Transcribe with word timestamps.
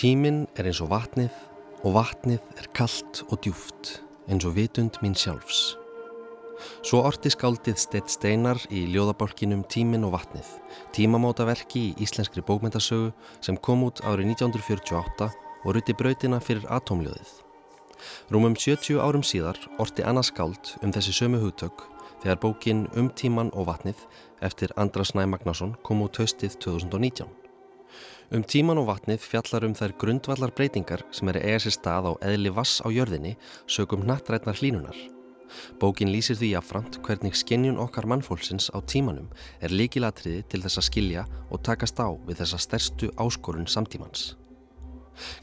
Tíminn 0.00 0.46
er 0.56 0.64
eins 0.64 0.78
og 0.80 0.88
vatnið 0.94 1.34
og 1.84 1.92
vatnið 1.92 2.38
er 2.56 2.68
kallt 2.72 3.18
og 3.26 3.42
djúft 3.44 3.90
eins 4.32 4.46
og 4.48 4.54
vitund 4.56 4.94
mín 5.04 5.12
sjálfs. 5.12 5.74
Svo 6.88 7.02
orti 7.04 7.28
skáldið 7.28 7.76
Steitt 7.82 8.08
Steinar 8.08 8.56
í 8.72 8.86
ljóðabálkinum 8.94 9.66
Tíminn 9.68 10.06
og 10.08 10.14
vatnið, 10.14 10.46
tímamótaverki 10.96 11.82
í 11.90 12.06
íslenskri 12.06 12.40
bókmyndasögu 12.48 13.10
sem 13.44 13.58
kom 13.60 13.84
út 13.84 14.00
árið 14.00 14.30
1948 14.38 15.28
og 15.66 15.76
ruti 15.76 15.96
brautina 16.00 16.40
fyrir 16.40 16.64
atomljóðið. 16.78 17.34
Rúmum 18.32 18.56
70 18.56 19.02
árum 19.04 19.26
síðar 19.26 19.60
orti 19.84 20.00
Anna 20.00 20.24
Skáld 20.24 20.78
um 20.80 20.96
þessi 20.96 21.12
sömu 21.12 21.42
hugtök 21.44 21.84
þegar 22.22 22.40
bókin 22.40 22.86
Um 22.96 23.12
tíman 23.12 23.52
og 23.52 23.68
vatnið 23.68 24.08
eftir 24.40 24.72
Andras 24.80 25.12
Næ 25.12 25.26
Magnásson 25.28 25.76
kom 25.84 26.00
út 26.08 26.24
haustið 26.24 26.56
2019. 26.56 27.39
Um 28.30 28.44
tíman 28.46 28.78
og 28.78 28.84
vatnið 28.86 29.24
fjallar 29.26 29.64
um 29.66 29.72
þær 29.74 29.92
grundvallar 29.98 30.52
breytingar 30.54 31.00
sem 31.10 31.26
er 31.32 31.40
eiga 31.40 31.64
sér 31.64 31.74
stað 31.74 32.06
á 32.06 32.12
eðli 32.28 32.52
vass 32.54 32.78
á 32.78 32.86
jörðinni 32.86 33.32
sögum 33.66 34.04
nattrætnar 34.06 34.54
hlínunar. 34.60 34.94
Bókin 35.82 36.12
lýsir 36.14 36.38
því 36.38 36.52
afframt 36.60 37.00
hvernig 37.02 37.34
skinnjun 37.34 37.80
okkar 37.82 38.06
mannfólksins 38.06 38.68
á 38.70 38.78
tímanum 38.86 39.26
er 39.58 39.74
líkilatriði 39.74 40.44
til 40.46 40.62
þess 40.62 40.78
að 40.78 40.86
skilja 40.92 41.26
og 41.50 41.64
takast 41.66 41.98
á 41.98 42.06
við 42.28 42.44
þessa 42.44 42.62
stærstu 42.62 43.10
áskorun 43.18 43.66
samtímans. 43.66 44.36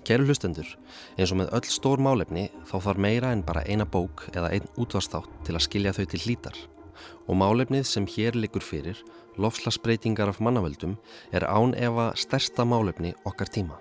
Kæru 0.08 0.24
hlustendur, 0.24 0.72
eins 1.20 1.36
og 1.36 1.42
með 1.42 1.52
öll 1.60 1.68
stór 1.68 2.00
málefni 2.00 2.48
þá 2.72 2.78
þarf 2.88 3.04
meira 3.04 3.36
en 3.36 3.44
bara 3.44 3.68
eina 3.68 3.84
bók 3.84 4.30
eða 4.32 4.56
einn 4.56 4.72
útvarstátt 4.80 5.44
til 5.44 5.60
að 5.60 5.68
skilja 5.68 5.98
þau 6.00 6.06
til 6.08 6.24
hlítar 6.24 6.64
og 7.28 7.40
málefnið 7.40 7.86
sem 7.88 8.08
hér 8.10 8.38
likur 8.38 8.66
fyrir 8.66 9.02
lofslagsbreytingar 9.38 10.32
af 10.32 10.42
mannavöldum 10.42 10.98
er 11.32 11.46
án 11.46 11.76
efa 11.78 12.12
stærsta 12.16 12.66
málefni 12.66 13.14
okkar 13.26 13.52
tíma. 13.54 13.78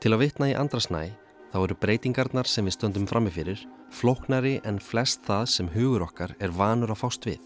Til 0.00 0.14
að 0.14 0.22
vitna 0.24 0.50
í 0.52 0.56
andrasnæ 0.56 1.10
þá 1.52 1.58
eru 1.62 1.76
breytingarnar 1.80 2.48
sem 2.48 2.66
við 2.68 2.78
stöndum 2.78 3.08
framifyrir 3.10 3.64
flóknari 3.94 4.58
en 4.68 4.80
flest 4.80 5.24
það 5.26 5.46
sem 5.54 5.70
hugur 5.72 6.04
okkar 6.08 6.34
er 6.40 6.52
vanur 6.54 6.92
að 6.92 7.02
fást 7.02 7.28
við. 7.28 7.40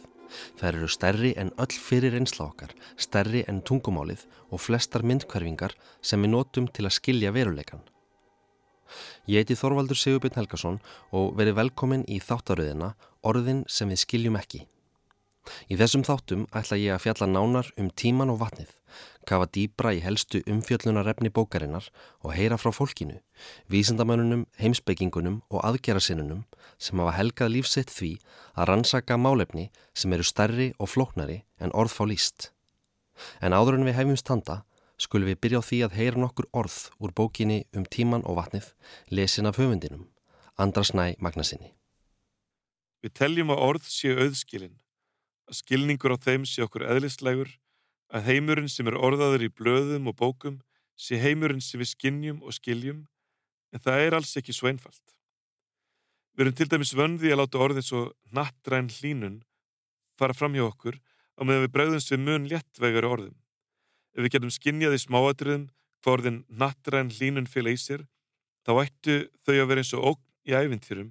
Það 0.58 0.68
eru 0.68 0.88
stærri 0.88 1.32
en 1.36 1.52
öll 1.60 1.76
fyrir 1.76 2.16
einsla 2.16 2.48
okkar, 2.48 2.72
stærri 2.96 3.44
en 3.48 3.60
tungumálið 3.60 4.24
og 4.50 4.62
flestar 4.64 5.04
myndkverfingar 5.04 5.74
sem 6.00 6.22
við 6.24 6.32
notum 6.32 6.68
til 6.72 6.88
að 6.88 6.96
skilja 6.98 7.32
veruleikan. 7.36 7.82
Ég 9.28 9.42
heiti 9.42 9.56
Þorvaldur 9.56 9.96
Sigurbjörn 9.96 10.36
Helgason 10.40 10.78
og 11.16 11.36
verið 11.38 11.58
velkomin 11.60 12.04
í 12.10 12.18
þáttaröðina 12.20 12.92
Orðin 13.22 13.64
sem 13.70 13.90
við 13.92 14.02
skiljum 14.02 14.38
ekki. 14.40 14.66
Í 15.70 15.76
þessum 15.78 16.04
þáttum 16.06 16.44
ætla 16.54 16.78
ég 16.78 16.94
að 16.94 17.02
fjalla 17.02 17.26
nánar 17.26 17.68
um 17.80 17.88
tíman 17.98 18.30
og 18.30 18.38
vatnið, 18.42 18.70
kafa 19.26 19.48
dýbra 19.56 19.92
í 19.96 20.02
helstu 20.04 20.42
umfjöllunarefni 20.50 21.32
bókarinnar 21.34 21.88
og 22.22 22.34
heyra 22.36 22.58
frá 22.60 22.70
fólkinu, 22.74 23.18
vísendamönunum, 23.72 24.46
heimsbyggingunum 24.62 25.40
og 25.50 25.64
aðgerasinnunum 25.66 26.44
sem 26.78 27.02
hafa 27.02 27.16
helgað 27.18 27.54
lífsett 27.56 27.90
því 27.90 28.12
að 28.54 28.68
rannsaka 28.70 29.18
málefni 29.18 29.68
sem 29.94 30.14
eru 30.14 30.26
stærri 30.26 30.70
og 30.78 30.92
flóknari 30.94 31.42
en 31.58 31.74
orð 31.74 31.98
fá 31.98 32.04
líst. 32.06 32.50
En 33.42 33.54
áður 33.54 33.80
en 33.80 33.86
við 33.90 33.98
hefjum 33.98 34.22
standa, 34.22 34.62
skulum 34.98 35.30
við 35.32 35.42
byrja 35.42 35.62
á 35.62 35.68
því 35.68 35.84
að 35.86 35.98
heyra 35.98 36.22
nokkur 36.22 36.50
orð 36.54 36.80
úr 37.02 37.14
bókinni 37.18 37.64
um 37.74 37.86
tíman 37.86 38.26
og 38.26 38.38
vatnið, 38.38 38.72
lesin 39.10 39.50
af 39.50 39.58
höfundinum, 39.58 40.06
Andrasnæ 40.58 41.16
Magnasinni. 41.18 41.74
Við 43.02 43.14
teljum 43.18 43.50
að 43.50 43.62
orð 43.66 43.86
séu 43.90 44.14
auðskilinn 44.22 44.78
að 45.50 45.58
skilningur 45.58 46.14
á 46.14 46.18
þeim 46.22 46.44
sé 46.48 46.62
okkur 46.64 46.86
eðlislegur, 46.86 47.50
að 48.12 48.28
heimurinn 48.28 48.70
sem 48.70 48.88
er 48.88 48.98
orðaður 48.98 49.46
í 49.46 49.50
blöðum 49.52 50.10
og 50.10 50.16
bókum 50.20 50.60
sé 50.96 51.18
heimurinn 51.20 51.62
sem 51.64 51.80
við 51.80 51.92
skinnjum 51.92 52.42
og 52.44 52.54
skiljum, 52.56 53.06
en 53.72 53.82
það 53.82 54.06
er 54.06 54.16
alls 54.18 54.36
ekki 54.38 54.54
svo 54.54 54.70
einfalt. 54.70 55.02
Við 56.32 56.46
erum 56.46 56.56
til 56.56 56.68
dæmis 56.72 56.94
vöndið 56.96 57.34
að 57.34 57.40
láta 57.42 57.60
orðið 57.60 57.88
svo 57.88 58.02
nattræn 58.32 58.88
hlínun 58.92 59.42
fara 60.16 60.36
fram 60.36 60.54
hjá 60.56 60.64
okkur 60.64 60.96
á 61.36 61.40
meðan 61.44 61.66
við 61.66 61.74
bregðumst 61.74 62.12
við 62.12 62.22
mun 62.24 62.48
léttvegari 62.48 63.08
orðum. 63.08 63.36
Ef 64.16 64.24
við 64.24 64.34
getum 64.36 64.52
skinnjað 64.52 64.96
í 64.96 65.02
smáatriðum 65.02 65.66
hvað 66.02 66.14
orðin 66.16 66.38
nattræn 66.48 67.12
hlínun 67.12 67.48
fylgja 67.48 67.76
í 67.76 67.80
sér, 67.80 68.06
þá 68.64 68.72
ættu 68.84 69.18
þau 69.44 69.56
að 69.58 69.68
vera 69.68 69.84
eins 69.84 69.92
og 69.96 70.08
ógn 70.12 70.24
í 70.48 70.56
æfintýrum 70.56 71.10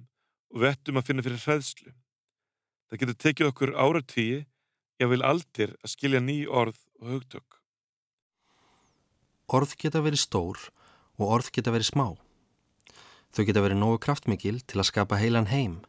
og 0.52 0.60
við 0.60 0.72
ættum 0.74 1.00
að 1.00 1.08
finna 1.08 1.24
fyrir 1.24 1.42
hræðslu. 1.42 1.92
Það 2.88 3.00
getur 3.02 3.18
tekið 3.24 3.48
okkur 3.48 3.72
áratíi, 3.80 4.42
ég 5.00 5.10
vil 5.10 5.24
aldir 5.24 5.72
að 5.80 5.94
skilja 5.94 6.20
ný 6.20 6.42
orð 6.44 6.78
og 7.00 7.14
hugtök. 7.14 7.58
Orð 9.52 9.72
geta 9.80 10.02
verið 10.04 10.22
stór 10.22 10.60
og 11.18 11.32
orð 11.38 11.48
geta 11.56 11.72
verið 11.72 11.88
smá. 11.88 12.06
Þau 13.32 13.44
geta 13.48 13.64
verið 13.64 13.80
nógu 13.80 14.02
kraftmikil 14.04 14.60
til 14.68 14.80
að 14.80 14.90
skapa 14.90 15.16
heilan 15.16 15.48
heim, 15.48 15.80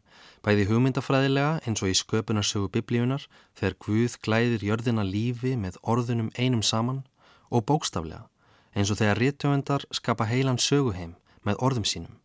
bæði 0.44 0.70
hugmyndafræðilega 0.72 1.60
eins 1.68 1.84
og 1.84 1.92
í 1.92 1.98
sköpunarsögu 2.00 2.72
biblíunar 2.72 3.28
þegar 3.60 3.80
Guð 3.84 4.18
glæðir 4.24 4.64
jörðina 4.64 5.04
lífi 5.04 5.58
með 5.60 5.80
orðunum 5.84 6.32
einum 6.40 6.64
saman 6.64 7.04
og 7.52 7.68
bókstaflega 7.68 8.30
eins 8.74 8.92
og 8.92 9.00
þegar 9.00 9.20
réttöfendar 9.22 9.88
skapa 9.92 10.28
heilan 10.28 10.60
söguheim 10.60 11.16
með 11.44 11.60
orðum 11.60 11.88
sínum 11.88 12.23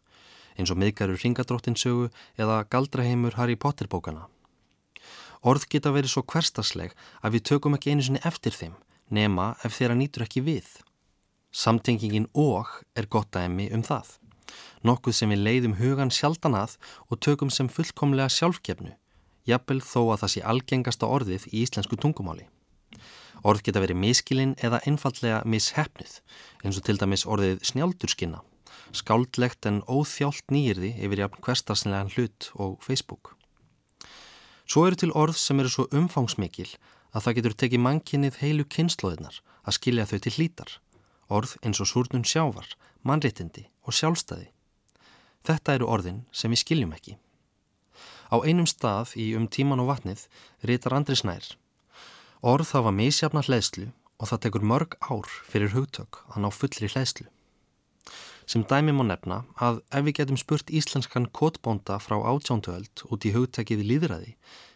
eins 0.59 0.73
og 0.75 0.81
miðgarur 0.83 1.21
ringadróttinsögu 1.23 2.11
eða 2.37 2.65
galdraheimur 2.73 3.39
Harry 3.39 3.57
Potter 3.57 3.89
bókana. 3.89 4.27
Orð 5.47 5.69
geta 5.71 5.93
verið 5.95 6.13
svo 6.13 6.25
hverstasleg 6.27 6.95
að 7.23 7.37
við 7.37 7.47
tökum 7.53 7.79
ekki 7.79 7.95
einu 7.95 8.05
sinni 8.05 8.23
eftir 8.27 8.55
þeim, 8.55 8.75
nema 9.15 9.53
ef 9.65 9.79
þeirra 9.79 9.97
nýtur 9.99 10.27
ekki 10.27 10.43
við. 10.43 10.67
Samtengingin 11.55 12.27
og 12.35 12.83
er 12.99 13.07
gott 13.07 13.37
aðemi 13.39 13.71
um 13.73 13.85
það. 13.87 14.19
Nokkuð 14.83 15.15
sem 15.15 15.31
við 15.33 15.45
leiðum 15.47 15.79
hugan 15.79 16.13
sjaldan 16.15 16.57
að 16.59 16.77
og 17.09 17.21
tökum 17.23 17.51
sem 17.55 17.71
fullkomlega 17.71 18.33
sjálfgefnu, 18.33 18.95
jafnvel 19.49 19.81
þó 19.85 20.01
að 20.13 20.21
það 20.23 20.33
sé 20.35 20.45
algengasta 20.53 21.09
orðið 21.09 21.49
í 21.53 21.63
íslensku 21.63 21.99
tungumáli. 22.01 22.49
Orð 23.47 23.63
geta 23.69 23.83
verið 23.83 24.01
miskilinn 24.03 24.57
eða 24.59 24.81
einfallega 24.89 25.43
mishefnuð, 25.47 26.15
eins 26.65 26.79
og 26.81 26.87
til 26.87 26.99
dæmis 26.99 27.27
orðið 27.29 27.63
snjáldurskina, 27.71 28.43
skáldlegt 28.97 29.67
en 29.69 29.83
óþjált 29.89 30.47
nýjirði 30.53 30.95
yfir 31.05 31.25
jafn 31.25 31.43
hverstaslegan 31.45 32.13
hlut 32.15 32.51
og 32.55 32.79
Facebook. 32.85 33.35
Svo 34.69 34.85
eru 34.87 34.99
til 35.01 35.15
orð 35.17 35.39
sem 35.41 35.61
eru 35.61 35.73
svo 35.73 35.87
umfangsmikil 35.97 36.69
að 37.13 37.25
það 37.25 37.37
getur 37.39 37.57
tekið 37.63 37.85
mannkinnið 37.85 38.41
heilu 38.43 38.67
kynnslóðinar 38.69 39.41
að 39.65 39.77
skilja 39.79 40.09
þau 40.11 40.19
til 40.25 40.35
hlítar. 40.37 40.75
Orð 41.29 41.55
eins 41.63 41.81
og 41.81 41.89
súrnum 41.89 42.25
sjávar, 42.25 42.69
mannréttindi 43.05 43.69
og 43.85 43.97
sjálfstæði. 43.97 44.51
Þetta 45.45 45.79
eru 45.79 45.89
orðin 45.89 46.21
sem 46.33 46.53
við 46.53 46.63
skiljum 46.65 46.93
ekki. 46.97 47.17
Á 48.29 48.37
einum 48.45 48.69
stað 48.69 49.15
í 49.17 49.33
um 49.37 49.49
tíman 49.49 49.81
og 49.81 49.89
vatnið 49.93 50.27
rítar 50.69 50.97
Andri 50.97 51.17
Snær. 51.17 51.57
Orð 52.45 52.75
hafa 52.77 52.93
misjafna 52.93 53.41
hlæðslu 53.45 53.89
og 54.21 54.29
það 54.31 54.43
tekur 54.45 54.69
mörg 54.69 54.99
ár 55.01 55.29
fyrir 55.49 55.73
hugtök 55.73 56.23
að 56.29 56.45
ná 56.45 56.51
fullri 56.53 56.93
hlæðslu. 56.93 57.29
Sem 58.49 58.63
dæmi 58.65 58.95
má 58.97 59.03
nefna 59.05 59.43
að 59.61 59.83
ef 59.93 60.05
við 60.07 60.15
getum 60.23 60.39
spurt 60.41 60.71
íslenskan 60.73 61.27
kotbónda 61.37 61.99
frá 62.01 62.17
átjánduöld 62.31 63.03
út 63.13 63.27
í 63.29 63.33
hugtækið 63.35 63.83
líðræði, 63.91 64.31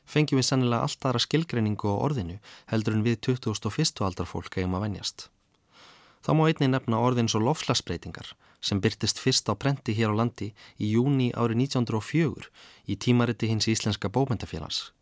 fengjum 0.04 0.40
við 0.42 0.48
sennilega 0.50 0.84
allt 0.84 1.06
aðra 1.08 1.22
skilgreiningu 1.24 1.88
á 1.88 1.96
orðinu 1.96 2.36
heldur 2.68 2.98
en 2.98 3.04
við 3.06 3.22
2001. 3.32 4.02
aldar 4.04 4.28
fólk 4.28 4.58
eigum 4.58 4.76
að 4.76 4.84
venjast. 4.84 5.30
Þá 6.20 6.30
má 6.36 6.42
einni 6.50 6.68
nefna 6.68 7.00
orðin 7.00 7.30
svo 7.32 7.40
lofslagsbreytingar 7.46 8.34
sem 8.60 8.82
byrtist 8.84 9.18
fyrst 9.18 9.48
á 9.48 9.56
brenti 9.56 9.96
hér 9.96 10.12
á 10.12 10.20
landi 10.20 10.52
í 10.76 10.92
júni 10.92 11.30
árið 11.32 11.64
1904 11.64 12.52
í 12.92 12.98
tímariti 13.00 13.48
hins 13.48 13.70
íslenska 13.72 14.12
bókmyndafélags. 14.12 14.92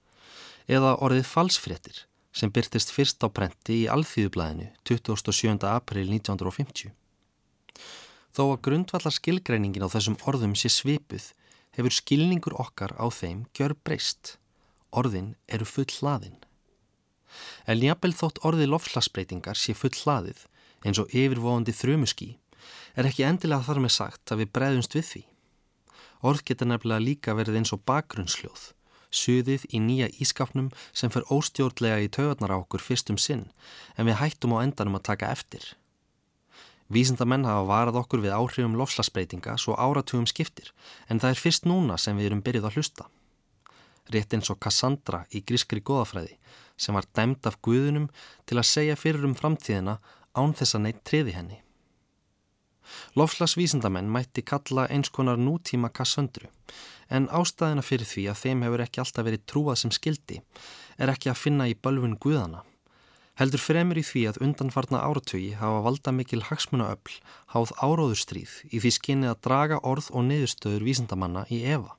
Eða 0.70 0.94
orðið 1.02 1.26
falsfréttir 1.26 2.06
sem 2.30 2.54
byrtist 2.54 2.94
fyrst 2.94 3.18
á 3.18 3.28
brenti 3.28 3.82
í 3.82 3.90
Alþýðublaðinu 3.90 4.70
27. 4.86 5.58
april 5.66 6.06
1950. 6.06 6.94
Þó 8.30 8.44
að 8.54 8.60
grundvallar 8.66 9.14
skilgreiningin 9.14 9.86
á 9.86 9.92
þessum 9.92 10.18
orðum 10.30 10.54
sé 10.58 10.70
svipuð 10.70 11.32
hefur 11.76 11.94
skilningur 11.94 12.54
okkar 12.62 12.94
á 12.98 13.06
þeim 13.10 13.46
gjör 13.56 13.74
breyst. 13.84 14.36
Orðin 14.90 15.34
eru 15.48 15.66
full 15.66 15.88
hlaðin. 15.98 16.38
En 17.66 17.82
jafnvel 17.82 18.14
þótt 18.14 18.40
orði 18.46 18.66
lofslagsbreytingar 18.70 19.58
sé 19.58 19.74
full 19.74 19.94
hlaðið 20.02 20.46
eins 20.86 20.98
og 21.02 21.12
yfirvóðandi 21.14 21.74
þrjumuski 21.76 22.30
er 22.98 23.08
ekki 23.08 23.26
endilega 23.26 23.66
þar 23.66 23.82
með 23.84 23.94
sagt 23.96 24.32
að 24.32 24.42
við 24.42 24.52
breyðumst 24.56 24.96
við 24.96 25.06
því. 25.10 25.22
Orð 26.26 26.44
geta 26.50 26.68
nefnilega 26.68 27.06
líka 27.06 27.36
verið 27.38 27.60
eins 27.60 27.72
og 27.74 27.82
bakgrunnsljóð, 27.88 28.64
suðið 29.10 29.66
í 29.72 29.80
nýja 29.82 30.10
ískapnum 30.22 30.70
sem 30.92 31.12
fer 31.12 31.26
óstjórnlega 31.32 32.02
í 32.04 32.10
taugarnar 32.12 32.54
á 32.54 32.60
okkur 32.60 32.84
fyrstum 32.84 33.18
sinn 33.18 33.46
en 33.96 34.10
við 34.10 34.20
hættum 34.20 34.54
á 34.58 34.62
endanum 34.62 34.98
að 34.98 35.06
taka 35.12 35.30
eftir. 35.32 35.64
Vísindamenn 36.90 37.46
hafa 37.46 37.62
varað 37.68 38.00
okkur 38.00 38.22
við 38.24 38.34
áhrifum 38.34 38.74
lofslagsbreytinga 38.78 39.54
svo 39.62 39.76
áratugum 39.78 40.26
skiptir 40.26 40.72
en 41.08 41.22
það 41.22 41.36
er 41.36 41.42
fyrst 41.44 41.68
núna 41.70 41.98
sem 41.98 42.18
við 42.18 42.30
erum 42.30 42.42
byrjuð 42.42 42.66
að 42.66 42.78
hlusta. 42.78 43.06
Rétt 44.10 44.34
eins 44.34 44.50
og 44.50 44.58
Cassandra 44.58 45.22
í 45.30 45.44
grískri 45.46 45.82
goðafræði 45.86 46.34
sem 46.80 46.96
var 46.96 47.06
dæmt 47.14 47.46
af 47.46 47.60
guðunum 47.62 48.08
til 48.48 48.58
að 48.58 48.70
segja 48.72 48.96
fyrir 48.98 49.26
um 49.28 49.36
framtíðina 49.38 50.00
án 50.34 50.54
þess 50.58 50.74
að 50.74 50.84
neitt 50.86 51.04
treði 51.06 51.36
henni. 51.36 51.60
Lofslagsvísindamenn 53.14 54.10
mætti 54.10 54.42
kalla 54.42 54.88
eins 54.90 55.12
konar 55.14 55.38
nútíma 55.38 55.92
kassöndru 55.94 56.50
en 57.10 57.28
ástæðina 57.30 57.84
fyrir 57.86 58.08
því 58.08 58.26
að 58.32 58.42
þeim 58.42 58.66
hefur 58.66 58.84
ekki 58.86 59.02
alltaf 59.04 59.26
verið 59.28 59.46
trúað 59.46 59.80
sem 59.82 59.94
skildi 59.94 60.40
er 60.98 61.14
ekki 61.14 61.30
að 61.30 61.42
finna 61.44 61.68
í 61.70 61.78
bölvun 61.78 62.18
guðana. 62.18 62.64
Heldur 63.40 63.62
fremur 63.62 63.96
í 63.96 64.02
því 64.04 64.22
að 64.28 64.38
undanfarna 64.44 64.98
áratögi 65.00 65.54
hafa 65.56 65.78
valda 65.86 66.12
mikil 66.12 66.42
hagsmunaöfl 66.44 67.14
háð 67.54 67.70
áróðurstríð 67.80 68.56
í 68.68 68.80
því 68.84 68.90
skinnið 68.92 69.30
að 69.30 69.38
draga 69.46 69.78
orð 69.92 70.10
og 70.12 70.26
neðustöður 70.26 70.84
vísindamanna 70.84 71.46
í 71.48 71.62
Eva. 71.64 71.94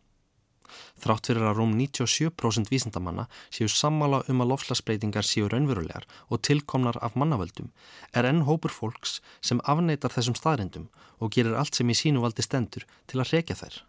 Þrátt 1.02 1.32
fyrir 1.32 1.48
að 1.50 1.58
rúm 1.58 1.74
97% 1.80 2.70
vísindamanna 2.70 3.26
séu 3.50 3.72
sammála 3.74 4.22
um 4.30 4.44
að 4.46 4.52
lofslagsbreytingar 4.52 5.26
séu 5.26 5.50
raunverulegar 5.50 6.06
og 6.30 6.44
tilkomnar 6.46 7.02
af 7.02 7.18
mannavöldum 7.18 7.74
er 8.14 8.30
enn 8.30 8.46
hópur 8.46 8.76
fólks 8.76 9.18
sem 9.42 9.64
afneitar 9.66 10.14
þessum 10.14 10.38
staðrindum 10.38 10.92
og 11.18 11.34
gerir 11.34 11.58
allt 11.58 11.74
sem 11.74 11.90
í 11.90 11.98
sínu 11.98 12.22
valdi 12.22 12.46
stendur 12.46 12.86
til 13.10 13.18
að 13.18 13.34
reykja 13.34 13.58
þær. 13.64 13.82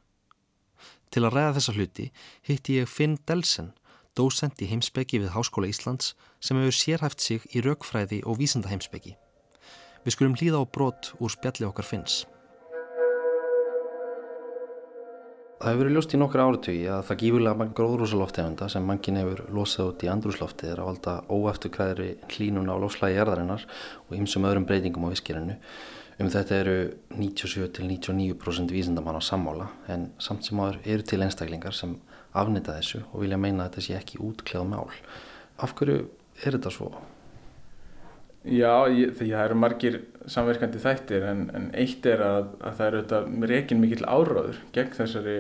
Til 1.13 1.27
að 1.27 1.37
ræða 1.37 1.55
þessa 1.61 1.77
hluti 1.77 2.11
hitti 2.49 2.81
ég 2.81 2.89
Finn 2.89 3.21
Delsen, 3.29 3.75
dósent 4.19 4.61
í 4.61 4.69
heimsbyggi 4.71 5.23
við 5.23 5.33
Háskóla 5.37 5.71
Íslands 5.71 6.13
sem 6.41 6.59
hefur 6.61 6.77
sérhæft 6.77 7.25
sig 7.25 7.47
í 7.57 7.63
raukfræði 7.65 8.23
og 8.29 8.41
vísindaheimsbyggi. 8.43 9.17
Við 10.05 10.17
skulum 10.17 10.37
hlýða 10.37 10.61
á 10.61 10.65
brot 10.67 11.13
úr 11.23 11.33
spjalli 11.33 11.69
okkar 11.69 11.87
Finns. 11.87 12.23
Það 15.63 15.71
hefur 15.71 15.85
verið 15.85 15.95
ljóst 15.95 16.15
í 16.17 16.19
nokkru 16.19 16.43
áratögi 16.43 16.87
að 16.91 17.05
það 17.07 17.19
gífurlega 17.21 17.59
mann 17.61 17.75
gróðrúsaloftegunda 17.79 18.67
sem 18.73 18.87
mannkinn 18.89 19.19
hefur 19.21 19.43
losað 19.55 19.93
út 19.93 20.03
í 20.03 20.09
andrúsloftið 20.11 20.73
er 20.73 20.81
að 20.83 20.89
valda 20.89 21.13
óefturkræðri 21.31 22.09
hlínun 22.33 22.73
á 22.73 22.75
lofslægi 22.83 23.21
erðarinnar 23.23 23.67
og 24.09 24.17
ymsum 24.19 24.49
öðrum 24.49 24.67
breytingum 24.67 25.07
á 25.07 25.13
viskirinu. 25.15 25.55
Um 26.19 26.33
þetta 26.35 26.59
eru 26.65 26.75
97-99% 27.15 28.75
vísindamann 28.75 29.17
á 29.17 29.23
sammála 29.23 29.69
en 29.87 30.11
samt 30.19 30.51
sem 30.51 30.59
áður 30.59 30.83
eru 30.83 31.07
til 31.07 31.23
einstaklingar 31.23 31.79
sem 31.79 31.95
afnita 32.33 32.77
þessu 32.79 33.03
og 33.13 33.25
vilja 33.25 33.41
meina 33.41 33.67
að 33.67 33.71
þetta 33.71 33.87
sé 33.87 33.97
ekki 33.99 34.21
útklæð 34.25 34.69
mál. 34.73 34.93
Af 35.63 35.75
hverju 35.79 36.05
er 36.43 36.57
þetta 36.57 36.73
svo? 36.73 36.93
Já, 38.43 38.91
ég, 38.91 39.13
það 39.15 39.37
eru 39.39 39.57
margir 39.63 39.99
samverkandi 40.31 40.81
þættir 40.83 41.27
en, 41.31 41.45
en 41.55 41.69
eitt 41.79 42.07
er 42.11 42.25
að, 42.27 42.49
að 42.59 42.79
það 42.79 42.89
eru 42.89 43.03
auðvitað 43.03 43.51
reygin 43.53 43.83
mikill 43.83 44.07
áráður 44.09 44.59
gegn 44.75 44.97
þessari 44.97 45.37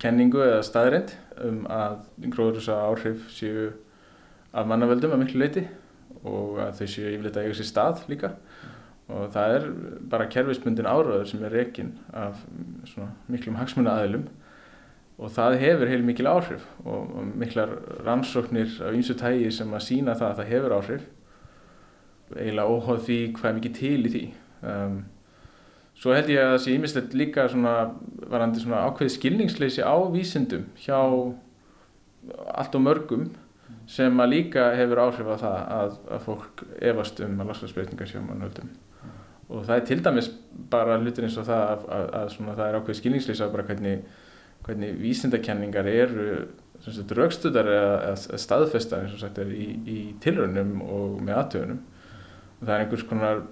kenningu 0.00 0.40
eða 0.46 0.62
staðrind 0.64 1.12
um 1.44 1.60
að 1.68 1.98
gróðurúsa 2.30 2.78
áhrif 2.86 3.28
séu 3.34 3.70
af 4.56 4.68
mannavöldum 4.70 5.12
að 5.12 5.22
miklu 5.24 5.42
leiti 5.42 5.66
og 6.24 6.60
að 6.64 6.80
þau 6.80 6.86
séu 6.94 7.12
yfirleitt 7.12 7.36
að 7.36 7.48
eiga 7.48 7.58
sér 7.58 7.68
stað 7.68 8.04
líka 8.08 8.32
og 9.10 9.30
það 9.34 9.54
er 9.58 9.68
bara 10.12 10.28
kerfisbundin 10.32 10.88
áráður 10.88 11.28
sem 11.28 11.44
er 11.44 11.56
reygin 11.58 11.92
af 12.16 12.40
miklum 13.28 13.58
hagsmuna 13.60 13.98
aðilum 13.98 14.28
og 15.20 15.32
það 15.34 15.56
hefur 15.60 15.90
heil 15.90 16.04
mikil 16.06 16.28
áhrif 16.30 16.66
og, 16.84 17.10
og 17.20 17.32
miklar 17.38 17.74
rannsóknir 18.06 18.78
af 18.80 18.94
eins 18.94 19.10
og 19.12 19.18
tægi 19.20 19.50
sem 19.52 19.74
að 19.76 19.86
sína 19.86 20.16
það 20.16 20.30
að 20.30 20.38
það 20.38 20.52
hefur 20.54 20.76
áhrif. 20.78 21.08
Eiginlega 22.30 22.76
óháð 22.76 23.02
því 23.08 23.18
hvað 23.36 23.50
er 23.50 23.58
mikið 23.58 23.76
til 23.80 23.98
í 24.00 24.12
því. 24.14 24.24
Um, 24.70 24.96
svo 26.00 26.14
held 26.16 26.32
ég 26.32 26.40
að 26.40 26.54
það 26.54 26.64
sé 26.64 26.74
ímislegt 26.78 27.16
líka 27.20 27.46
svona 27.52 27.74
varandi 28.32 28.62
svona 28.62 28.84
ákveði 28.88 29.14
skilningsleysi 29.16 29.84
á 29.84 29.96
vísindum 30.14 30.66
hjá 30.80 30.98
allt 32.54 32.76
og 32.76 32.84
mörgum 32.84 33.28
sem 33.90 34.22
að 34.22 34.32
líka 34.34 34.70
hefur 34.78 35.02
áhrif 35.02 35.28
á 35.34 35.36
það 35.40 35.58
að, 35.76 35.98
að 36.14 36.24
fólk 36.28 36.64
efast 36.92 37.20
um 37.26 37.42
að 37.42 37.52
laslagsbreytingar 37.52 38.08
sjá 38.08 38.20
mannöldum. 38.22 38.70
Og 39.50 39.64
það 39.66 39.76
er 39.76 39.86
til 39.88 40.02
dæmis 40.04 40.30
bara 40.70 40.98
hlutir 41.02 41.26
eins 41.26 41.38
og 41.40 41.48
það 41.48 41.64
að, 41.66 41.86
að, 41.96 42.10
að 42.22 42.58
það 42.60 42.66
er 42.66 42.78
ákveði 42.78 42.98
skilningsleysi 43.00 43.42
á 43.42 43.50
bara 43.50 43.66
hvernig, 43.66 44.04
hvernig 44.66 44.98
vísindakenningar 45.00 45.88
eru 45.90 46.26
raukstudar 47.16 47.68
eða 47.68 48.36
staðfestar 48.40 49.04
eins 49.04 49.16
og 49.16 49.22
sagt 49.22 49.40
í, 49.44 49.66
í 49.84 49.98
tilraunum 50.22 50.78
og 50.84 51.18
með 51.24 51.40
aðtöðunum 51.42 51.80
það 52.60 52.74
er 52.74 52.84
einhvers 52.84 53.06
konar 53.08 53.42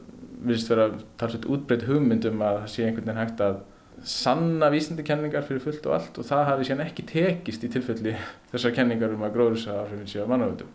viðst 0.49 0.71
vera 0.71 0.87
talsveit 1.21 1.49
útbreytt 1.51 1.89
hugmyndum 1.89 2.43
að 2.45 2.63
það 2.63 2.73
sé 2.73 2.87
einhvern 2.87 3.09
veginn 3.09 3.23
hægt 3.23 3.43
að 3.45 3.59
sanna 4.07 4.69
vísindakenningar 4.71 5.47
fyrir 5.47 5.63
fullt 5.65 5.87
og 5.89 5.97
allt 5.97 6.21
og 6.21 6.29
það 6.29 6.45
hafi 6.53 6.69
síðan 6.69 6.85
ekki 6.85 7.05
tekist 7.09 7.65
í 7.67 7.71
tilfelli 7.73 8.15
þessar 8.53 8.77
kenningar 8.77 9.17
um 9.17 9.25
að 9.27 9.35
gróðursa 9.35 9.81
áhrifin 9.83 10.23
á 10.23 10.31
mannavöldum. 10.31 10.71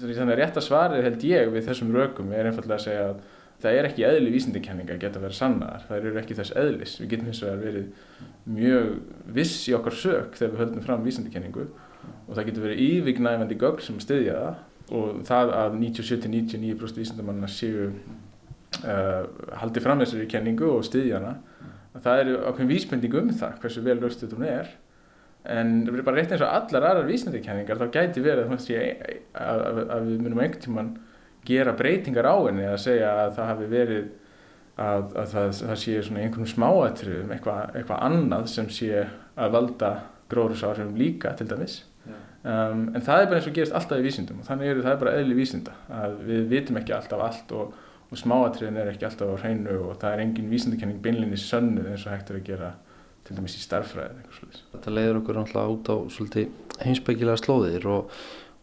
Þannig 0.00 0.22
að 0.24 0.40
rétt 0.40 0.58
að 0.58 0.66
svarið 0.66 1.06
held 1.06 1.26
ég 1.28 1.52
við 1.54 1.68
þessum 1.68 1.94
rökum 1.94 2.32
er 2.34 2.48
einfallega 2.50 2.80
að 2.80 2.86
segja 2.88 3.04
að 3.12 3.20
það 3.62 3.78
er 3.78 3.88
ekki 3.88 4.06
eðli 4.08 4.32
vísindakenningar 4.34 4.98
geta 5.04 5.22
verið 5.22 5.38
sannaðar, 5.38 5.84
það 5.86 6.08
eru 6.10 6.20
ekki 6.24 6.38
þess 6.40 6.56
eðlis. 6.58 6.96
Við 7.00 7.12
getum 7.12 7.30
hins 7.30 7.42
vegar 7.44 7.62
verið 7.62 7.86
mjög 8.44 8.92
viss 9.36 9.64
í 9.70 9.74
okkar 9.76 9.96
sök 9.96 10.38
þegar 10.38 10.52
við 10.52 10.62
höldum 10.64 10.84
fram 10.84 11.06
vísindakenningu. 11.06 11.66
Og 12.28 12.36
það 12.36 12.50
getur 12.50 12.66
verið 12.66 12.84
yfirgnæfandi 12.84 13.58
gögn 13.60 13.84
sem 13.84 14.00
stiðja 14.02 14.36
það. 14.40 14.62
Og 14.94 15.24
það 15.24 15.54
að 15.56 15.78
97-99% 15.80 17.00
vísindamanna 17.00 17.48
séu 17.48 17.88
uh, 17.88 19.22
haldið 19.60 19.86
fram 19.86 20.02
þessari 20.04 20.28
kenningu 20.28 20.68
og 20.74 20.84
styðjana 20.84 21.38
það 22.02 22.22
eru 22.24 22.38
ákveðin 22.48 22.72
vísbending 22.72 23.16
um 23.20 23.30
það 23.38 23.60
hversu 23.62 23.84
vel 23.84 24.00
röstuð 24.02 24.34
hún 24.36 24.48
er. 24.48 24.72
En 25.44 25.72
það 25.84 25.92
verður 25.92 26.06
bara 26.08 26.18
rétt 26.18 26.34
eins 26.34 26.44
og 26.44 26.52
allar 26.56 26.86
aðrar 26.90 27.08
vísindakenningar 27.08 27.80
þá 27.80 27.86
gæti 27.92 28.24
verið 28.24 28.52
að, 28.52 29.18
að, 29.34 29.80
að 29.92 30.08
við 30.08 30.22
munum 30.24 30.40
einhvern 30.40 30.62
tíman 30.64 30.92
gera 31.44 31.74
breytingar 31.76 32.26
á 32.26 32.36
henni 32.46 32.64
að 32.66 32.80
segja 32.86 33.10
að 33.22 33.34
það 33.36 33.50
hafi 33.52 33.68
verið 33.74 34.06
að, 34.80 35.10
að 35.14 35.32
það, 35.32 35.48
það 35.60 35.80
sé 35.84 35.96
svona 36.02 36.22
einhvern 36.24 36.50
smáatriðum 36.50 37.32
eitthvað 37.34 37.78
eitthva 37.78 37.98
annað 38.06 38.46
sem 38.52 38.70
sé 38.72 39.06
að 39.34 39.56
valda 39.56 39.90
gróðursáhrifum 40.32 40.96
líka 40.98 41.34
til 41.38 41.48
dæmis. 41.50 41.82
Um, 42.44 42.90
en 42.92 43.00
það 43.00 43.22
er 43.22 43.28
bara 43.30 43.38
eins 43.40 43.46
og 43.48 43.56
gerist 43.56 43.74
alltaf 43.76 44.00
í 44.02 44.04
vísindum 44.04 44.42
og 44.42 44.48
þannig 44.50 44.68
er 44.68 44.80
það 44.84 44.98
bara 45.00 45.12
eðli 45.16 45.36
vísinda 45.38 45.72
að 45.96 46.18
við 46.26 46.42
vitum 46.50 46.76
ekki 46.76 46.92
alltaf 46.92 47.22
allt 47.24 47.54
og, 47.56 47.70
og 48.10 48.20
smáatriðin 48.20 48.80
er 48.82 48.90
ekki 48.90 49.06
alltaf 49.08 49.30
á 49.32 49.40
hreinu 49.40 49.78
og 49.86 49.94
það 50.02 50.16
er 50.16 50.22
engin 50.26 50.50
vísindakenning 50.50 50.98
beinlinni 51.06 51.38
sönnuð 51.40 51.88
eins 51.94 52.04
og 52.04 52.12
hægt 52.12 52.34
er 52.34 52.42
að 52.42 52.50
gera 52.50 52.68
til 53.24 53.38
dæmis 53.38 53.56
í 53.56 53.62
starffræði 53.64 54.26
Þetta 54.74 54.92
leiður 54.92 55.22
okkur 55.22 55.40
náttúrulega 55.40 55.72
út 55.78 55.88
á 55.88 55.96
heimsbyggilega 56.84 57.40
slóðir 57.40 57.88
og, 57.88 58.12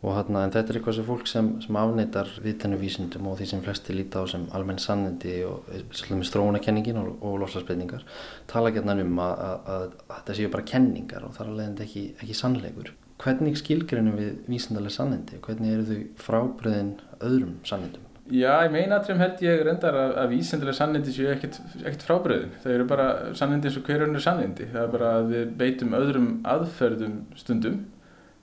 og 0.01 0.15
hana, 0.17 0.47
þetta 0.49 0.73
er 0.73 0.79
eitthvað 0.79 0.97
sem 0.97 1.05
fólk 1.05 1.27
sem, 1.29 1.51
sem 1.61 1.77
afneitar 1.77 2.31
viðtennu 2.41 2.79
vísindum 2.81 3.27
og 3.29 3.37
því 3.37 3.49
sem 3.51 3.61
flesti 3.65 3.93
líta 3.93 4.23
á 4.23 4.25
sem 4.31 4.47
almenn 4.57 4.81
sannindi 4.81 5.35
og 5.45 5.67
svolítið 5.93 6.17
með 6.17 6.29
strónakenningin 6.31 7.01
og, 7.03 7.11
og 7.21 7.37
lofslagsbreytingar 7.43 8.07
tala 8.49 8.71
ekki 8.71 8.81
um 8.81 9.21
að, 9.21 9.45
að, 9.45 9.69
að, 9.75 9.85
að 10.07 10.17
þetta 10.17 10.39
séu 10.39 10.53
bara 10.55 10.69
kenningar 10.73 11.27
og 11.27 11.37
þar 11.37 11.51
að 11.51 11.61
leiðandi 11.61 11.85
ekki, 11.85 12.05
ekki 12.23 12.39
sannleikur 12.41 12.93
Hvernig 13.21 13.57
skilgrunum 13.59 14.15
við 14.17 14.29
vísindarlega 14.49 14.95
sannindi 14.95 15.37
og 15.37 15.45
hvernig 15.45 15.75
eru 15.75 15.83
þau 15.85 16.23
frábriðin 16.25 16.95
öðrum 17.21 17.59
sannindum? 17.69 18.07
Já, 18.31 18.63
í 18.65 18.71
meinatriðum 18.73 19.21
held 19.21 19.43
ég 19.45 19.61
reyndar 19.67 19.97
að, 19.97 20.13
að 20.23 20.31
vísindarlega 20.31 20.77
sannindi 20.79 21.13
séu 21.13 21.27
ekkert 21.29 22.05
frábriðin. 22.07 22.55
Það 22.63 22.73
eru 22.77 22.87
bara 22.89 23.07
sannindi 23.37 23.69
eins 23.69 23.77
og 23.77 23.85
hverjörnur 23.85 24.23
sannindi. 24.25 24.69
Það 24.71 24.85
er 24.85 24.93
bara 24.95 25.11
að 25.19 25.29
við 25.35 25.51
beitum 25.59 25.93
öðrum 25.99 26.29
aðferðum 26.49 27.19
stundum 27.37 27.77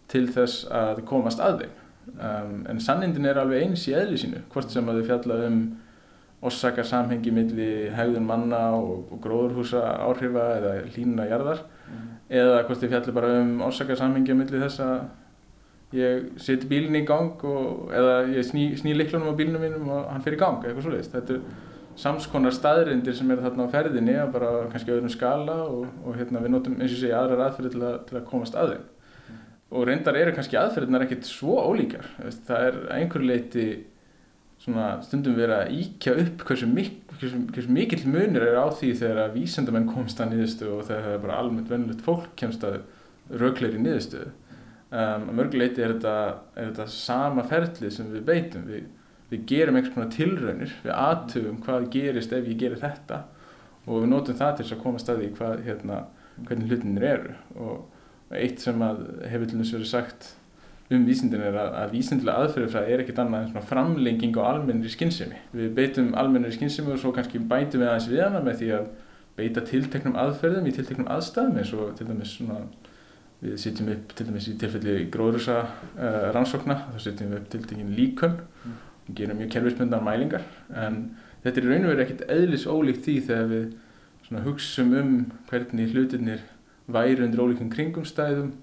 til 0.09 0.25
þess 0.33 0.65
að 0.73 1.05
komast 1.09 1.43
að 1.45 1.63
þeim. 1.65 1.77
Um, 2.09 2.55
en 2.71 2.81
sannindin 2.81 3.29
er 3.29 3.41
alveg 3.41 3.67
eins 3.67 3.85
í 3.91 3.95
eðli 3.97 4.17
sínu, 4.21 4.41
hvort 4.53 4.73
sem 4.73 4.89
að 4.89 5.03
þau 5.03 5.09
fjalla 5.11 5.39
um 5.49 5.61
orsakar 6.49 6.87
samhengi 6.87 7.33
millir 7.35 7.93
hegðun 7.97 8.27
manna 8.27 8.69
og, 8.77 9.09
og 9.13 9.21
gróðurhúsa 9.25 9.83
áhrifa 10.07 10.45
eða 10.59 10.75
hlínuna 10.95 11.27
jarðar 11.27 11.65
mm. 11.65 12.05
eða 12.41 12.61
hvort 12.69 12.83
þið 12.83 12.93
fjallir 12.93 13.17
bara 13.17 13.33
um 13.41 13.57
orsakar 13.67 13.99
samhengi 13.99 14.37
millir 14.39 14.63
þess 14.63 14.85
að 14.85 15.99
ég 15.99 16.29
seti 16.41 16.69
bílinn 16.71 17.01
í 17.01 17.07
gang 17.09 17.43
og, 17.49 17.89
eða 17.91 18.21
ég 18.31 18.47
sný, 18.47 18.69
sný 18.79 18.95
liklunum 18.95 19.33
á 19.35 19.39
bílinnum 19.39 19.65
mínum 19.67 19.91
og 19.91 20.13
hann 20.13 20.23
fyrir 20.23 20.39
í 20.39 20.43
gang, 20.45 20.63
eitthvað 20.63 20.87
svolítið 20.87 21.17
þetta 21.17 21.35
er 21.35 21.67
samskonar 21.99 22.55
staðrindir 22.55 23.17
sem 23.19 23.31
eru 23.35 23.43
þarna 23.43 23.67
á 23.67 23.73
ferðinni 23.73 24.15
að 24.21 24.35
bara 24.37 24.53
kannski 24.71 24.95
öðrum 24.95 25.11
skala 25.11 25.57
og, 25.65 25.89
og 26.07 26.19
hérna 26.21 26.45
við 26.45 26.55
notum 26.55 26.77
eins 26.79 26.95
og 26.95 27.01
segja 27.01 27.19
aðrar 27.25 27.49
aðferði 27.49 27.73
til, 27.75 27.83
að, 27.89 27.97
til 28.07 28.19
að 28.21 28.29
komast 28.29 28.59
að 28.59 28.75
þeim. 28.75 28.85
Og 29.69 29.85
reyndar 29.85 30.17
eru 30.17 30.33
kannski 30.37 30.57
aðferðinar 30.57 31.05
ekkert 31.05 31.29
svo 31.29 31.59
ólíkar 31.61 32.07
það 32.49 32.67
er 32.71 32.79
einhver 32.97 33.25
leiti 33.25 33.69
stundum 34.59 35.37
verið 35.39 35.55
að 35.55 35.75
íkja 35.79 36.15
upp 36.19 36.43
hversu, 36.49 36.67
mik 36.67 36.97
hversu, 37.13 37.39
hversu 37.53 37.71
mikill 37.73 38.03
munir 38.11 38.43
er 38.43 38.59
á 38.59 38.67
því 38.75 38.91
þegar 38.99 39.21
að 39.23 39.37
vísendamenn 39.39 39.89
komst 39.89 40.21
að 40.21 40.35
niðurstöðu 40.35 40.75
og 40.81 40.89
þegar 40.89 41.23
bara 41.23 41.39
almennt 41.39 41.71
vennilegt 41.71 42.03
fólk 42.05 42.33
kemst 42.39 42.65
að 42.67 42.81
raukleiri 43.31 43.79
niðurstöðu. 43.83 44.33
Um, 44.89 45.29
að 45.29 45.35
mörguleiti 45.37 45.85
er 45.85 45.95
þetta, 45.95 46.15
er 46.57 46.71
þetta 46.71 46.87
sama 46.91 47.45
ferlið 47.47 47.93
sem 47.95 48.09
við 48.13 48.25
beitum. 48.27 48.65
Við, 48.67 48.87
við 49.29 49.45
gerum 49.51 49.79
einhvers 49.79 49.95
konar 49.95 50.13
tilraunir, 50.15 50.75
við 50.83 50.95
aðtöfum 50.97 51.61
hvað 51.67 51.91
gerist 51.93 52.33
ef 52.33 52.49
ég 52.49 52.63
gerir 52.63 52.81
þetta 52.83 53.23
og 53.87 54.03
við 54.03 54.11
notum 54.11 54.39
það 54.41 54.57
til 54.59 54.69
að 54.73 54.83
koma 54.83 55.03
staði 55.03 55.29
í 55.29 55.35
hvað, 55.37 55.63
hérna, 55.69 56.03
hvernig 56.49 56.73
hlutinir 56.73 57.09
eru. 57.09 57.37
Og 57.61 57.98
eitt 58.37 58.61
sem 58.61 58.83
hefur 58.83 59.49
til 59.49 59.63
þess 59.63 59.75
verið 59.77 59.91
sagt 59.93 60.35
um 60.93 61.03
vísindin 61.05 61.43
er 61.45 61.57
að, 61.57 61.75
að 61.83 61.91
vísindilega 61.93 62.45
aðferðifræði 62.45 62.93
er 62.95 63.03
ekkert 63.03 63.19
annað 63.21 63.43
en 63.43 63.51
svona 63.51 63.69
framlenging 63.69 64.39
á 64.41 64.43
almennri 64.55 64.89
skinnsemi. 64.93 65.37
Við 65.53 65.75
beitum 65.77 66.15
almennri 66.17 66.55
skinnsemi 66.55 66.95
og 66.95 67.03
svo 67.03 67.13
kannski 67.17 67.43
bætum 67.45 67.83
við 67.83 67.91
aðeins 67.91 68.09
við 68.09 68.23
hana 68.25 68.41
með 68.45 68.63
því 68.63 68.71
að, 68.79 68.87
beita 69.39 69.63
tilteknum 69.67 70.19
aðferðum 70.19 70.67
í 70.67 70.75
tilteknum 70.75 71.11
aðstæðum 71.15 71.59
eins 71.61 71.73
og 71.77 71.93
til 71.99 72.09
dæmis 72.09 72.35
svona 72.35 72.63
við 73.39 73.55
sitjum 73.63 73.91
upp 73.93 74.15
til 74.19 74.27
dæmis 74.27 74.49
í 74.51 74.55
tilfelli 74.59 74.95
gróðursa 75.15 75.59
uh, 75.63 76.29
rannsókna 76.35 76.81
þá 76.89 76.99
sitjum 77.05 77.35
við 77.35 77.41
upp 77.41 77.51
tiltekin 77.53 77.93
líkun 77.95 78.35
mm. 78.41 78.79
og 79.05 79.19
gerum 79.21 79.39
mjög 79.39 79.53
kerfismyndan 79.55 80.07
mælingar 80.07 80.47
en 80.75 81.03
þetta 81.45 81.63
er 81.63 81.69
raun 81.71 81.87
og 81.87 81.93
verið 81.93 82.05
ekkert 82.07 82.25
eðlis 82.35 82.67
ólíkt 82.67 83.05
því 83.07 83.17
þegar 83.29 83.53
við 83.53 83.69
svona 84.27 84.45
hugsum 84.49 84.97
um 84.99 85.13
hvernig 85.53 85.95
hlutinir 85.95 86.43
væri 86.89 87.25
undir 87.27 87.43
ólíkum 87.45 87.73
kringumstæðum 87.73 88.55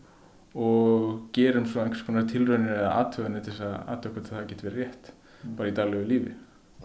og 0.56 1.30
gerum 1.36 1.68
svona 1.68 1.90
einhvers 1.90 2.06
konar 2.08 2.28
tilraunir 2.32 2.78
eða 2.78 2.96
aðtöðanir 3.02 3.44
til 3.44 3.54
þess 3.54 3.68
að 3.68 3.94
aðtöða 3.94 4.26
það 4.30 4.50
getur 4.52 4.70
verið 4.70 4.84
rétt 4.84 5.12
mm. 5.12 5.56
bara 5.60 5.72
í 5.72 5.78
daglegu 5.80 6.10
lífi 6.10 6.36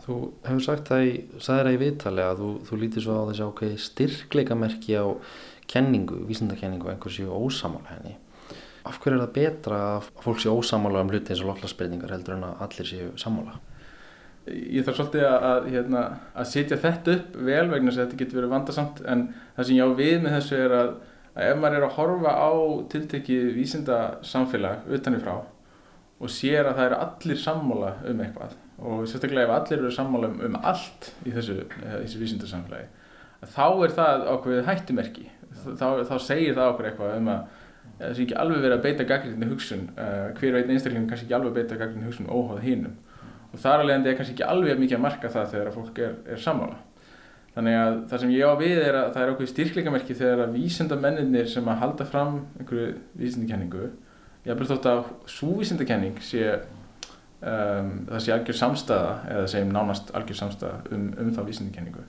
Þú 0.01 0.17
hefur 0.47 0.65
sagt 0.65 0.89
það 0.89 1.05
í, 1.05 1.13
sagði 1.43 1.63
það 1.67 1.75
í 1.75 1.81
viðtali 1.83 2.25
að 2.25 2.41
þú, 2.41 2.51
þú 2.69 2.79
lítir 2.81 3.05
svo 3.05 3.17
á 3.21 3.29
þessi 3.29 3.47
ákveði 3.47 3.81
styrkleikamerki 3.85 4.97
á 4.97 5.07
kenningu, 5.71 6.21
vísindakenningu 6.29 6.89
og 6.89 6.95
einhversi 6.95 7.27
ósamála 7.29 7.93
henni. 7.95 8.15
Af 8.89 8.97
hverju 9.03 9.19
er 9.19 9.25
það 9.27 9.35
betra 9.37 9.81
að 9.91 10.09
fólk 10.25 10.41
sé 10.41 10.53
ósamála 10.53 11.03
um 11.05 11.13
hluti 11.13 11.35
eins 11.35 11.43
og 11.45 11.51
loftlagsbreytingar 11.51 12.15
heldur 12.15 12.39
en 12.39 12.47
að 12.49 12.65
allir 12.65 12.89
séu 12.89 13.11
samála? 13.21 13.59
Ég 14.49 14.87
þarf 14.87 15.03
svolítið 15.03 15.27
að, 15.29 15.47
að, 15.51 15.69
hérna, 15.75 16.05
að 16.33 16.51
setja 16.55 16.81
þetta 16.81 17.17
upp 17.19 17.37
vel 17.51 17.67
vegna 17.69 17.93
þess 17.93 18.01
að 18.01 18.07
þetta 18.07 18.21
getur 18.23 18.41
verið 18.41 18.55
vandarsamt 18.55 19.03
en 19.05 19.27
það 19.59 19.69
sem 19.69 19.77
ég 19.77 19.85
á 19.93 19.99
við 20.01 20.17
með 20.25 20.37
þessu 20.39 20.61
er 20.65 20.77
að, 20.79 20.95
að 21.35 21.47
ef 21.47 21.61
maður 21.61 21.79
er 21.79 21.87
að 21.87 21.97
horfa 21.99 22.33
á 22.35 22.51
tiltekið 22.93 23.51
vísindasamfélag 23.57 24.89
utanifrá 24.97 25.37
og 26.21 26.33
sér 26.33 26.69
að 26.69 26.79
það 26.79 26.87
eru 26.87 27.01
allir 27.07 27.41
sammála 27.41 27.93
um 28.11 28.25
eitthvað 28.25 28.57
og 28.81 29.05
sérstaklega 29.09 29.47
ef 29.47 29.55
allir 29.57 29.79
eru 29.79 29.93
sammála 29.95 30.33
um, 30.33 30.41
um 30.49 30.59
allt 30.61 31.13
í 31.25 31.35
þessu, 31.35 31.63
eh, 31.85 32.01
þessu 32.03 32.23
vísindarsamfélagi 32.25 32.89
þá 33.49 33.67
er 33.85 33.95
það 33.97 34.27
ákveðið 34.35 34.67
hættumerki. 34.69 35.27
Þá, 35.61 35.87
þá 36.09 36.15
segir 36.23 36.57
það 36.57 36.71
okkur 36.75 36.89
eitthvað 36.91 37.15
um 37.17 37.31
að 37.33 37.41
það 38.01 38.13
sé 38.17 38.25
ekki 38.25 38.37
alveg 38.41 38.63
verið 38.65 38.77
að 38.77 38.85
beita 38.87 39.07
gaggrinni 39.09 39.49
hugsun 39.51 39.87
uh, 39.93 40.29
hver 40.37 40.55
og 40.55 40.61
einn 40.61 40.75
einstakling 40.75 41.09
kannski 41.09 41.27
ekki 41.27 41.37
alveg 41.37 41.57
beita 41.57 41.79
gaggrinni 41.81 42.09
hugsun 42.09 42.31
óháð 42.33 42.63
hinnum 42.65 42.95
og 43.51 43.61
þar 43.61 43.83
alveg 43.83 44.07
er 44.09 44.17
kannski 44.19 44.37
ekki 44.37 44.47
alveg 44.47 44.81
mikið 44.81 44.97
að 44.97 45.05
marka 45.05 45.33
það 45.33 45.51
þegar 45.55 45.75
fólk 45.75 46.01
er, 46.07 46.15
er 46.33 46.41
sammála 46.41 46.79
þannig 47.61 47.77
að 47.77 47.97
það 48.11 48.25
sem 48.25 48.35
ég 48.35 48.51
á 48.51 48.55
við 48.57 48.79
er 48.81 48.97
að 48.97 49.09
það 49.15 49.23
er 49.23 49.33
okkur 49.35 49.51
styrkleikamerki 49.51 50.15
þegar 50.17 50.45
að 50.47 50.55
vísindamenninir 50.57 51.51
sem 51.53 51.67
að 51.69 51.83
halda 51.85 52.07
fram 52.09 52.39
einhverju 52.59 52.95
vísindakenningu 53.21 53.91
ég 54.45 54.53
haf 54.53 54.61
bara 54.61 54.71
þótt 54.71 54.89
að 54.89 55.03
súvísindakenning 55.29 56.23
sé 56.25 56.47
um, 56.57 57.91
það 58.09 58.25
sé 58.25 58.33
algjör 58.35 58.59
samstæða 58.63 59.13
eða 59.35 59.51
segjum 59.53 59.77
nánast 59.77 60.15
algjör 60.17 60.41
samstæða 60.41 60.81
um, 60.97 61.07
um 61.21 61.31
þá 61.37 61.43
vísindakenningu. 61.51 62.07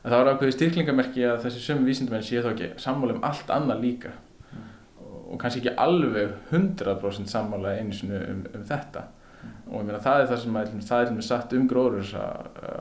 En 0.00 0.08
það 0.08 0.16
var 0.16 0.32
ákveði 0.32 0.56
styrklingamerki 0.56 1.24
að 1.28 1.44
þessi 1.44 1.62
sömu 1.66 1.88
vísindamenn 1.88 2.24
sé 2.24 2.40
þá 2.40 2.50
ekki 2.54 2.72
sammála 2.80 3.18
um 3.18 3.24
allt 3.28 3.52
annað 3.52 3.84
líka. 3.84 4.14
Mm. 4.48 4.66
og, 5.26 5.36
kannski 5.42 5.60
ekki 5.60 5.76
alveg 5.76 6.32
100% 6.50 7.28
sammála 7.28 7.76
einu 7.76 7.96
sinu 7.96 8.16
um, 8.16 8.44
um 8.56 8.64
þetta. 8.72 9.04
Og 9.68 9.82
ég 9.82 9.86
meina 9.88 10.00
það 10.02 10.22
er 10.22 10.32
það 10.32 10.42
sem 10.44 10.56
að, 10.60 10.72
það 10.88 11.04
er 11.04 11.14
með 11.18 11.26
satt 11.28 11.52
um 11.56 11.68
gróður 11.68 12.14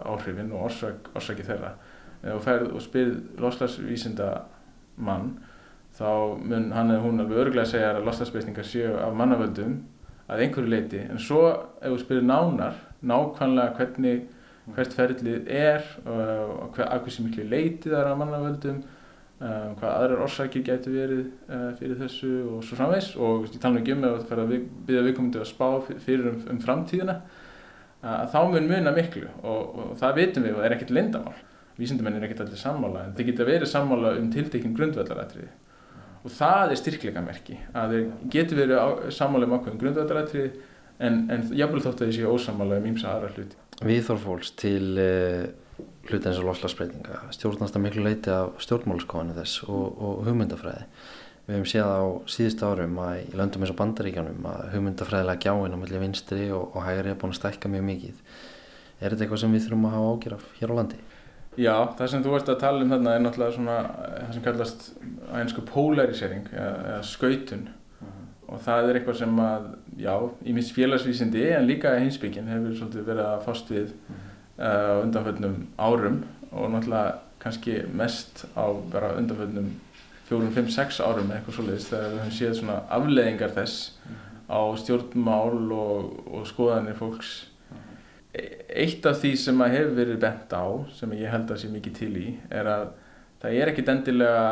áhrifin 0.07 0.55
og 0.55 0.69
orsaki 1.19 1.45
þeirra 1.47 1.75
og 2.23 2.41
ferð 2.43 2.73
og 2.75 2.83
spyrð 2.83 3.39
loslagsvísinda 3.39 4.31
mann 4.97 5.37
þá 5.99 6.39
mun 6.39 6.71
hann 6.75 6.91
eða 6.93 7.05
hún 7.05 7.23
alveg 7.23 7.45
örglega 7.45 7.67
segja 7.67 7.93
að 7.93 8.05
loslagsbreytingar 8.07 8.67
séu 8.67 8.91
af 8.99 9.15
mannavöldum 9.15 9.79
að 10.29 10.43
einhverju 10.45 10.71
leiti 10.71 11.01
en 11.05 11.19
svo 11.21 11.45
ef 11.79 11.89
þú 11.89 11.99
spyrir 12.03 12.27
nánar 12.27 12.77
nákvæmlega 13.01 13.75
hvernig 13.79 14.27
hvert 14.75 14.93
ferlið 14.93 15.49
er 15.49 15.83
og 16.05 16.75
hver, 16.75 16.85
af 16.85 17.03
hversu 17.03 17.25
miklu 17.25 17.47
leiti 17.49 17.89
það 17.89 18.01
er 18.03 18.11
að 18.11 18.21
mannavöldum 18.21 18.79
um, 18.83 19.75
hvað 19.79 19.89
aðrar 19.89 20.23
orsakir 20.27 20.65
getur 20.67 20.95
verið 20.95 21.25
uh, 21.49 21.69
fyrir 21.79 21.99
þessu 22.03 22.31
og 22.43 22.63
svo 22.67 22.79
framvegs 22.79 23.11
og 23.17 23.47
ég 23.47 23.59
tala 23.63 23.81
ekki 23.81 23.95
um 23.95 24.05
að 24.05 24.17
það 24.19 24.31
fer 24.31 24.43
að 24.43 24.55
byggja 24.55 25.05
viðkomandi 25.07 25.41
að 25.41 25.51
spá 25.51 25.67
fyrir 26.05 26.31
um, 26.33 26.41
um 26.53 26.63
framtíðina 26.63 27.21
að 27.99 28.27
þá 28.31 28.41
mun 28.53 28.69
muna 28.69 28.95
miklu 28.95 29.27
og, 29.41 29.63
og 29.75 29.95
það 29.99 30.19
veitum 30.21 30.45
við 30.45 30.53
og 30.53 30.61
það 30.61 30.69
er 30.69 30.75
ekkert 30.77 30.93
lindamál 30.95 31.39
vísindamenn 31.79 32.19
er 32.19 32.27
ekkert 32.27 32.45
allir 32.45 32.59
sammála 32.59 33.05
en 33.07 33.15
þeir 33.17 33.31
geta 33.31 33.47
verið 33.47 33.71
sammála 33.71 34.15
um 34.19 34.29
tiltekinn 34.33 34.75
grundvallaratriði. 34.77 35.49
Og 36.19 36.33
það 36.35 36.73
er 36.73 36.81
styrkleika 36.81 37.23
merki 37.23 37.55
að 37.71 37.95
þeir 37.95 38.09
getur 38.35 38.59
verið 38.59 39.07
sammála 39.15 39.47
um 39.47 39.55
ákveðin 39.55 39.81
grundvallaratriði 39.83 40.51
en, 40.99 41.23
en 41.31 41.47
jáfnveg 41.55 41.85
þótt 41.85 42.03
að 42.03 42.09
þeir 42.09 42.17
séu 42.17 42.33
ósammála 42.35 42.81
um 42.81 42.89
ímsa 42.91 43.13
aðra 43.13 43.31
hluti. 43.33 43.63
Viðþórfólks 43.79 44.51
til 44.59 44.99
uh, 44.99 45.47
hluti 46.09 46.27
eins 46.27 46.41
og 46.41 46.49
loslasbreytinga 46.49 47.23
stjórnast 47.35 47.77
að 47.77 47.85
miklu 47.85 48.03
leiti 48.03 48.33
af 48.33 48.59
stjórnmáluskofanu 48.65 49.35
þess 49.37 49.63
og, 49.69 49.85
og 49.95 50.21
hugmyndafræði. 50.27 50.87
Við 51.49 51.55
hefum 51.55 51.69
séð 51.71 51.87
á 51.89 52.01
síðust 52.29 52.61
árum 52.61 52.99
að 53.01 53.21
í 53.23 53.37
löndum 53.39 53.63
eins 53.63 53.71
og 53.73 53.79
bandaríkjanum 53.79 54.49
að 54.51 54.65
hugmyndafræðilega 54.75 55.45
gjáin 55.47 55.73
á 55.73 55.81
milli 55.81 56.01
vinstri 56.03 56.49
og, 56.53 56.75
og 56.75 56.83
hægri 56.85 57.13
er 57.13 57.17
búin 57.21 57.33
að 57.33 57.39
stækka 57.39 57.71
mjög 57.71 57.87
mikið. 57.87 58.19
Er 58.99 59.13
þetta 59.13 59.25
eitthvað 59.25 59.41
sem 59.45 59.55
við 59.55 59.65
þurfum 59.65 59.87
að 59.87 59.95
hafa 59.95 60.11
ágjöraf 60.13 60.45
hér 60.59 60.73
á 60.75 60.77
landi? 60.77 60.99
Já, 61.59 61.73
það 61.99 62.11
sem 62.11 62.23
þú 62.23 62.35
ert 62.37 62.49
að 62.53 62.61
tala 62.61 62.85
um 62.85 62.93
þarna 62.93 63.13
er 63.15 63.23
náttúrulega 63.25 63.55
svona 63.57 63.77
það 63.89 64.33
sem 64.35 64.45
kallast 64.45 64.85
einsku 65.35 65.63
polarisering 65.67 66.47
eða, 66.53 66.73
eða 66.93 67.01
skautun 67.09 67.65
uh 67.67 68.05
-huh. 68.07 68.27
og 68.47 68.61
það 68.67 68.89
er 68.89 68.99
eitthvað 68.99 69.17
sem 69.19 69.39
að 69.43 69.65
já, 69.97 70.15
í 70.45 70.53
minst 70.53 70.75
félagsvísindi 70.75 71.43
en 71.51 71.67
líka 71.67 71.97
hinsbyggin 71.99 72.47
hefur 72.47 72.75
svolítið 72.75 73.09
verið 73.11 73.25
að 73.25 73.43
fást 73.43 73.71
við 73.71 73.91
mm. 73.91 74.15
uh, 74.57 75.03
undanföldnum 75.03 75.67
árum 75.77 76.23
og 76.51 76.71
náttúrulega 76.71 77.19
kannski 77.39 77.83
mest 77.93 78.45
á 78.55 78.65
bara 78.91 79.15
undanföldnum 79.17 79.71
fjórum, 80.29 80.51
fimm, 80.51 80.69
sex 80.69 80.99
árum 80.99 81.31
eitthvað 81.31 81.55
svolítið 81.55 81.85
þegar 81.89 82.09
við 82.09 82.19
höfum 82.19 82.31
séð 82.31 82.53
svona 82.53 82.81
afleðingar 82.89 83.53
þess 83.55 83.99
mm. 84.05 84.15
á 84.49 84.59
stjórnmál 84.77 85.71
og, 85.71 86.27
og 86.33 86.47
skoðanir 86.47 86.95
fólks. 86.95 87.48
Eitt 88.29 89.05
af 89.09 89.23
því 89.23 89.31
sem 89.41 89.61
að 89.65 89.71
hefur 89.73 89.95
verið 89.97 90.19
bent 90.21 90.51
á, 90.53 90.65
sem 90.93 91.13
ég 91.17 91.31
held 91.33 91.49
að 91.49 91.63
sé 91.63 91.69
mikið 91.73 91.95
til 91.97 92.11
í, 92.19 92.27
er 92.53 92.67
að 92.69 92.91
það 93.41 93.55
er 93.57 93.71
ekkit 93.71 93.89
endilega 93.93 94.43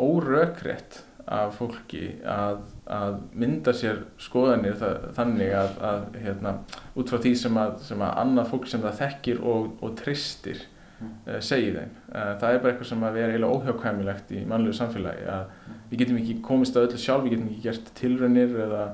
órökrétt 0.00 1.02
af 1.26 1.56
fólki 1.58 2.04
að, 2.30 2.60
að 2.86 3.16
mynda 3.34 3.74
sér 3.74 4.04
skoðanir 4.22 4.76
það, 4.78 5.08
þannig 5.16 5.52
að, 5.58 5.72
að 5.88 6.04
hérna, 6.22 6.52
út 6.94 7.10
frá 7.10 7.18
því 7.24 7.32
sem 7.40 7.58
að, 7.58 7.72
sem 7.88 8.04
að 8.06 8.20
annað 8.22 8.52
fólk 8.52 8.68
sem 8.70 8.84
það 8.84 9.00
þekkir 9.00 9.40
og, 9.52 9.72
og 9.82 9.96
tristir 9.98 10.60
mm. 11.00 11.10
uh, 11.26 11.40
segi 11.42 11.72
þeim. 11.74 11.96
Uh, 12.12 12.30
það 12.38 12.46
er 12.52 12.62
bara 12.62 12.72
eitthvað 12.72 12.90
sem 12.92 13.04
að 13.08 13.18
vera 13.18 13.34
eiginlega 13.34 13.58
óhjákvæmilegt 13.58 14.32
í 14.38 14.44
mannlegu 14.52 14.78
samfélagi 14.78 15.26
að 15.34 15.74
við 15.90 16.04
getum 16.04 16.22
ekki 16.22 16.38
komist 16.46 16.78
á 16.78 16.84
öllu 16.84 17.02
sjálf, 17.02 17.26
við 17.26 17.34
getum 17.34 17.50
ekki 17.50 17.66
gert 17.66 17.92
tilraunir 17.98 18.56
eða, 18.68 18.86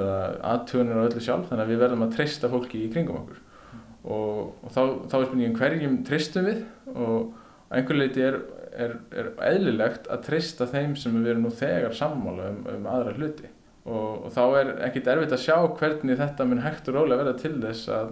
eða 0.00 0.18
aðtöðunir 0.54 1.04
á 1.04 1.06
öllu 1.10 1.26
sjálf 1.28 1.52
þannig 1.52 1.66
að 1.66 1.74
við 1.74 1.84
verðum 1.84 2.08
að 2.08 2.16
trista 2.16 2.52
fólki 2.52 2.86
í 2.86 2.90
kringum 2.94 3.20
okkur. 3.20 3.44
Og, 4.04 4.54
og 4.64 4.72
þá, 4.72 4.82
þá 5.10 5.18
er 5.18 5.28
spurningin 5.28 5.58
hverjum 5.58 6.00
tristum 6.08 6.48
við? 6.48 6.64
Og 6.94 7.74
einhver 7.74 8.00
leiti 8.00 8.24
er 8.24 8.40
er, 8.74 8.96
er 9.14 9.30
eðlilegt 9.50 10.08
að 10.10 10.24
trista 10.28 10.68
þeim 10.70 10.96
sem 10.98 11.14
við 11.18 11.32
erum 11.34 11.46
nú 11.48 11.52
þegar 11.54 11.96
sammála 11.96 12.50
um, 12.52 12.60
um 12.74 12.88
aðra 12.90 13.14
hluti. 13.18 13.50
Og, 13.90 14.26
og 14.26 14.34
þá 14.34 14.42
er 14.60 14.72
ekkit 14.88 15.08
erfitt 15.10 15.34
að 15.34 15.44
sjá 15.46 15.56
hvernig 15.80 16.20
þetta 16.20 16.46
mun 16.46 16.64
hægt 16.64 16.90
og 16.90 16.98
rólega 16.98 17.22
verða 17.22 17.36
til 17.40 17.54
þess 17.62 17.88
að, 17.96 18.10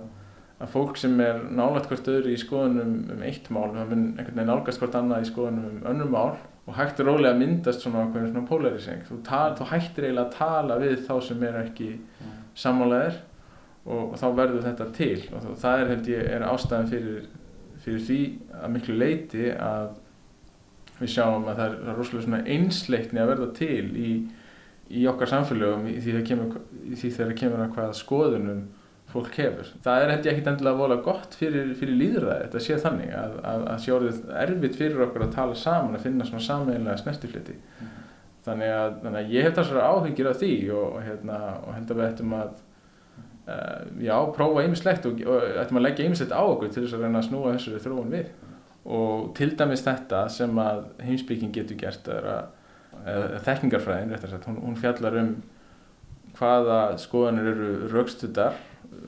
að 0.58 0.72
fólk 0.74 1.00
sem 1.00 1.18
er 1.22 1.42
nálægt 1.44 1.90
hvort 1.90 2.10
öðru 2.10 2.32
í 2.32 2.40
skoðunum 2.40 2.94
um 3.14 3.24
eitt 3.28 3.50
mál, 3.54 3.68
það 3.74 3.92
mun 3.92 4.06
einhvern 4.14 4.38
veginn 4.40 4.50
nálgast 4.54 4.82
hvort 4.82 4.96
annað 4.98 5.26
í 5.26 5.30
skoðunum 5.30 5.68
um 5.70 5.90
önnum 5.92 6.14
mál 6.14 6.38
og 6.68 6.76
hægt 6.76 7.00
og 7.00 7.08
rólega 7.08 7.36
myndast 7.36 7.84
svona, 7.84 8.08
svona 8.12 8.44
polarisering, 8.48 9.04
þú, 9.08 9.20
þú 9.24 9.68
hættir 9.70 10.08
eiginlega 10.08 10.26
að 10.26 10.34
tala 10.34 10.80
við 10.80 10.98
þá 11.06 11.14
sem 11.28 11.44
er 11.48 11.60
ekki 11.62 11.92
sammálaðir 12.58 13.20
og, 13.86 14.02
og 14.12 14.16
þá 14.20 14.26
verður 14.36 14.66
þetta 14.66 14.88
til 14.96 15.20
og 15.32 15.46
það 15.62 15.82
er 15.82 15.92
held 15.92 16.10
ég 16.12 16.32
er 16.36 16.46
ástæðan 16.48 16.90
fyrir, 16.92 17.28
fyrir 17.84 18.04
því 18.08 18.20
að 18.58 18.74
miklu 18.74 18.98
leiti 18.98 19.50
að 19.54 19.94
við 20.98 21.14
sjáum 21.14 21.46
að 21.46 21.60
það 21.60 21.64
er, 21.68 21.78
það 21.84 21.92
er 21.92 22.00
rosalega 22.00 22.56
einsleikni 22.56 23.22
að 23.22 23.30
verða 23.32 23.48
til 23.58 23.84
í, 23.94 24.10
í 24.88 25.04
okkar 25.10 25.32
samfélögum 25.34 25.86
í 25.92 25.98
því, 26.02 26.18
kemur, 26.26 26.58
í 26.84 26.98
því 26.98 27.12
þegar 27.14 27.32
það 27.32 27.40
kemur 27.42 27.64
að 27.64 27.72
hvaða 27.76 27.98
skoðunum 28.00 28.66
fólk 29.08 29.38
hefur. 29.40 29.68
Það 29.84 30.02
er 30.02 30.10
hætti 30.12 30.30
ekkit 30.32 30.48
endilega 30.50 30.80
volað 30.82 31.04
gott 31.06 31.36
fyrir, 31.38 31.70
fyrir 31.78 31.96
líðræði, 31.96 32.42
þetta 32.44 32.64
sé 32.64 32.76
þannig 32.82 33.14
að, 33.16 33.36
að, 33.50 33.62
að 33.72 33.78
sé 33.84 33.94
orðið 33.94 34.18
erfitt 34.42 34.76
fyrir 34.76 35.04
okkur 35.06 35.24
að 35.24 35.36
tala 35.38 35.56
saman, 35.56 35.96
að 35.96 36.04
finna 36.04 36.26
svona 36.28 36.44
sameinlega 36.44 37.00
snertifliti. 37.00 37.56
Mm. 37.78 37.94
Þannig, 38.48 38.74
þannig 39.04 39.20
að 39.22 39.32
ég 39.32 39.46
hef 39.46 39.56
þessari 39.56 39.86
áhengir 39.86 40.28
af 40.28 40.42
því 40.42 40.52
og, 40.74 40.84
og, 40.90 41.00
hérna, 41.06 41.38
og 41.62 41.72
held 41.76 41.94
að 41.94 42.00
við 42.00 42.08
ættum 42.10 42.36
að 42.36 42.52
já, 44.04 44.14
prófa 44.36 44.64
ýmislegt 44.66 45.08
og, 45.08 45.20
og 45.24 45.58
ættum 45.62 45.80
að 45.80 45.86
leggja 45.86 46.08
ýmislegt 46.08 46.34
á 46.36 46.42
okkur 46.42 46.72
til 46.72 46.84
þess 46.84 46.96
að 46.96 47.04
reyna 47.06 47.22
að 47.22 47.28
snúa 47.28 47.54
þessari 47.56 47.82
þróun 47.84 48.14
við. 48.14 48.30
Og 48.88 49.28
til 49.36 49.50
dæmis 49.58 49.84
þetta 49.84 50.22
sem 50.32 50.62
að 50.62 50.84
heimsbygging 51.04 51.52
getur 51.54 51.78
gert 51.80 52.08
er 52.12 52.30
eða 53.08 53.42
þekkingarfræðin 53.46 54.16
sagt, 54.18 54.48
hún, 54.48 54.58
hún 54.64 54.78
fjallar 54.78 55.16
um 55.20 55.34
hvaða 56.38 56.80
skoðanir 57.00 57.50
eru 57.52 57.70
raukstudar 57.92 58.56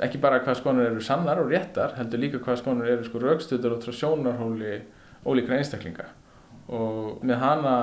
ekki 0.04 0.20
bara 0.22 0.40
hvaða 0.44 0.58
skoðanir 0.58 0.90
eru 0.90 1.04
sannar 1.04 1.40
og 1.42 1.50
réttar 1.50 1.94
heldur 1.98 2.22
líka 2.22 2.40
hvaða 2.42 2.60
skoðanir 2.60 2.94
eru 2.94 3.06
sko 3.06 3.22
raukstudar 3.22 3.76
út 3.76 3.86
frá 3.86 3.96
sjónarhóli 3.96 4.74
ólíkra 5.26 5.58
einstaklinga. 5.58 6.06
Og 6.72 7.24
með 7.26 7.42
hana 7.42 7.74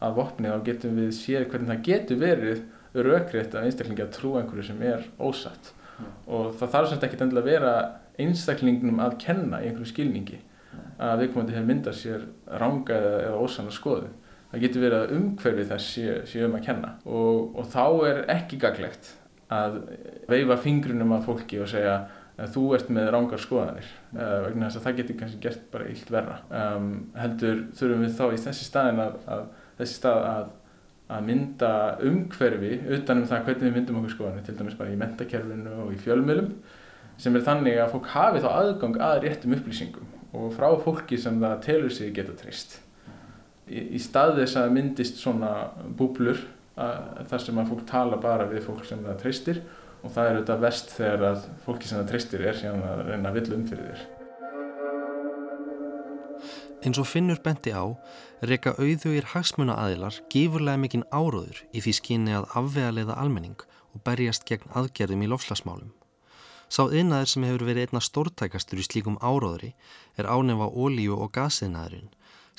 að 0.00 0.16
vopni 0.16 0.50
þá 0.50 0.64
getum 0.66 0.96
við 0.98 1.10
séð 1.16 1.48
hvernig 1.50 1.70
það 1.74 1.84
getur 1.90 2.20
verið 2.22 2.62
raukrétt 2.94 3.54
að 3.54 3.68
einstaklingi 3.68 4.06
að 4.06 4.14
trú 4.16 4.32
einhverju 4.38 4.70
sem 4.70 4.82
er 4.86 5.04
ósatt 5.20 5.74
mm. 6.00 6.14
og 6.36 6.54
það 6.58 6.72
þarf 6.76 6.90
semst 6.90 7.06
ekki 7.06 7.20
endilega 7.20 7.46
að 7.46 7.52
vera 7.52 7.74
einstaklingnum 8.20 9.02
að 9.04 9.18
kenna 9.22 9.60
í 9.60 9.68
einhverju 9.68 9.92
skilningi 9.92 10.40
að 11.00 11.22
viðkomandi 11.22 11.54
hefur 11.56 11.68
myndað 11.70 11.96
sér 11.96 12.26
ranga 12.60 12.96
eða, 12.96 13.20
eða 13.28 13.44
ósanna 13.44 13.72
skoðu 13.72 14.10
það 14.50 14.64
getur 14.64 14.84
verið 14.84 15.00
að 15.00 15.16
umhverfi 15.16 15.66
þess 15.70 15.90
séu 15.94 16.14
sé 16.28 16.44
um 16.46 16.56
að 16.58 16.64
kenna. 16.66 16.94
Og, 17.06 17.58
og 17.58 17.68
þá 17.70 17.84
er 18.08 18.22
ekki 18.34 18.58
gaglegt 18.62 19.12
að 19.50 19.82
veifa 20.30 20.58
fingrunum 20.62 21.14
af 21.16 21.26
fólki 21.28 21.60
og 21.62 21.70
segja 21.70 21.96
að 22.40 22.54
þú 22.54 22.64
ert 22.76 22.92
með 22.96 23.10
rángar 23.14 23.42
skoðanir. 23.42 23.88
Uh, 24.14 24.36
vegna 24.46 24.68
þess 24.68 24.80
að 24.80 24.86
það 24.86 25.00
getur 25.00 25.18
kannski 25.20 25.42
gert 25.44 25.66
bara 25.72 25.90
illt 25.90 26.12
verra. 26.14 26.38
Um, 26.48 26.88
heldur 27.18 27.66
þurfum 27.78 28.06
við 28.06 28.16
þá 28.16 28.24
í 28.26 28.40
þessi 28.46 28.66
staðin 28.66 29.02
að, 29.04 29.18
að 29.36 29.44
þessi 29.80 29.98
stað 29.98 30.22
að, 30.30 30.48
að 31.10 31.24
mynda 31.26 31.72
umhverfi 32.06 32.76
utanum 32.96 33.26
það 33.30 33.48
hvernig 33.48 33.66
við 33.66 33.76
myndum 33.78 33.98
okkur 34.00 34.14
skoðanir 34.14 34.46
til 34.46 34.56
dæmis 34.58 34.78
bara 34.78 34.92
í 34.92 35.00
mentakerfinu 35.00 35.74
og 35.84 35.90
í 35.94 35.98
fjölmjölum 36.04 36.52
sem 37.20 37.36
er 37.36 37.44
þannig 37.46 37.80
að 37.80 37.92
fólk 37.96 38.12
hafi 38.14 38.44
þá 38.44 38.50
aðgang 38.52 39.00
að 39.04 39.18
réttum 39.24 39.56
upplýsingum 39.56 40.14
og 40.38 40.54
frá 40.54 40.68
fólki 40.84 41.18
sem 41.18 41.40
það 41.42 41.58
telur 41.66 41.92
sig 41.94 42.14
geta 42.14 42.36
trist 42.38 42.78
í, 43.66 43.96
í 43.96 44.00
stað 44.02 44.38
þess 44.40 44.60
að 44.60 44.72
myndist 44.76 45.20
svona 45.20 45.52
búblur 45.98 46.40
að, 46.80 47.26
þar 47.32 47.44
sem 47.46 47.60
að 47.60 47.74
fólk 47.74 47.84
tala 47.90 48.20
bara 48.22 48.48
við 48.50 48.64
fólk 48.68 48.86
sem 48.88 49.02
það 49.04 49.20
tristir 49.24 49.62
og 50.00 50.14
það 50.14 50.24
er 50.30 50.38
auðvitað 50.38 50.64
vest 50.64 50.96
þegar 50.96 51.26
að 51.32 51.44
fólki 51.66 51.90
sem 51.90 52.00
það 52.00 52.10
tristir 52.14 52.46
er 52.46 52.58
síðan 52.62 52.88
að 52.88 53.04
reyna 53.10 53.30
að 53.30 53.38
vilja 53.40 53.58
um 53.58 53.68
fyrir 53.68 53.90
þér. 53.90 54.19
Eins 56.80 56.96
og 56.96 57.04
Finnur 57.10 57.36
benti 57.44 57.74
á, 57.76 57.84
reyka 58.40 58.72
auðvögir 58.80 59.26
hagsmuna 59.34 59.74
aðilar 59.76 60.16
gífurlega 60.32 60.80
mikinn 60.80 61.04
áróður 61.12 61.58
í 61.76 61.82
því 61.84 61.92
skinni 61.98 62.32
að 62.32 62.46
afvegaleiða 62.56 63.16
almenning 63.20 63.64
og 63.92 64.00
berjast 64.06 64.46
gegn 64.48 64.72
aðgerðum 64.72 65.26
í 65.26 65.28
lofslagsmálum. 65.28 65.90
Sá 66.72 66.86
yðnaður 66.86 67.28
sem 67.32 67.44
hefur 67.44 67.66
verið 67.68 67.90
einna 67.90 68.00
stórtækastur 68.06 68.80
í 68.80 68.86
slíkum 68.86 69.18
áróðri 69.20 69.74
er 70.16 70.30
ánefa 70.30 70.70
ólíu 70.70 71.18
og 71.18 71.34
gasiðnaðurinn 71.36 72.08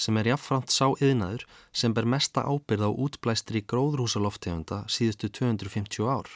sem 0.02 0.18
er 0.18 0.32
jáfnframt 0.32 0.74
sá 0.74 0.92
yðnaður 1.02 1.48
sem 1.82 1.94
ber 1.98 2.10
mesta 2.14 2.46
ábyrð 2.46 2.86
á 2.86 2.92
útblæstri 2.92 3.64
gróðrúsaloftegunda 3.66 4.84
síðustu 4.86 5.32
250 5.34 6.10
ár. 6.10 6.30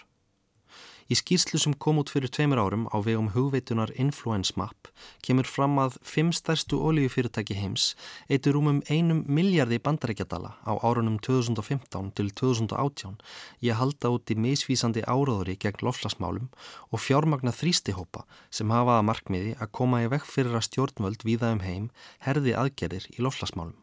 Í 1.06 1.14
skýrslu 1.14 1.60
sem 1.62 1.74
kom 1.78 2.00
út 2.02 2.10
fyrir 2.10 2.32
tveimur 2.34 2.58
árum 2.58 2.88
á 2.90 2.98
vegum 3.06 3.28
hugveitunar 3.36 3.92
Influence 4.02 4.56
Map 4.58 4.88
kemur 5.22 5.46
fram 5.46 5.78
að 5.78 6.00
fimm 6.02 6.32
stærstu 6.34 6.80
ólíufyrirtæki 6.82 7.58
heims 7.60 7.92
eitur 8.26 8.58
rúmum 8.58 8.80
einum 8.90 9.22
miljardi 9.30 9.78
bandarækjadala 9.86 10.56
á 10.66 10.74
árunum 10.82 11.20
2015 11.22 12.10
til 12.18 12.34
2018 12.42 13.22
í 13.62 13.70
að 13.70 13.80
halda 13.84 14.14
út 14.18 14.34
í 14.34 14.40
misvísandi 14.48 15.06
áráðuri 15.06 15.60
gegn 15.62 15.86
loflasmálum 15.86 16.50
og 16.90 17.06
fjármagna 17.06 17.54
þrýstihópa 17.54 18.26
sem 18.50 18.74
hafa 18.74 18.98
að 18.98 19.10
markmiði 19.14 19.56
að 19.62 19.76
koma 19.78 20.02
í 20.02 20.10
vekk 20.10 20.26
fyrir 20.26 20.58
að 20.58 20.70
stjórnvöld 20.72 21.30
víða 21.30 21.54
um 21.54 21.62
heim 21.62 21.92
herði 22.26 22.58
aðgerðir 22.58 23.12
í 23.14 23.22
loflasmálum. 23.22 23.78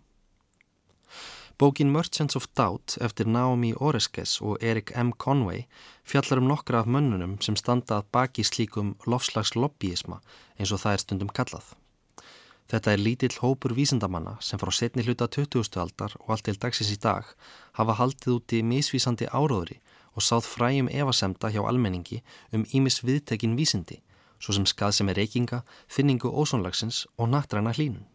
Bókin 1.62 1.92
Merchants 1.92 2.34
of 2.36 2.48
Doubt 2.56 2.96
eftir 3.00 3.28
Naomi 3.30 3.68
Oreskes 3.78 4.40
og 4.42 4.56
Erik 4.60 4.90
M. 4.96 5.12
Conway 5.12 5.60
fjallar 6.02 6.40
um 6.42 6.48
nokkra 6.50 6.80
af 6.82 6.88
mönnunum 6.90 7.36
sem 7.38 7.54
standa 7.56 8.00
að 8.00 8.08
baki 8.16 8.42
slíkum 8.42 8.88
lofslags 9.06 9.52
lobbyisma 9.54 10.18
eins 10.58 10.72
og 10.74 10.80
það 10.82 10.96
er 10.96 11.02
stundum 11.04 11.30
kallað. 11.30 11.68
Þetta 12.66 12.92
er 12.92 13.04
lítill 13.06 13.38
hópur 13.44 13.76
vísindamanna 13.78 14.34
sem 14.42 14.58
frá 14.58 14.74
setni 14.74 15.06
hluta 15.06 15.28
20. 15.30 15.78
aldar 15.84 16.18
og 16.18 16.34
allt 16.34 16.48
til 16.48 16.58
dagsins 16.58 16.90
í 16.90 16.98
dag 16.98 17.30
hafa 17.78 17.98
haldið 18.00 18.34
út 18.34 18.58
í 18.58 18.66
misvísandi 18.66 19.30
áróðri 19.30 19.78
og 20.18 20.26
sáð 20.26 20.48
fræjum 20.50 20.90
evasemta 20.90 21.54
hjá 21.54 21.62
almenningi 21.62 22.24
um 22.50 22.66
ímis 22.74 23.04
viðtekin 23.06 23.54
vísindi, 23.54 24.02
svo 24.42 24.58
sem 24.58 24.66
skað 24.66 24.96
sem 24.98 25.14
er 25.14 25.22
reykinga, 25.22 25.62
finningu 25.86 26.26
ósónlagsins 26.26 27.04
og 27.18 27.30
nattræna 27.30 27.70
hlínun. 27.70 28.08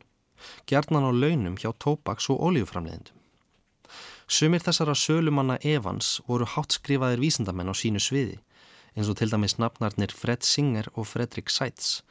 Gjarnan 0.68 1.08
á 1.08 1.12
launum 1.16 1.56
hjá 1.56 1.72
tópaks 1.72 2.28
og 2.28 2.44
ólíuframleðindum. 2.44 3.17
Sumir 4.28 4.60
þessara 4.60 4.92
sölumanna 4.92 5.56
Evans 5.64 6.18
voru 6.28 6.44
háttskrifaðir 6.52 7.22
vísindamenn 7.24 7.72
á 7.72 7.76
sínu 7.80 8.02
sviði, 8.04 8.36
eins 8.92 9.08
og 9.08 9.16
til 9.22 9.30
dæmis 9.32 9.56
nafnarnir 9.56 10.12
Fred 10.12 10.44
Singer 10.44 10.90
og 11.00 11.08
Fredrik 11.08 11.48
Seitz, 11.48 12.02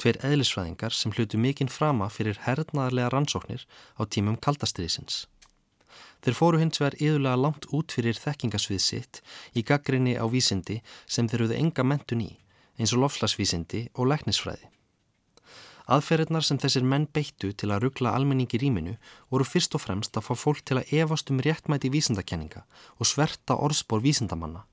tveir 0.00 0.16
eðlisfræðingar 0.24 0.96
sem 0.96 1.12
hlutu 1.12 1.36
mikinn 1.36 1.68
frama 1.68 2.08
fyrir 2.08 2.40
hernaðarlega 2.46 3.10
rannsóknir 3.12 3.66
á 4.00 4.08
tímum 4.08 4.38
kaldastriðisins. 4.40 5.26
Þeir 6.24 6.38
fóru 6.38 6.62
hins 6.62 6.80
vegar 6.80 6.96
yðurlega 6.96 7.42
langt 7.44 7.68
út 7.76 7.92
fyrir 7.92 8.16
þekkingasvið 8.24 8.80
sitt 8.80 9.20
í 9.52 9.60
gaggrinni 9.60 10.16
á 10.16 10.24
vísindi 10.32 10.80
sem 11.04 11.28
þeir 11.28 11.44
auðvitað 11.44 11.60
enga 11.60 11.84
mentun 11.92 12.24
í, 12.24 12.32
eins 12.80 12.96
og 12.96 13.04
lofslagsvísindi 13.04 13.90
og 14.00 14.08
læknisfræði. 14.14 14.72
Aðferðirnar 15.86 16.42
sem 16.42 16.58
þessir 16.58 16.82
menn 16.82 17.04
beittu 17.14 17.52
til 17.54 17.70
að 17.70 17.84
ruggla 17.84 18.12
almenningi 18.18 18.58
rýminu 18.58 18.96
voru 19.30 19.44
fyrst 19.46 19.76
og 19.78 19.84
fremst 19.84 20.16
að 20.18 20.24
fá 20.26 20.34
fólk 20.34 20.64
til 20.66 20.80
að 20.80 20.92
evast 20.98 21.30
um 21.30 21.42
réttmæti 21.46 21.92
vísindakenninga 21.94 22.64
og 22.98 23.06
sverta 23.06 23.54
orðspór 23.54 24.02
vísindamanna, 24.02 24.64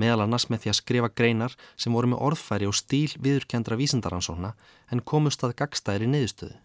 meðal 0.00 0.24
annars 0.24 0.48
með 0.48 0.64
því 0.64 0.72
að 0.72 0.78
skrifa 0.80 1.10
greinar 1.12 1.56
sem 1.76 1.92
voru 1.92 2.12
með 2.12 2.22
orðfæri 2.30 2.68
og 2.70 2.76
stíl 2.78 3.12
viðurkendra 3.20 3.76
vísindaransóna 3.76 4.54
en 4.92 5.04
komust 5.04 5.44
að 5.44 5.58
gagstæðri 5.60 6.08
neðustöðu. 6.14 6.56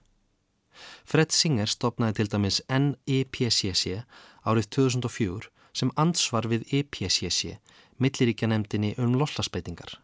Fred 1.03 1.35
Singer 1.35 1.67
stopnaði 1.67 2.21
til 2.21 2.31
dæmis 2.31 2.61
NEPCC 2.71 4.05
árið 4.47 4.69
2004 4.77 5.51
sem 5.75 5.91
ansvar 5.99 6.47
við 6.51 6.63
EPCC, 6.79 7.57
milliríkja 7.99 8.47
nefndinni 8.47 8.95
um 8.99 9.19
lollasbeitingar. 9.19 9.99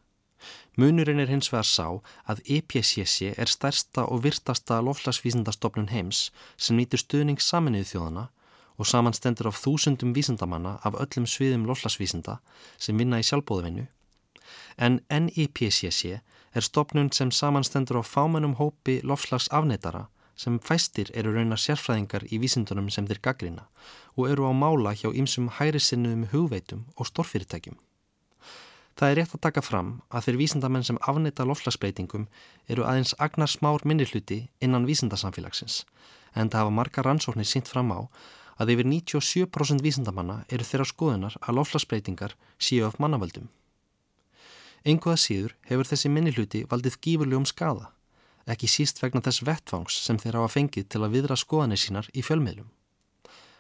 Munurinn 0.78 1.20
er 1.20 1.32
hins 1.32 1.52
vegar 1.52 1.68
sá 1.68 1.88
að 2.30 2.42
EPCC 2.58 3.34
er 3.34 3.50
stærsta 3.52 4.06
og 4.06 4.24
virtasta 4.26 4.80
lofslagsvísindastofnun 4.86 5.92
heims 5.94 6.28
sem 6.56 6.78
nýtur 6.78 7.02
stuðning 7.02 7.42
saminnið 7.42 7.94
þjóðana 7.94 8.28
og 8.78 8.90
samanstendur 8.90 9.50
af 9.50 9.62
þúsundum 9.64 10.14
vísindamanna 10.14 10.78
af 10.86 10.98
öllum 11.02 11.26
sviðum 11.30 11.66
lofslagsvísinda 11.70 12.38
sem 12.78 12.98
vinna 12.98 13.22
í 13.22 13.26
sjálfbóðavinnu. 13.26 13.88
En 14.78 15.02
NEPCC 15.10 16.20
er 16.54 16.66
stofnun 16.66 17.10
sem 17.14 17.32
samanstendur 17.34 18.02
á 18.02 18.04
fámennum 18.06 18.56
hópi 18.62 19.00
lofslagsafneitara 19.04 20.06
sem 20.38 20.60
fæstir 20.62 21.10
eru 21.18 21.34
raunar 21.34 21.62
sérfræðingar 21.62 22.28
í 22.30 22.38
vísindunum 22.44 22.92
sem 22.94 23.10
þeir 23.10 23.24
gaggrina 23.26 23.66
og 24.16 24.30
eru 24.30 24.46
á 24.46 24.54
mála 24.54 24.94
hjá 24.94 25.10
ýmsum 25.10 25.50
hæri 25.58 25.82
sinnuðum 25.82 26.30
hugveitum 26.34 26.86
og 26.96 27.10
stórfyrirtækjum. 27.10 27.78
Það 28.98 29.12
er 29.12 29.20
rétt 29.20 29.34
að 29.36 29.42
taka 29.46 29.62
fram 29.62 29.90
að 30.10 30.24
þeir 30.26 30.38
vísindamenn 30.40 30.86
sem 30.88 30.98
afnita 31.06 31.46
lofslagsbreytingum 31.46 32.24
eru 32.74 32.86
aðeins 32.90 33.14
agnar 33.22 33.52
smár 33.52 33.84
minnirluti 33.86 34.48
innan 34.58 34.88
vísindasamfélagsins 34.90 35.84
en 36.34 36.50
það 36.50 36.64
hafa 36.64 36.74
marga 36.80 37.04
rannsóknir 37.06 37.46
sínt 37.46 37.70
fram 37.70 37.94
á 37.94 38.10
að 38.58 38.74
yfir 38.74 38.90
97% 38.90 39.86
vísindamanna 39.86 40.40
eru 40.50 40.66
þeirra 40.66 40.90
skoðunar 40.90 41.38
að 41.44 41.60
lofslagsbreytingar 41.60 42.34
séu 42.58 42.88
af 42.88 42.98
mannavöldum. 42.98 43.46
Enguða 44.82 45.22
síður 45.22 45.54
hefur 45.70 45.92
þessi 45.92 46.10
minnirluti 46.10 46.64
valdið 46.72 46.98
gífurlegum 47.06 47.46
skada, 47.46 47.92
ekki 48.50 48.70
síst 48.72 49.02
vegna 49.04 49.22
þess 49.22 49.46
vettfangs 49.46 50.02
sem 50.08 50.18
þeir 50.18 50.40
hafa 50.42 50.56
fengið 50.58 50.90
til 50.90 51.04
að 51.04 51.18
viðra 51.20 51.38
skoðanir 51.38 51.82
sínar 51.82 52.10
í 52.18 52.26
fjölmiðlum. 52.26 52.70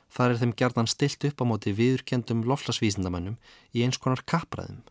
Það 0.09 0.33
er 0.33 0.41
þeim 0.41 0.53
gerðan 0.57 0.89
stilt 0.89 1.25
upp 1.29 1.41
á 1.43 1.45
móti 1.45 1.77
viðurkendum 1.77 2.45
lofslagsvísindamannum 2.47 3.37
í 3.75 3.83
eins 3.85 3.99
konar 4.01 4.23
kappræðum 4.25 4.85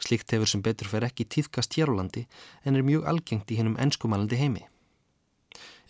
Slikt 0.00 0.32
hefur 0.32 0.48
sem 0.48 0.62
betur 0.64 0.88
fer 0.88 1.04
ekki 1.06 1.26
tíðkast 1.28 1.76
hér 1.76 1.92
á 1.92 1.94
landi 2.00 2.26
en 2.64 2.76
er 2.76 2.86
mjög 2.86 3.06
algengt 3.10 3.50
í 3.52 3.58
hennum 3.60 3.78
ennskumælandi 3.80 4.38
heimi. 4.40 4.64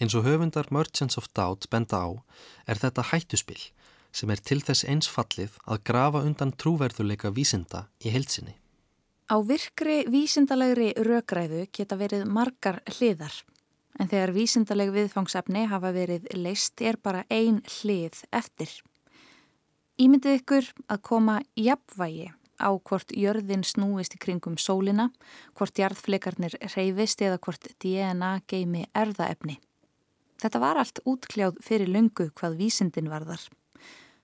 Eins 0.01 0.17
og 0.17 0.25
höfundar 0.25 0.71
Merchants 0.75 1.19
of 1.21 1.29
Doubt 1.37 1.69
benda 1.71 2.01
á 2.03 2.11
er 2.67 2.81
þetta 2.81 3.11
hættuspill 3.13 3.71
sem 4.13 4.31
er 4.33 4.41
til 4.43 4.59
þess 4.65 4.87
einsfallið 4.89 5.59
að 5.71 5.85
grafa 5.87 6.25
undan 6.27 6.53
trúverðuleika 6.57 7.31
vísinda 7.31 7.87
í 8.03 8.11
heilsinni. 8.11 8.57
Á 9.31 9.39
virkri 9.47 10.03
vísindalegri 10.11 10.91
rökræðu 10.99 11.69
geta 11.71 11.99
verið 12.01 12.27
margar 12.27 12.81
hliðar 12.97 13.37
en 14.01 14.09
þegar 14.11 14.35
vísindaleg 14.35 14.91
viðfangsefni 14.95 15.69
hafa 15.71 15.93
verið 15.95 16.27
leist 16.35 16.81
er 16.83 16.99
bara 16.99 17.23
ein 17.31 17.61
hlið 17.79 18.25
eftir. 18.35 18.73
Ímyndið 20.01 20.41
ykkur 20.41 20.71
að 20.89 21.03
koma 21.07 21.41
jafnvægi 21.55 22.31
á 22.61 22.71
hvort 22.77 23.11
jörðin 23.17 23.65
snúist 23.65 24.15
í 24.15 24.21
kringum 24.21 24.59
sólina, 24.61 25.09
hvort 25.57 25.81
jarðfleikarnir 25.81 26.59
reyfist 26.75 27.25
eða 27.25 27.41
hvort 27.41 27.73
DNA 27.83 28.41
geimi 28.47 28.85
erðaefni. 28.95 29.59
Þetta 30.41 30.61
var 30.63 30.81
allt 30.81 31.03
útkljáð 31.09 31.59
fyrir 31.65 31.89
löngu 31.89 32.31
hvað 32.37 32.57
vísindin 32.61 33.11
varðar. 33.13 33.43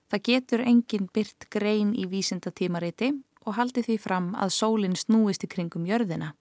Það 0.07 0.23
getur 0.29 0.63
engin 0.63 1.09
byrt 1.13 1.49
grein 1.51 1.91
í 1.97 2.07
vísindatímariti 2.09 3.11
og 3.45 3.57
haldi 3.57 3.83
því 3.83 3.97
fram 4.01 4.31
að 4.39 4.55
sólinn 4.55 4.95
snúist 4.95 5.43
í 5.43 5.51
kringum 5.51 5.85
jörðina. 5.89 6.33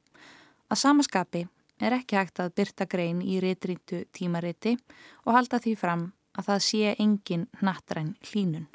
Að 0.71 0.81
samaskapi 0.83 1.47
er 1.81 1.97
ekki 1.99 2.17
hægt 2.19 2.41
að 2.41 2.55
byrta 2.57 2.87
grein 2.89 3.21
í 3.23 3.41
réttríntu 3.43 4.05
tímariti 4.17 4.77
og 5.25 5.37
halda 5.37 5.61
því 5.63 5.75
fram 5.79 6.09
að 6.37 6.49
það 6.51 6.65
sé 6.69 6.95
engin 6.99 7.47
nattræn 7.65 8.15
hlínun. 8.31 8.67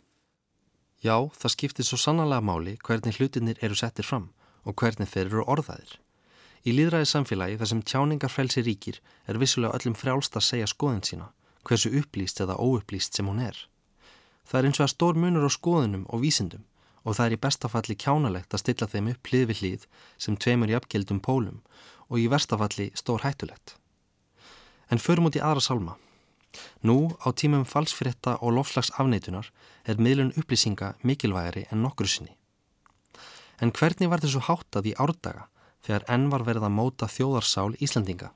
Já, 1.02 1.18
það 1.34 1.54
skiptir 1.56 1.86
svo 1.88 1.98
sannlega 1.98 2.46
máli 2.46 2.76
hvernig 2.86 3.18
hlutinir 3.18 3.58
eru 3.66 3.78
settir 3.78 4.06
fram 4.06 4.30
og 4.70 4.78
hvernig 4.78 5.10
þeir 5.10 5.32
eru 5.32 5.46
orðaðir. 5.50 5.96
Í 6.62 6.76
líðræði 6.78 7.08
samfélagi 7.10 7.58
þar 7.58 7.70
sem 7.72 7.82
tjáningarfrelsi 7.90 8.62
ríkir 8.62 9.00
er 9.26 9.40
vissulega 9.42 9.80
öllum 9.80 9.96
frjálst 9.98 10.38
að 10.38 10.46
segja 10.46 10.68
skoðin 10.70 11.02
sína, 11.08 11.32
hversu 11.66 11.90
upplýst 11.98 12.44
eða 12.46 12.60
óupplýst 12.62 13.18
sem 13.18 13.26
hún 13.26 13.42
er. 13.42 13.58
Það 14.46 14.60
er 14.60 14.68
eins 14.70 14.82
og 14.82 14.86
að 14.86 14.94
stór 14.94 15.18
munur 15.18 15.50
á 15.50 15.52
skoðunum 15.58 16.06
og 16.14 16.22
vísindum 16.22 16.68
og 17.02 17.18
það 17.18 17.26
er 17.26 17.34
í 17.34 17.42
bestafalli 17.48 17.98
kjánalegt 17.98 18.54
að 18.54 18.62
stilla 18.62 18.90
þeim 18.94 19.10
upp 19.16 19.32
hlið 19.32 19.48
við 19.50 19.62
hlið 19.62 19.90
sem 20.22 20.38
tveimur 20.38 20.70
í 20.70 20.78
uppgildum 20.78 21.22
pólum 21.26 21.62
og 22.12 22.22
í 22.22 22.30
verstafalli 22.30 22.92
stór 22.94 23.26
hættulegt. 23.26 23.74
En 24.94 25.02
förum 25.02 25.32
út 25.32 25.40
í 25.40 25.42
aðra 25.42 25.66
salma. 25.66 25.98
Nú 26.84 27.16
á 27.24 27.32
tímum 27.32 27.64
falsfritta 27.66 28.38
og 28.42 28.56
lofslags 28.58 28.92
afneitunar 29.00 29.52
er 29.86 30.02
miðlun 30.02 30.34
upplýsinga 30.40 30.94
mikilvægari 31.08 31.68
en 31.72 31.84
nokkru 31.86 32.08
sinni. 32.08 32.36
En 33.62 33.72
hvernig 33.72 34.10
var 34.10 34.24
þessu 34.24 34.42
háttað 34.48 34.92
í 34.92 34.96
árdaga 34.98 35.48
þegar 35.86 36.08
enn 36.16 36.30
var 36.34 36.46
verið 36.48 36.68
að 36.68 36.76
móta 36.78 37.10
þjóðarsál 37.10 37.76
Íslandinga? 37.80 38.32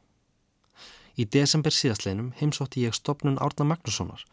Í 1.16 1.26
desember 1.32 1.74
síðastleinum 1.74 2.34
heimsótti 2.40 2.84
ég 2.86 2.96
stopnun 2.96 3.40
Árna 3.40 3.68
Magnussonar 3.72 4.26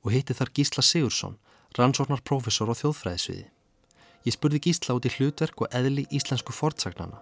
og 0.00 0.12
heiti 0.14 0.36
þar 0.36 0.52
Gísla 0.56 0.84
Sigursson, 0.84 1.36
rannsórnar 1.76 2.24
profesor 2.24 2.72
og 2.72 2.80
þjóðfræðisviði. 2.80 3.48
Ég 4.24 4.36
spurði 4.36 4.62
Gísla 4.66 4.96
út 4.96 5.08
í 5.08 5.12
hlutverk 5.16 5.60
og 5.64 5.76
eðli 5.76 6.06
íslensku 6.10 6.56
fortsagnana 6.56 7.20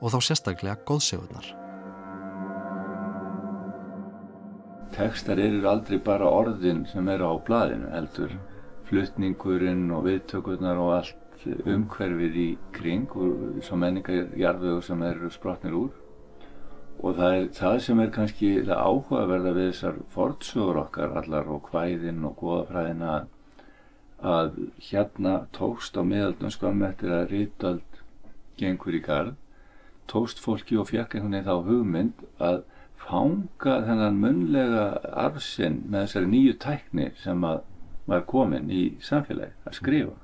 og 0.00 0.12
þá 0.12 0.18
sérstaklega 0.28 0.80
góðsegurnar. 0.88 1.63
Tekstar 4.94 5.40
eru 5.42 5.64
aldrei 5.66 5.98
bara 5.98 6.30
orðin 6.30 6.84
sem 6.86 7.08
eru 7.10 7.26
á 7.26 7.34
bladinu 7.46 7.90
heldur. 7.90 8.36
Flutningurinn 8.86 9.88
og 9.90 10.04
viðtökurnar 10.06 10.78
og 10.78 10.92
allt 11.00 11.46
umhverfið 11.66 12.36
í 12.40 12.48
kring 12.76 13.10
og 13.18 13.60
svo 13.66 13.78
menningarjarfögur 13.82 14.84
sem 14.86 15.02
eru 15.02 15.30
sprotnir 15.34 15.74
úr. 15.80 15.92
Og 17.02 17.18
það 17.18 17.38
er 17.38 17.48
það 17.58 17.78
sem 17.86 18.02
er 18.04 18.12
kannski 18.14 18.50
það 18.62 18.82
áhugaverða 18.86 19.54
við 19.58 19.70
þessar 19.72 20.02
fortsögur 20.14 20.82
okkar 20.84 21.16
allar 21.20 21.50
og 21.50 21.70
hvæðin 21.72 22.22
og 22.28 22.36
goðafræðina 22.40 23.14
að, 24.24 24.52
hérna 24.90 25.34
tókst 25.52 25.98
á 25.98 26.02
miðaldum 26.06 26.54
skam 26.54 26.84
eftir 26.86 27.12
að 27.12 27.26
Ríðald 27.32 28.04
gengur 28.60 28.94
í 28.94 29.02
gard 29.04 29.34
tókst 30.10 30.40
fólki 30.40 30.78
og 30.78 30.88
fjekk 30.90 31.16
einhvern 31.16 31.34
veginn 31.34 31.48
þá 31.48 31.68
hugmynd 31.68 32.24
að 32.38 32.62
fanga 33.04 33.78
þennan 33.86 34.18
munlega 34.20 34.84
arfsinn 35.24 35.82
með 35.88 36.06
þessari 36.06 36.30
nýju 36.32 36.58
tækni 36.64 37.08
sem 37.20 37.46
að 37.48 37.62
var 38.10 38.24
komin 38.28 38.68
í 38.72 38.84
samfélagi 39.04 39.54
að 39.68 39.76
skrifa. 39.78 40.16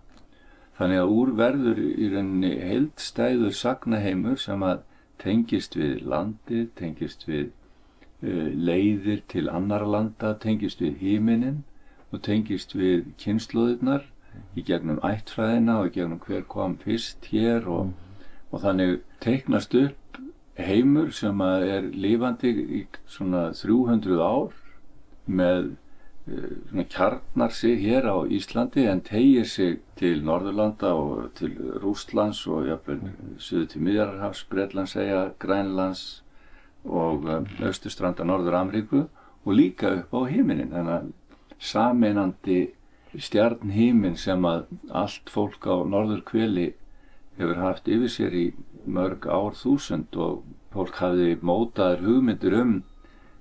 Þannig 0.81 1.03
að 1.03 1.14
úr 1.16 1.33
verður 1.37 1.81
í 1.81 2.09
rauninni 2.12 2.53
heildstæður 2.64 3.57
sagnaheimur 3.57 4.38
sem 4.40 4.62
að 4.64 4.85
tengist 5.21 5.77
við 5.77 5.99
landi, 6.09 6.66
tengist 6.77 7.27
við 7.29 7.51
uh, 7.51 8.49
leiðir 8.57 9.21
til 9.29 9.49
annar 9.53 9.85
landa, 9.85 10.35
tengist 10.40 10.81
við 10.81 11.01
híminin 11.05 11.62
og 12.11 12.25
tengist 12.27 12.75
við 12.77 13.11
kynnslóðirnar 13.21 14.07
í 14.57 14.64
gegnum 14.66 15.01
ættfræðina 15.05 15.81
og 15.81 15.90
í 15.90 15.95
gegnum 15.99 16.23
hver 16.25 16.47
kom 16.49 16.77
fyrst 16.81 17.29
hér 17.33 17.69
og, 17.69 17.93
og 18.51 18.64
þannig 18.64 19.01
teiknast 19.25 19.77
upp 19.79 20.21
heimur 20.66 21.12
sem 21.14 21.40
er 21.44 21.87
lifandi 21.92 22.51
í 22.81 22.81
svona 23.11 23.51
300 23.57 24.20
ár 24.25 24.57
með 25.27 25.70
uh, 26.31 26.83
kjarnar 26.92 27.55
sig 27.55 27.81
hér 27.85 28.09
á 28.11 28.16
Íslandi 28.27 28.87
en 28.90 29.05
tegir 29.07 29.46
sig 29.49 29.79
til 30.01 30.25
Norðurlanda 30.27 30.94
og 30.94 31.31
til 31.38 31.55
Rústlands 31.83 32.42
og 32.49 32.66
jafnvel 32.68 33.14
suðu 33.38 33.66
til 33.73 33.87
Miðjararhafs, 33.87 34.44
Breitlandsæja, 34.51 35.31
Grænlands 35.38 36.23
og 36.85 37.25
Östustranda 37.61 38.25
Norður-Amríku 38.25 39.07
og 39.44 39.55
líka 39.55 39.92
upp 40.01 40.14
á 40.14 40.20
heiminin 40.31 40.73
þannig 40.73 40.94
að 40.96 41.11
saminandi 41.61 42.61
stjarnhímin 43.18 44.16
sem 44.16 44.44
að 44.46 44.68
allt 44.94 45.31
fólk 45.33 45.66
á 45.66 45.77
Norður 45.85 46.23
kveli 46.27 46.70
hefur 47.38 47.61
haft 47.61 47.88
yfir 47.88 48.12
sér 48.12 48.37
í 48.37 48.44
mörg 48.87 49.27
ár 49.27 49.57
þúsund 49.59 50.16
og 50.16 50.45
fólk 50.75 51.01
hafi 51.03 51.35
mótaður 51.43 52.07
hugmyndir 52.07 52.57
um 52.61 52.77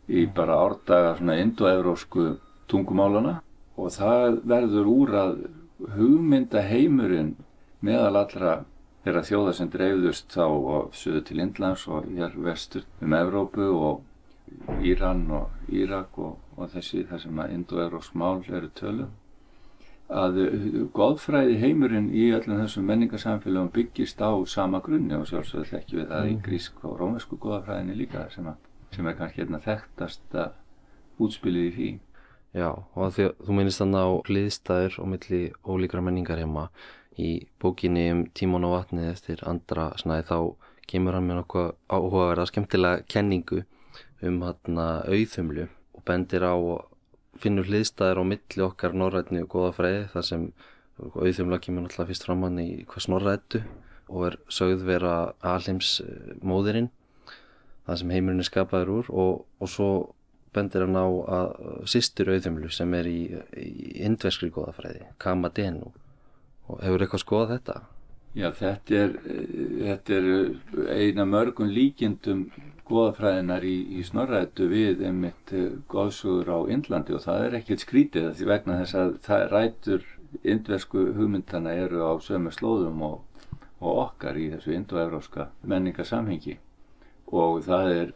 í 0.10 0.26
bara 0.36 0.58
árdaga 0.66 1.16
svona 1.18 1.38
indoevrósku 1.44 2.26
tungumálana. 2.72 3.40
Og 3.80 3.94
það 3.96 4.42
verður 4.50 4.90
úr 4.92 5.16
að 5.16 5.38
hugmynda 5.96 6.66
heimurinn 6.68 7.36
meðal 7.86 8.24
allra 8.24 8.58
þeirra 9.06 9.24
þjóða 9.30 9.54
sem 9.56 9.70
dreifðust 9.72 10.34
þá 10.36 10.44
og 10.46 10.98
söðu 10.98 11.22
til 11.30 11.40
Indlands 11.40 11.86
og 11.88 12.10
hér 12.12 12.36
vestur 12.44 12.84
um 13.00 13.16
Evrópu 13.16 13.70
og 13.72 14.82
Íran 14.84 15.24
og 15.32 15.72
Írak 15.72 16.18
og, 16.20 16.36
og 16.58 16.72
þessi 16.74 17.06
þar 17.08 17.24
sem 17.24 17.40
að 17.40 17.56
indoevrósk 17.56 18.18
mál 18.20 18.42
eru 18.50 18.72
tölum 18.76 19.14
að 20.10 20.38
goðfræði 20.98 21.60
heimurinn 21.62 22.10
í 22.10 22.30
öllum 22.34 22.64
þessum 22.64 22.88
menningarsamfélagum 22.90 23.70
byggist 23.74 24.22
á 24.26 24.34
sama 24.50 24.82
grunni 24.82 25.14
og 25.14 25.28
sjálfsögðu 25.30 25.78
ekki 25.78 26.00
við 26.00 26.08
það 26.10 26.30
í 26.32 26.38
grísk 26.46 26.84
og 26.84 26.96
rómesku 26.98 27.38
goðafræðinni 27.38 27.98
líka 28.00 28.26
sem, 28.34 28.48
að, 28.50 28.58
sem 28.96 29.10
er 29.10 29.18
kannski 29.20 29.44
hérna 29.44 29.62
þekktasta 29.62 30.48
útspilið 31.22 31.68
í 31.68 31.74
því. 31.76 31.90
Já, 32.58 32.70
og 32.74 33.14
því 33.14 33.28
að 33.28 33.36
þú 33.46 33.60
minnist 33.60 33.84
þannig 33.84 34.02
á 34.02 34.10
hliðstæður 34.26 34.98
og 35.04 35.12
milli 35.14 35.42
ólíkra 35.62 36.02
menningar 36.02 36.42
heima 36.42 36.66
í 37.20 37.34
bókinni 37.62 38.08
um 38.10 38.24
Tímón 38.34 38.66
og 38.66 38.80
vatnið 38.80 39.12
eftir 39.12 39.44
andra 39.46 39.92
snæði 40.02 40.26
þá 40.32 40.38
kemur 40.90 41.18
hann 41.20 41.28
með 41.30 41.44
nokkuð 41.44 41.68
áhugaverða 41.92 42.48
skemmtilega 42.50 43.06
kenningu 43.12 43.62
um 44.26 44.42
hann 44.42 44.82
auðumlu 44.82 45.68
og 45.70 46.06
bendir 46.08 46.48
á 46.50 46.58
finnur 47.40 47.68
hliðstæðir 47.70 48.22
á 48.22 48.24
milli 48.32 48.66
okkar 48.66 48.96
norrætni 48.98 49.44
og 49.44 49.52
goða 49.54 49.72
fræði 49.78 50.06
þar 50.14 50.28
sem 50.28 50.46
auðvumla 51.00 51.60
kemur 51.64 51.86
náttúrulega 51.86 52.12
fyrst 52.12 52.26
fram 52.28 52.44
hann 52.44 52.60
í 52.60 52.70
hvers 52.90 53.08
norrættu 53.12 53.64
og 54.10 54.26
er 54.30 54.40
sögð 54.52 54.86
vera 54.90 55.14
alheims 55.46 56.00
eh, 56.04 56.88
það 57.86 58.00
sem 58.02 58.14
heimurinn 58.14 58.44
er 58.44 58.50
skapaður 58.50 58.92
úr 58.98 59.12
og, 59.12 59.46
og 59.62 59.70
svo 59.72 59.90
bendir 60.54 60.86
hann 60.86 60.98
á 60.98 61.08
að 61.40 61.88
sýstur 61.90 62.34
auðvumlu 62.34 62.72
sem 62.74 62.94
er 62.98 63.08
í, 63.10 63.22
í 63.58 63.94
indverskri 64.06 64.50
goða 64.54 64.74
fræði, 64.78 65.08
Kamadenu 65.22 65.92
og 66.70 66.84
hefur 66.84 67.06
eitthvað 67.06 67.24
skoðað 67.24 67.56
þetta? 67.56 67.78
Já, 68.38 68.50
þetta 68.54 69.00
er, 69.04 69.16
eh, 69.26 69.54
þetta 69.88 70.20
er 70.20 70.28
eina 70.94 71.26
mörgum 71.26 71.72
líkjendum 71.74 72.50
goðafræðinar 72.90 73.66
í, 73.66 73.76
í 74.00 74.04
snorrættu 74.06 74.68
við 74.72 75.04
einmitt 75.08 75.54
eh, 75.56 75.76
goðsugur 75.92 76.50
á 76.50 76.60
Indlandi 76.74 77.16
og 77.16 77.24
það 77.26 77.46
er 77.46 77.58
ekkert 77.60 77.86
skrítið 77.86 78.32
því 78.38 78.50
vegna 78.50 78.80
þess 78.82 78.98
að 79.00 79.12
það 79.26 79.46
rætur 79.54 80.08
indversku 80.44 81.06
hugmyndana 81.18 81.74
eru 81.74 82.04
á 82.06 82.14
sömu 82.22 82.54
slóðum 82.54 83.02
og, 83.06 83.22
og 83.82 84.02
okkar 84.06 84.38
í 84.38 84.50
þessu 84.54 84.76
indoevróska 84.78 85.50
menningarsamhengi. 85.62 86.58
Og 87.30 87.62
það 87.66 87.92
er 87.94 88.14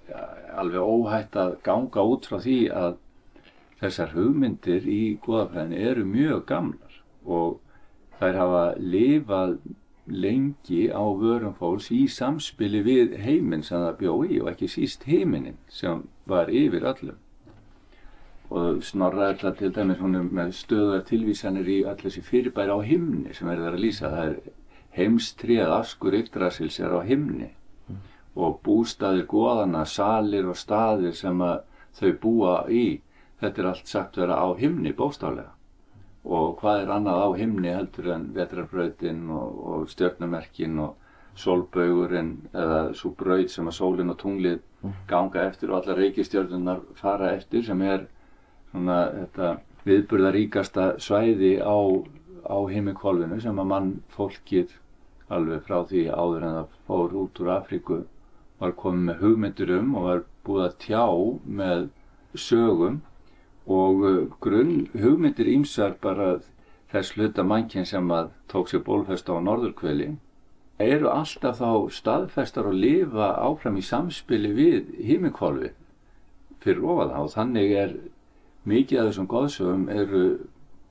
alveg 0.58 0.82
óhætt 0.82 1.38
að 1.38 1.58
ganga 1.66 2.06
út 2.10 2.28
frá 2.30 2.40
því 2.42 2.58
að 2.74 2.98
þessar 3.82 4.14
hugmyndir 4.16 4.88
í 4.90 5.02
goðafræðinu 5.26 5.86
eru 5.90 6.06
mjög 6.08 6.44
gamlar 6.50 7.00
og 7.26 7.60
þær 8.20 8.40
hafa 8.40 8.66
lifað 8.80 9.58
lengi 10.08 10.90
á 10.92 11.04
vörum 11.20 11.54
fólks 11.56 11.90
í 11.96 12.06
samspili 12.12 12.84
við 12.84 13.18
heiminn 13.24 13.64
sem 13.64 13.80
það 13.80 14.00
bjó 14.02 14.16
í 14.28 14.40
og 14.42 14.50
ekki 14.52 14.72
síst 14.72 15.06
heiminin 15.08 15.60
sem 15.72 16.04
var 16.28 16.52
yfir 16.52 16.84
öllum 16.92 17.20
og 18.54 18.84
snorra 18.86 19.32
þetta 19.32 19.52
til 19.58 19.72
dæmis 19.74 20.02
hún 20.04 20.18
er 20.20 20.26
með 20.38 20.52
stöðar 20.58 21.06
tilvísanir 21.08 21.70
í 21.74 21.80
öll 21.90 21.98
þessi 22.04 22.22
fyrirbæri 22.26 22.76
á 22.76 22.80
himni 22.86 23.34
sem 23.34 23.50
er 23.50 23.62
það 23.64 23.70
að 23.72 23.82
lýsa. 23.82 24.12
Það 24.14 24.28
er 24.28 24.36
heimstrið 24.98 25.74
askur 25.80 26.18
yggdrasils 26.20 26.78
er 26.80 26.94
á 26.94 27.02
himni 27.08 27.50
mm. 27.50 28.04
og 28.36 28.60
bústaðir 28.66 29.26
goðana, 29.32 29.88
salir 29.90 30.46
og 30.52 30.60
staðir 30.60 31.18
sem 31.18 31.42
þau 31.98 32.12
búa 32.22 32.56
í. 32.70 33.02
Þetta 33.42 33.62
er 33.62 33.72
allt 33.72 33.90
sagt 33.90 34.22
vera 34.22 34.38
á 34.38 34.48
himni 34.60 34.94
bóstálega 34.94 35.56
og 36.24 36.60
hvað 36.62 36.82
er 36.82 36.92
annað 36.96 37.24
á 37.24 37.30
himni 37.36 37.72
heldur 37.74 38.12
en 38.16 38.30
vetrarbrautin 38.36 39.24
og, 39.34 39.64
og 39.68 39.88
stjörnumerkin 39.92 40.80
og 40.80 40.96
solbaugurinn 41.40 42.34
eða 42.54 42.80
svo 42.98 43.12
braut 43.18 43.52
sem 43.52 43.68
að 43.68 43.78
sólinn 43.80 44.14
og 44.14 44.20
tunglið 44.22 44.60
mm. 44.84 44.96
ganga 45.10 45.48
eftir 45.50 45.72
og 45.72 45.82
alla 45.82 45.98
reykistjörnunar 45.98 46.84
fara 47.00 47.34
eftir 47.38 47.66
sem 47.66 47.82
er 47.82 48.06
svona 48.72 49.00
þetta 49.12 49.50
viðburðaríkasta 49.84 50.88
svæði 51.04 51.58
á, 51.60 51.78
á 52.48 52.58
himmikolvinu 52.72 53.42
sem 53.44 53.60
að 53.60 53.72
mann 53.74 53.94
fólkið 54.14 54.78
alveg 55.34 55.66
frá 55.68 55.82
því 55.90 56.06
áður 56.14 56.46
en 56.48 56.58
það 56.60 56.78
fór 56.88 57.18
út 57.24 57.42
úr 57.42 57.52
Afríku 57.58 58.00
var 58.62 58.76
komið 58.80 59.10
með 59.10 59.24
hugmyndur 59.26 59.74
um 59.80 59.96
og 59.98 60.08
var 60.08 60.24
búið 60.48 60.66
að 60.68 60.78
tjá 60.86 61.04
með 61.60 61.90
sögum 62.40 63.02
og 63.68 64.04
uh, 64.04 64.28
grunn 64.44 64.90
hugmyndir 64.94 65.48
ímsar 65.48 65.96
bara 66.02 66.40
þess 66.92 67.16
hluta 67.16 67.44
mannkinn 67.44 67.88
sem 67.90 68.12
að 68.12 68.32
tók 68.52 68.70
sér 68.70 68.84
bólfesta 68.86 69.34
á 69.34 69.40
norðurkveli 69.42 70.12
eru 70.84 71.10
alltaf 71.10 71.62
þá 71.62 71.90
staðfestar 71.94 72.68
og 72.70 72.76
lifa 72.78 73.34
áfram 73.42 73.78
í 73.80 73.86
samspili 73.86 74.52
við 74.54 74.92
híminkvolfi 75.08 75.72
fyrir 76.64 76.84
ofaða 76.84 77.22
og 77.24 77.32
þannig 77.34 77.76
er 77.84 77.96
mikið 78.70 79.00
af 79.00 79.08
þessum 79.10 79.30
góðsögum 79.32 79.88
eru 79.92 80.24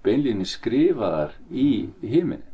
beinlíni 0.05 0.47
skrifaðar 0.49 1.37
í 1.51 1.89
híminni 2.01 2.49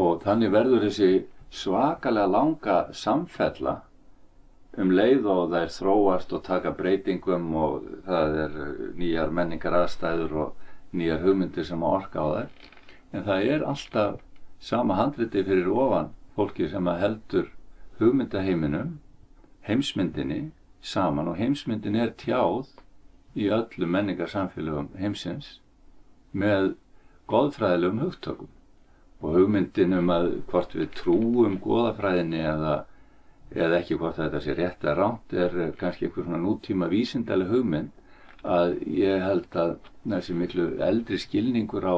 og 0.00 0.22
þannig 0.24 0.52
verður 0.54 0.84
þessi 0.86 1.10
svakalega 1.50 2.30
langa 2.30 2.78
samfella 2.94 3.80
um 4.78 4.90
leið 4.94 5.26
og 5.26 5.54
er 5.58 5.70
þróast 5.72 6.32
og 6.36 6.44
taka 6.46 6.70
breytingum 6.76 7.48
og 7.58 7.86
það 8.06 8.36
er 8.44 8.58
nýjar 8.98 9.32
menningar 9.34 9.74
aðstæður 9.80 10.36
og 10.44 10.68
nýjar 10.94 11.24
hugmyndir 11.24 11.66
sem 11.66 11.82
orka 11.82 12.22
á 12.22 12.26
þær. 12.34 12.50
En 13.12 13.24
það 13.26 13.46
er 13.54 13.64
alltaf 13.66 14.20
sama 14.60 14.94
handriti 14.94 15.42
fyrir 15.46 15.70
ofan 15.72 16.12
fólki 16.36 16.68
sem 16.70 16.86
heldur 16.86 17.50
hugmyndaheiminum 17.98 18.98
heimsmyndinni 19.66 20.52
saman. 20.80 21.28
Og 21.28 21.36
heimsmyndin 21.36 21.98
er 21.98 22.14
tjáð 22.14 22.70
í 23.34 23.50
öllu 23.50 23.90
menningarsamfélögum 23.90 24.94
heimsins 24.98 25.58
með 26.32 26.74
goðfræðilegum 27.30 28.04
hugtökum. 28.04 28.48
Og 29.20 29.34
hugmyndin 29.36 29.98
um 29.98 30.14
að 30.14 30.30
hvort 30.48 30.78
við 30.78 30.94
trúum 30.96 31.58
goðafræðinni 31.60 32.40
eða 32.40 32.76
eða 33.54 33.80
ekki 33.80 33.96
hvort 33.98 34.18
þetta 34.20 34.40
sé 34.44 34.54
rétt 34.54 34.84
að 34.86 34.98
ránt 35.00 35.32
er 35.34 35.56
kannski 35.78 36.06
einhver 36.06 36.26
svona 36.26 36.42
nútíma 36.42 36.90
vísindalega 36.90 37.50
hugmynd 37.50 37.90
að 38.46 38.76
ég 38.96 39.24
held 39.24 39.56
að 39.62 39.72
þessi 40.08 40.36
miklu 40.38 40.66
eldri 40.86 41.18
skilningur 41.20 41.84
á 41.84 41.96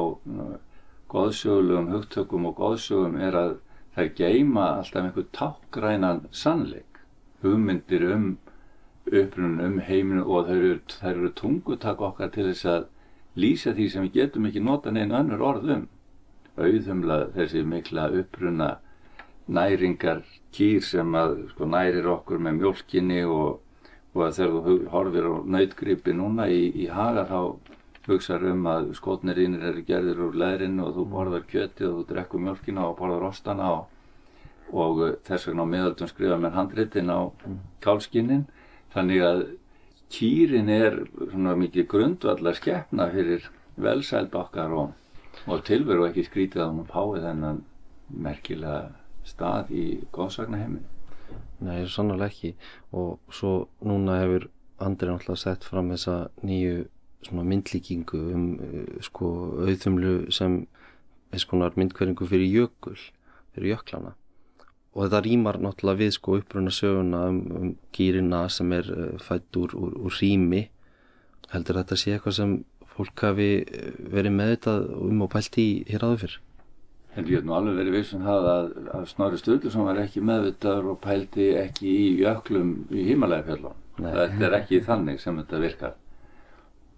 góðsögulegum 1.13 1.91
hugtökum 1.93 2.47
og 2.49 2.57
góðsögum 2.57 3.19
er 3.21 3.37
að 3.37 3.53
þær 3.95 4.09
geima 4.17 4.65
alltaf 4.79 5.05
einhver 5.05 5.29
tákgrænan 5.37 6.25
sannleik. 6.31 6.99
Hugmyndir 7.43 8.07
um 8.15 8.25
upprunum 9.05 9.59
um 9.59 9.79
heiminu 9.83 10.23
og 10.25 10.47
þær 10.47 10.57
eru, 10.57 10.79
eru 11.11 11.31
tungutak 11.37 12.01
okkar 12.01 12.31
til 12.33 12.47
þess 12.49 12.65
að 12.65 12.85
lýsa 13.37 13.73
því 13.75 13.89
sem 13.89 14.07
við 14.07 14.17
getum 14.19 14.47
ekki 14.49 14.63
nota 14.63 14.91
neina 14.91 15.19
önnur 15.19 15.43
orðum 15.43 15.87
auðumla 16.57 17.17
þessi 17.35 17.63
mikla 17.65 18.07
uppruna 18.19 18.69
næringar 19.47 20.23
kýr 20.53 20.83
sem 20.85 21.15
að 21.17 21.37
sko, 21.51 21.67
nærir 21.67 22.07
okkur 22.07 22.39
með 22.39 22.59
mjölkinni 22.61 23.23
og, 23.25 23.59
og 24.13 24.25
að 24.27 24.35
þegar 24.37 24.67
þú 24.67 24.75
horfir 24.93 25.29
á 25.29 25.33
nautgripi 25.55 26.13
núna 26.15 26.47
í, 26.47 26.67
í 26.83 26.87
hagar 26.87 27.27
þá 27.31 27.39
hugsaður 28.07 28.51
um 28.51 28.67
að 28.67 28.91
skotnirínir 28.99 29.65
eru 29.69 29.83
gerðir 29.87 30.21
úr 30.25 30.37
leðrinu 30.39 30.87
og 30.87 30.95
þú 30.97 31.05
borðar 31.11 31.45
kjöti 31.49 31.87
og 31.87 31.99
þú 31.99 32.05
drekkur 32.11 32.43
mjölkina 32.43 32.87
og 32.89 32.97
borðar 32.99 33.27
ostana 33.29 33.69
og, 33.77 33.83
og 34.71 35.03
þess 35.27 35.47
vegna 35.47 35.67
á 35.67 35.73
miðaldum 35.73 36.11
skrifa 36.11 36.39
með 36.39 36.57
handritin 36.57 37.13
á 37.13 37.19
kálskinnin 37.83 38.47
þannig 38.95 39.27
að 39.27 39.45
kýrin 40.13 40.69
er 40.69 40.99
svona 41.31 41.55
mikið 41.57 41.87
grundvallar 41.89 42.59
skeppna 42.59 43.07
fyrir 43.13 43.47
velsæld 43.81 44.35
okkar 44.37 44.75
og, 44.77 44.91
og 45.47 45.63
tilveru 45.65 46.09
ekki 46.09 46.27
skrítið 46.27 46.67
að 46.67 46.75
hún 46.75 46.91
fái 46.91 47.23
þennan 47.23 47.63
merkilega 48.13 49.02
stað 49.27 49.71
í 49.73 49.85
góðsagnaheiminu. 50.15 50.83
Nei, 51.63 51.85
sannlega 51.87 52.27
ekki 52.27 52.53
og 52.91 53.19
svo 53.33 53.67
núna 53.85 54.19
hefur 54.21 54.49
Andri 54.83 55.07
náttúrulega 55.07 55.39
sett 55.39 55.63
fram 55.63 55.91
þessa 55.93 56.27
nýju 56.43 56.87
myndlíkingu 57.31 58.19
um 58.35 58.47
uh, 58.57 58.97
sko 59.05 59.29
auðumlu 59.63 60.31
sem 60.33 60.63
eins 61.33 61.45
konar 61.47 61.77
myndkveringu 61.79 62.27
fyrir 62.27 62.49
jökul, 62.51 62.97
fyrir 63.55 63.75
jöklana 63.77 64.13
og 64.93 65.05
þetta 65.05 65.21
rýmar 65.25 65.59
náttúrulega 65.61 66.01
við 66.03 66.13
sko 66.17 66.37
uppruna 66.41 66.73
söguna 66.73 67.23
um, 67.31 67.39
um 67.57 67.71
gýrina 67.95 68.43
sem 68.51 68.71
er 68.75 68.89
uh, 68.93 69.09
fætt 69.21 69.57
úr, 69.57 69.73
úr, 69.77 69.95
úr 70.05 70.19
rými 70.19 70.67
heldur 71.53 71.79
þetta 71.81 71.97
sé 71.99 72.13
eitthvað 72.13 72.37
sem 72.37 72.57
fólk 72.93 73.25
hafi 73.25 73.51
uh, 73.63 73.93
verið 74.13 74.35
með 74.37 74.55
þetta 74.55 74.75
um 75.07 75.23
og 75.25 75.31
pælt 75.33 75.61
í 75.61 75.67
hér 75.89 76.05
áður 76.09 76.25
fyrr? 76.25 76.41
En 77.13 77.27
ég 77.29 77.37
hef 77.37 77.45
nú 77.45 77.53
alveg 77.53 77.75
verið 77.77 77.95
vissun 77.99 78.23
um 78.23 78.27
það 78.27 78.47
að, 78.49 78.69
að 78.97 79.03
Snorri 79.11 79.37
Sturluson 79.37 79.85
var 79.85 79.99
ekki 80.01 80.21
meðvitaður 80.25 80.93
og 80.95 81.01
pældi 81.03 81.51
ekki 81.59 81.89
í 81.93 82.05
jöklum 82.23 82.71
í 82.89 83.03
himalægafjallon. 83.11 83.81
Þetta 83.99 84.47
er 84.47 84.55
ekki 84.57 84.79
þannig 84.87 85.19
sem 85.21 85.37
þetta 85.37 85.59
virkar. 85.61 85.99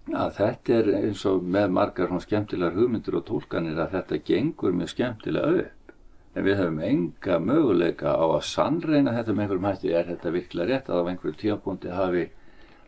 Ja, 0.06 0.28
þetta 0.38 0.78
er 0.78 0.92
eins 1.02 1.24
og 1.28 1.44
með 1.56 1.74
margar 1.76 2.08
svona 2.08 2.24
skemmtilegar 2.24 2.78
hugmyndir 2.78 3.18
og 3.20 3.26
tólkanir 3.28 3.82
að 3.82 3.98
þetta 3.98 4.22
gengur 4.30 4.78
mjög 4.78 4.94
skemmtilega 4.94 5.64
upp. 5.66 5.94
En 6.36 6.46
við 6.46 6.60
hefum 6.62 6.80
enga 6.84 7.40
möguleika 7.42 8.14
á 8.16 8.26
að 8.26 8.46
sannreina 8.48 9.16
þetta 9.16 9.34
með 9.34 9.46
einhverjum 9.46 9.68
hætti. 9.68 9.92
Er 9.92 10.08
þetta 10.12 10.34
virkilega 10.36 10.70
rétt 10.72 10.92
að 10.92 11.02
á 11.02 11.10
einhverju 11.12 11.40
tíapunkti 11.42 11.92
hafi 11.96 12.26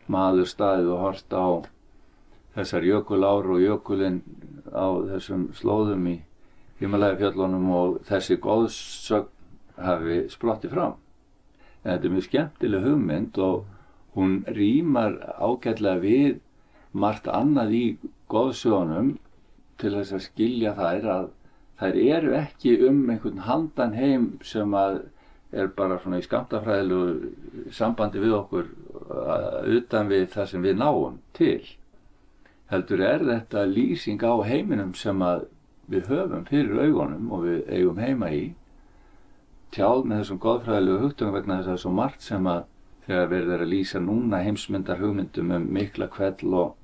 maður 0.08 0.48
staðið 0.48 0.94
og 0.94 1.04
horst 1.04 1.36
á 1.36 1.46
þessar 2.56 2.88
jökulár 2.88 3.52
og 3.52 3.60
jökulinn 3.60 4.22
á 4.72 4.88
þessum 5.12 5.48
slóðum 5.58 6.08
í 6.08 6.16
Himalægafjöllunum 6.78 7.70
og 7.74 7.96
þessi 8.06 8.38
góðsögn 8.42 9.82
hafi 9.82 10.20
splotti 10.30 10.70
fram. 10.70 10.94
En 11.82 11.92
þetta 11.92 12.08
er 12.08 12.14
mjög 12.14 12.28
skemmtileg 12.28 12.86
hugmynd 12.86 13.40
og 13.42 13.64
hún 14.14 14.38
rýmar 14.46 15.18
ágætlega 15.38 16.02
við 16.02 16.38
margt 16.92 17.28
annað 17.30 17.74
í 17.74 17.84
góðsögunum 18.30 19.16
til 19.78 19.92
þess 19.94 20.14
að 20.16 20.24
skilja 20.26 20.74
þær 20.78 21.10
að 21.14 21.28
þær 21.78 22.00
eru 22.02 22.34
ekki 22.34 22.74
um 22.88 23.04
einhvern 23.10 23.44
handan 23.46 23.94
heim 23.94 24.30
sem 24.42 24.74
að 24.74 25.02
er 25.52 25.70
bara 25.72 25.98
svona 26.02 26.18
í 26.20 26.24
skamtafræðilegu 26.26 27.70
sambandi 27.72 28.20
við 28.20 28.34
okkur 28.36 28.66
utan 29.78 30.10
við 30.10 30.26
það 30.34 30.50
sem 30.50 30.66
við 30.66 30.80
náum 30.82 31.20
til. 31.38 31.62
Heldur 32.68 33.00
er 33.00 33.24
þetta 33.24 33.62
lýsing 33.70 34.20
á 34.20 34.34
heiminum 34.44 34.92
sem 34.98 35.22
að 35.24 35.46
við 35.88 36.10
höfum 36.12 36.48
fyrir 36.48 36.80
augunum 36.84 37.30
og 37.32 37.44
við 37.46 37.60
eigum 37.72 38.00
heima 38.02 38.32
í 38.34 38.42
tjáð 39.74 40.04
með 40.08 40.22
þessum 40.22 40.40
goðfræðilegu 40.42 41.04
hugtöngum 41.04 41.36
vegna 41.36 41.58
þess 41.58 41.64
að 41.64 41.70
það 41.70 41.78
er 41.78 41.82
svo 41.84 41.94
margt 41.96 42.24
sem 42.24 42.50
að 42.50 42.66
þegar 43.08 43.30
verður 43.32 43.64
að 43.64 43.72
lýsa 43.72 44.02
núna 44.04 44.42
heimsmyndar 44.44 45.00
hugmyndum 45.00 45.54
um 45.56 45.66
mikla 45.72 46.08
kveld 46.12 46.44
og, 46.44 46.74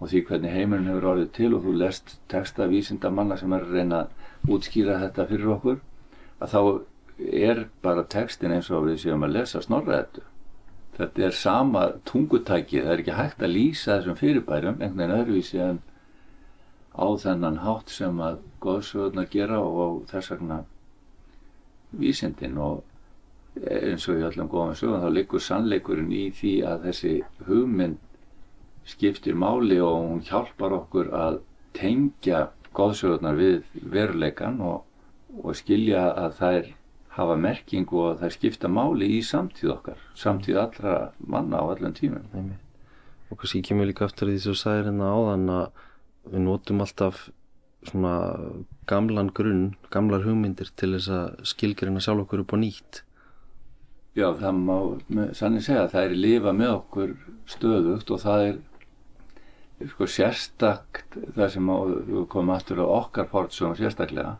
og 0.00 0.10
því 0.12 0.22
hvernig 0.28 0.52
heimurinn 0.52 0.90
hefur 0.90 1.08
orðið 1.12 1.32
til 1.38 1.50
og 1.56 1.64
þú 1.64 1.74
lest 1.80 2.16
texta 2.32 2.68
vísinda 2.68 3.10
manna 3.10 3.38
sem 3.40 3.52
er 3.56 3.64
að 3.64 3.76
reyna 3.78 4.02
að 4.04 4.52
útskýra 4.56 5.00
þetta 5.04 5.28
fyrir 5.32 5.52
okkur 5.56 5.82
að 6.40 6.52
þá 6.52 6.60
er 7.48 7.66
bara 7.84 8.04
textin 8.12 8.52
eins 8.52 8.68
og 8.70 8.84
við 8.90 9.00
séum 9.06 9.24
að 9.24 9.38
lesa 9.38 9.62
snorraðettu 9.64 10.24
þetta 10.96 11.24
er 11.24 11.36
sama 11.36 11.86
tungutæki 12.08 12.82
það 12.82 12.92
er 12.92 13.02
ekki 13.02 13.16
hægt 13.16 13.44
að 13.44 13.54
lýsa 13.56 13.96
þessum 13.96 14.20
fyrirbærum 14.20 14.80
einhvern 14.80 15.00
veginn 15.00 15.16
öðruvísi 15.20 15.62
en 15.64 15.80
á 16.96 17.06
þennan 17.20 17.60
hátt 17.62 17.92
sem 17.92 18.20
að 18.24 18.40
góðsögurnar 18.64 19.28
gera 19.32 19.60
og 19.60 20.04
þess 20.10 20.32
vegna 20.32 20.62
vísindin 21.96 22.56
og 22.58 22.82
eins 23.56 24.08
og 24.08 24.20
í 24.20 24.24
öllum 24.26 24.50
góðum 24.52 24.76
sögum 24.76 25.04
þá 25.04 25.10
liggur 25.12 25.42
sannleikurinn 25.42 26.12
í 26.12 26.24
því 26.36 26.54
að 26.68 26.88
þessi 26.88 27.12
hugmynd 27.46 28.02
skiptir 28.86 29.36
máli 29.38 29.78
og 29.82 29.96
hún 30.10 30.24
hjálpar 30.26 30.74
okkur 30.76 31.12
að 31.16 31.38
tengja 31.76 32.48
góðsögurnar 32.76 33.38
við 33.38 33.62
veruleikan 33.92 34.60
og, 34.64 34.84
og 35.42 35.56
skilja 35.56 36.10
að 36.12 36.36
þær 36.40 36.68
hafa 37.16 37.36
merkingu 37.40 38.02
og 38.02 38.20
þær 38.20 38.34
skipta 38.34 38.68
máli 38.68 39.08
í 39.16 39.22
samtíð 39.24 39.72
okkar, 39.78 40.00
samtíð 40.14 40.60
allra 40.60 40.96
manna 41.18 41.64
á 41.64 41.72
öllum 41.72 41.96
tímum. 41.96 42.52
Og 43.30 43.40
kannski 43.40 43.62
kemur 43.64 43.88
líka 43.88 44.06
aftur 44.06 44.30
því 44.30 44.38
sem 44.42 44.52
þú 44.52 44.60
sagðir 44.60 44.88
hérna 44.90 45.12
áðan 45.16 45.52
að 45.56 45.84
við 46.30 46.44
notum 46.46 46.82
alltaf 46.84 47.26
svona 47.86 48.14
gamlan 48.90 49.30
grunn, 49.34 49.74
gamlar 49.94 50.24
hugmyndir 50.26 50.70
til 50.78 50.94
þess 50.96 51.10
að 51.12 51.44
skilgjörina 51.52 52.02
sjálf 52.02 52.26
okkur 52.26 52.42
upp 52.44 52.54
á 52.54 52.58
nýtt. 52.62 53.02
Já, 54.16 54.30
það 54.40 54.62
má 54.64 54.76
sannir 55.36 55.64
segja 55.64 55.84
að 55.84 55.92
það 55.92 56.06
er 56.08 56.16
lifa 56.24 56.56
með 56.56 56.72
okkur 56.78 57.14
stöðugt 57.52 58.10
og 58.14 58.22
það 58.22 58.46
er 58.46 59.90
sko 59.92 60.08
sérstakt 60.08 61.18
það 61.36 61.50
sem 61.52 61.70
við 62.08 62.26
komum 62.32 62.54
aftur 62.54 62.80
á 62.80 62.86
okkar 62.88 63.28
fórtsögum 63.28 63.76
sérstaklega 63.76 64.38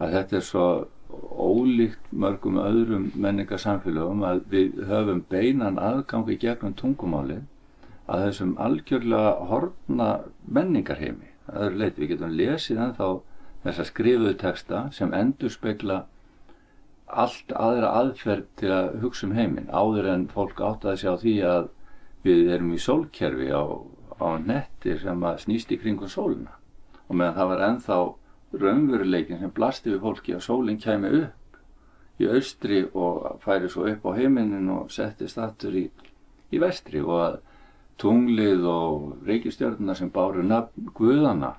að 0.00 0.14
þetta 0.16 0.38
er 0.38 0.46
svo 0.46 0.68
ólíkt 1.14 2.14
mörgum 2.16 2.56
öðrum 2.62 3.10
menningarsamfélögum 3.12 4.24
að 4.26 4.40
við 4.54 4.80
höfum 4.88 5.20
beinan 5.30 5.78
aðgangi 5.78 6.38
gegnum 6.40 6.72
tungumálið 6.80 7.44
að 8.06 8.26
þessum 8.28 8.56
algjörlega 8.60 9.36
horna 9.50 10.08
menningarheimi. 10.44 11.30
Það 11.46 11.68
er 11.68 11.78
leitt, 11.80 12.00
við 12.00 12.10
getum 12.14 12.34
lesið 12.38 12.82
ennþá 12.86 13.08
þessa 13.64 13.86
skrifuðu 13.88 14.34
texta 14.40 14.82
sem 14.92 15.14
endur 15.16 15.52
spekla 15.52 16.02
allt 17.06 17.52
aðra 17.52 17.92
aðferð 18.00 18.48
til 18.60 18.72
að 18.74 18.90
hugsa 19.04 19.26
um 19.28 19.34
heiminn 19.36 19.70
áður 19.70 20.10
en 20.12 20.26
fólk 20.32 20.60
átt 20.64 20.84
að 20.88 21.00
sjá 21.02 21.12
því 21.20 21.34
að 21.48 21.70
við 22.24 22.52
erum 22.56 22.72
í 22.74 22.80
sólkerfi 22.80 23.50
á, 23.52 23.64
á 24.20 24.28
netti 24.40 24.96
sem 25.00 25.24
að 25.28 25.40
snýst 25.44 25.72
í 25.72 25.80
kringum 25.80 26.10
sóluna 26.10 26.56
og 27.04 27.18
meðan 27.20 27.36
það 27.38 27.50
var 27.52 27.64
ennþá 27.68 27.98
raunveruleikin 28.64 29.42
sem 29.42 29.52
blasti 29.54 29.92
við 29.92 30.04
fólki 30.04 30.36
að 30.36 30.46
sólinn 30.46 30.80
kæmi 30.80 31.12
upp 31.20 31.60
í 32.22 32.28
austri 32.30 32.84
og 32.94 33.40
færi 33.44 33.68
svo 33.70 33.88
upp 33.90 34.06
á 34.08 34.10
heiminin 34.16 34.70
og 34.72 34.92
settist 34.94 35.40
aftur 35.42 35.76
í, 35.76 35.84
í 36.54 36.60
vestri 36.62 37.02
og 37.02 37.16
að 37.20 37.40
tunglið 38.00 38.64
og 38.68 39.26
reykistjörnuna 39.26 39.94
sem 39.98 40.10
báru 40.12 40.42
nafn 40.46 40.90
Guðana 40.94 41.54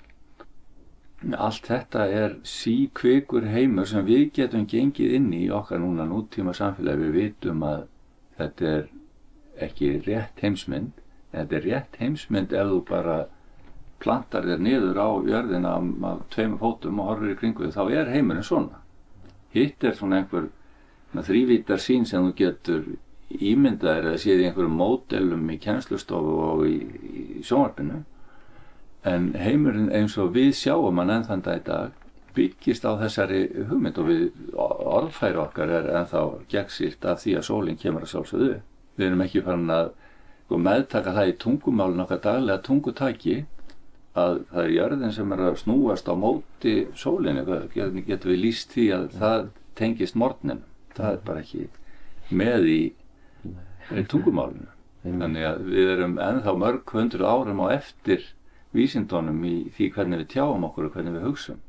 allt 1.34 1.68
þetta 1.70 2.06
er 2.12 2.36
síkvikur 2.46 3.48
heimur 3.50 3.88
sem 3.90 4.06
við 4.06 4.28
getum 4.36 4.66
gengið 4.70 5.16
inn 5.18 5.32
í 5.34 5.46
okkar 5.50 5.80
núna 5.82 6.06
nútíma 6.06 6.54
samfélagi. 6.54 7.02
Við 7.02 7.16
vitum 7.16 7.64
að 7.66 7.88
þetta 8.38 8.68
er 8.74 8.84
ekki 9.66 9.92
rétt 10.06 10.44
heimsmynd. 10.44 10.92
Þetta 11.32 11.58
er 11.58 11.66
rétt 11.70 11.98
heimsmynd 12.00 12.54
ef 12.54 12.70
þú 12.70 12.82
bara 12.90 13.18
plantar 14.04 14.46
þér 14.46 14.62
niður 14.62 15.00
á 15.02 15.10
jörðina 15.32 15.74
af 15.80 16.22
tveim 16.36 16.60
fótum 16.60 17.00
og 17.00 17.10
horfur 17.10 17.32
í 17.32 17.40
kringu 17.40 17.72
þá 17.74 17.84
er 17.90 18.12
heimurinn 18.14 18.46
svona. 18.46 18.84
Hitt 19.56 19.84
er 19.84 19.96
svona 19.96 20.22
einhver 20.22 20.52
þrývítar 21.16 21.80
sín 21.80 22.06
sem 22.06 22.28
þú 22.28 22.36
getur 22.38 22.86
ímyndaðir 23.30 24.12
eða 24.12 24.22
séð 24.22 24.42
í 24.42 24.48
einhverjum 24.50 24.78
módelum 24.80 25.50
í 25.50 25.58
kjænslustofu 25.62 26.36
og 26.46 26.66
í, 26.70 26.76
í 27.40 27.44
sjónvarpinu. 27.46 28.04
En 29.06 29.32
heimurinn 29.38 29.92
eins 29.94 30.18
og 30.22 30.34
við 30.36 30.54
sjáum 30.58 31.02
hann 31.02 31.14
enn 31.14 31.28
þann 31.28 31.46
dag 31.46 31.62
í 31.62 31.66
dag 31.66 32.02
byggist 32.36 32.86
á 32.86 33.00
þessari 33.00 33.46
hugmynd 33.70 34.00
og 34.02 34.10
við 34.10 34.24
orðfæri 34.60 35.40
okkar 35.40 35.72
er 35.72 35.92
ennþá 36.02 36.24
gegnsýrt 36.52 37.06
af 37.08 37.22
því 37.24 37.38
að 37.40 37.48
sólinn 37.48 37.80
kemur 37.80 38.06
að 38.06 38.12
sjálfsögðu. 38.14 38.56
Við 38.96 39.08
erum 39.08 39.24
ekki 39.26 39.44
farin 39.46 39.72
að 39.72 39.92
sko, 40.46 40.60
meðtaka 40.68 41.14
það 41.16 41.32
í 41.32 41.38
tungumálun 41.46 42.06
okkar 42.06 42.24
daglega 42.26 42.66
tungutaki 42.66 43.38
að 44.16 44.42
það 44.52 44.62
er 44.64 44.74
jörðin 44.76 45.16
sem 45.16 45.34
er 45.36 45.44
að 45.50 45.58
snúast 45.64 46.12
á 46.12 46.14
móti 46.16 46.76
sólinni, 46.96 47.44
getur 48.08 48.32
við 48.32 48.44
líst 48.44 48.76
því 48.76 48.86
að 48.96 49.08
það 49.20 49.50
tengist 49.76 50.16
morgnin 50.16 50.64
það 50.96 51.18
er 51.18 51.26
bara 51.28 51.42
ekki 51.44 51.66
með 52.32 52.70
í, 52.72 52.80
í 53.92 54.06
tungumálunum 54.10 54.72
þannig 55.06 55.46
að 55.46 55.64
við 55.70 55.92
erum 55.94 56.18
ennþá 56.22 56.56
mörg 56.58 56.96
hundru 56.98 57.28
árum 57.30 57.62
á 57.62 57.68
eftir 57.76 58.24
vísindunum 58.76 59.44
í 59.46 59.56
því 59.76 59.92
hvernig 59.96 60.24
við 60.24 60.32
tjáum 60.36 60.66
okkur 60.68 60.90
og 60.90 60.98
hvernig 60.98 61.18
við 61.18 61.28
hugsaum 61.30 61.62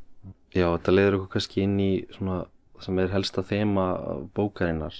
Já, 0.57 0.71
þetta 0.73 0.95
leiður 0.95 1.19
okkur 1.19 1.33
kannski 1.35 1.67
inn 1.67 1.77
í 1.83 1.91
svona 2.17 2.47
sem 2.81 2.99
er 3.01 3.13
helsta 3.13 3.45
þema 3.45 3.87
bókarinnar 4.37 4.97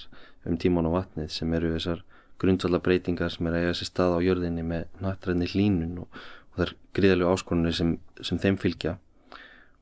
um 0.47 0.57
tíman 0.61 0.87
og 0.89 0.99
vatnið 0.99 1.31
sem 1.33 1.53
eru 1.57 1.73
þessar 1.75 2.03
grundvallar 2.41 2.83
breytingar 2.85 3.33
sem 3.33 3.47
er 3.49 3.57
að 3.57 3.65
eiga 3.65 3.77
sér 3.77 3.89
stað 3.89 4.17
á 4.17 4.19
jörðinni 4.25 4.65
með 4.65 4.85
nattræðni 5.01 5.49
hlínun 5.51 6.03
og, 6.03 6.21
og 6.51 6.59
það 6.59 6.65
er 6.67 6.73
gríðalegu 6.99 7.33
áskonunni 7.33 7.73
sem, 7.73 7.93
sem 8.21 8.41
þeim 8.41 8.59
fylgja. 8.61 8.97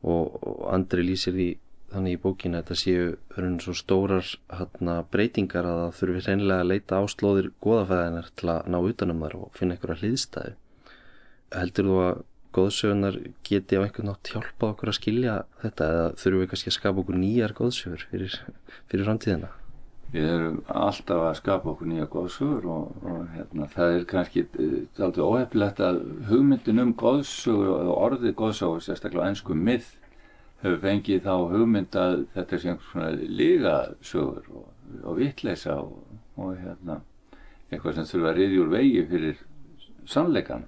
Og, 0.06 0.36
og 0.40 0.62
Andri 0.72 1.04
lýsir 1.06 1.36
því 1.36 1.50
þannig 1.96 2.18
í 2.18 2.22
bókinu 2.22 2.60
að 2.60 2.64
þetta 2.64 2.78
séu 2.82 3.08
örun 3.38 3.58
svo 3.64 3.74
stórar 3.80 4.30
hana, 4.52 5.00
breytingar 5.12 5.68
að 5.68 5.82
það 5.82 5.98
þurfi 6.00 6.24
reynilega 6.28 6.66
að 6.66 6.72
leita 6.72 7.02
áslóðir 7.02 7.52
goðafæðinar 7.66 8.32
til 8.36 8.52
að 8.54 8.72
ná 8.72 8.80
utanum 8.84 9.26
þar 9.26 9.36
og 9.40 9.52
finna 9.58 9.76
einhverja 9.76 10.02
hliðstæðu. 10.04 10.56
Heldur 11.56 11.90
þú 11.90 12.00
að 12.04 12.24
góðsögunar 12.56 13.20
geti 13.48 13.78
á 13.78 13.84
einhvern 13.84 14.12
nátt 14.12 14.32
hjálpa 14.32 14.72
okkur 14.72 14.92
að 14.92 14.98
skilja 15.00 15.36
þetta 15.64 15.92
eða 15.92 16.08
þurfum 16.22 16.42
við 16.42 16.50
kannski 16.54 16.72
að 16.72 16.78
skapa 16.78 17.02
okkur 17.04 17.20
nýjar 17.20 17.54
góðsögur 17.58 18.06
fyrir, 18.12 18.38
fyrir 18.92 19.08
framtíðina? 19.10 19.52
Við 20.14 20.30
erum 20.32 20.60
alltaf 20.72 21.24
að 21.26 21.38
skapa 21.42 21.72
okkur 21.74 21.90
nýja 21.90 22.06
góðsögur 22.14 22.68
og, 22.72 22.96
og 23.04 23.26
hérna, 23.34 23.68
það 23.74 23.96
er 23.98 24.06
kannski 24.12 24.46
eh, 24.46 25.04
aldrei 25.04 25.26
óhefnilegt 25.26 25.82
að 25.84 26.00
hugmyndin 26.30 26.84
um 26.86 26.94
góðsögur 27.02 27.74
og 27.74 27.92
orðið 27.96 28.36
góðsögur, 28.40 28.86
sérstaklega 28.86 29.28
einsku 29.32 29.58
mið, 29.58 29.90
hefur 30.66 30.80
fengið 30.82 31.26
þá 31.26 31.34
hugmynd 31.52 31.98
að 32.02 32.16
þetta 32.36 32.56
er 32.56 32.64
einhvers 32.70 32.92
svona 32.92 33.10
lígasögur 33.40 34.48
og, 34.60 34.70
og 35.04 35.20
vittleisa 35.20 35.76
og, 35.82 36.00
og 36.42 36.56
hérna, 36.62 37.02
eitthvað 37.70 38.00
sem 38.00 38.10
þurfa 38.10 38.32
að 38.32 38.40
riðja 38.40 38.64
úr 38.64 38.72
vegi 38.74 39.04
fyrir 39.12 39.44
sannleikan. 40.10 40.66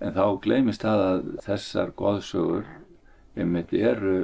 En 0.00 0.16
þá 0.16 0.24
gleymist 0.44 0.84
það 0.84 1.04
að 1.04 1.28
þessar 1.44 1.92
góðsögur 1.98 2.64
einmitt 3.36 3.72
eru 3.74 4.16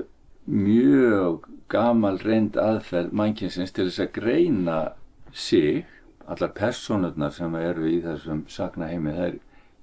mjög 0.50 1.46
gamal 1.70 2.18
reynd 2.24 2.58
aðferð 2.58 3.14
mannkynsins 3.14 3.72
til 3.74 3.86
þess 3.88 4.02
að 4.02 4.12
greina 4.16 4.80
sig, 5.32 5.84
allar 6.26 6.52
personurnar 6.56 7.32
sem 7.34 7.54
eru 7.58 7.86
í 7.90 8.00
þessum 8.02 8.44
saknaheimi, 8.50 9.14
það 9.14 9.28
er 9.28 9.38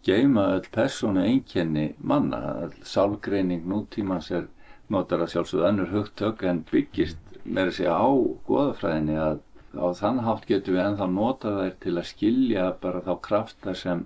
geima 0.07 0.45
öll 0.55 0.67
personu 0.71 1.23
einkenni 1.23 1.89
manna, 1.99 2.69
sálgreining 2.83 3.65
nútímans 3.67 4.29
er 4.31 4.47
notar 4.93 5.23
að 5.23 5.34
sjálfsögðu 5.34 5.67
önnur 5.71 5.93
hugtök 5.93 6.43
en 6.47 6.63
byggist 6.71 7.39
með 7.43 7.71
þessi 7.71 7.88
á 7.91 8.08
goðafræðinni 8.47 9.17
að 9.23 9.41
á 9.78 9.88
þann 9.93 10.21
hátt 10.26 10.45
getum 10.50 10.78
við 10.78 10.84
ennþá 10.84 11.08
nota 11.13 11.56
þær 11.58 11.73
til 11.84 11.95
að 11.97 12.08
skilja 12.12 12.69
bara 12.82 13.04
þá 13.06 13.13
krafta 13.28 13.73
sem 13.78 14.06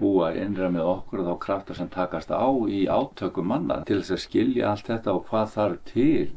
búa 0.00 0.30
innra 0.36 0.70
með 0.72 0.90
okkur 0.94 1.22
og 1.22 1.30
þá 1.30 1.40
krafta 1.44 1.76
sem 1.76 1.88
takast 1.92 2.30
á 2.32 2.48
í 2.68 2.84
átökum 2.88 3.50
manna 3.52 3.82
til 3.88 4.00
þess 4.00 4.16
að 4.16 4.22
skilja 4.26 4.70
allt 4.70 4.86
þetta 4.88 5.16
og 5.16 5.26
hvað 5.28 5.52
þarf 5.56 5.82
til. 5.90 6.30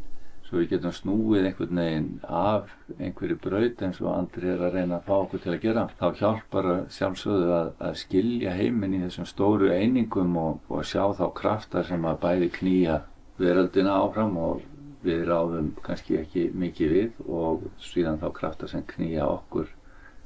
Svo 0.44 0.60
við 0.60 0.74
getum 0.74 0.94
snúið 0.94 1.48
einhvern 1.48 1.80
veginn 1.80 2.10
af 2.28 2.74
einhverju 3.00 3.38
braut 3.42 3.80
eins 3.86 4.02
og 4.04 4.12
andri 4.12 4.52
er 4.52 4.66
að 4.68 4.76
reyna 4.76 5.00
að 5.00 5.08
fá 5.08 5.14
okkur 5.16 5.44
til 5.46 5.54
að 5.54 5.64
gera. 5.64 5.86
Þá 6.02 6.20
hjálpar 6.20 6.68
sjálfsögðu 6.98 7.56
að, 7.56 7.72
að 7.88 7.96
skilja 8.04 8.58
heiminn 8.60 8.98
í 8.98 9.02
þessum 9.06 9.30
stóru 9.32 9.72
einingum 9.74 10.36
og, 10.38 10.60
og 10.68 10.86
sjá 10.86 11.08
þá 11.18 11.26
krafta 11.40 11.86
sem 11.88 12.06
að 12.06 12.22
bæði 12.26 12.52
knýja 12.60 13.00
veröldina 13.40 13.98
áfram 14.02 14.38
og 14.38 14.62
við 15.04 15.26
ráðum 15.28 15.72
kannski 15.84 16.18
ekki 16.22 16.48
mikið 16.56 16.94
við 16.96 17.24
og 17.28 17.66
síðan 17.84 18.20
þá 18.22 18.28
krafta 18.38 18.70
sem 18.72 18.84
knýja 18.88 19.28
okkur 19.28 19.72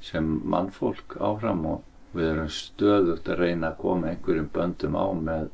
sem 0.04 0.26
mannfólk 0.44 1.16
áfram 1.18 1.64
og 1.66 2.14
við 2.14 2.30
erum 2.32 2.52
stöðugt 2.52 3.28
að 3.28 3.42
reyna 3.42 3.72
að 3.72 3.80
koma 3.82 4.12
einhverjum 4.12 4.50
böndum 4.54 4.96
á 4.96 5.06
með 5.12 5.48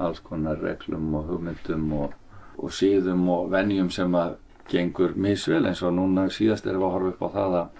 alls 0.00 0.22
konar 0.24 0.62
reglum 0.62 1.10
og 1.18 1.26
hugmyndum 1.28 1.90
og, 1.98 2.14
og 2.56 2.72
síðum 2.72 3.26
og 3.32 3.50
vennjum 3.52 3.90
sem 3.92 4.14
að 4.16 4.38
gengur 4.70 5.16
misvel 5.18 5.64
eins 5.66 5.82
og 5.82 5.96
núna 5.96 6.28
síðast 6.32 6.68
erum 6.70 6.84
við 6.84 6.88
að 6.88 6.94
horfa 6.96 7.12
upp 7.14 7.24
á 7.26 7.28
það 7.36 7.56
að 7.60 7.78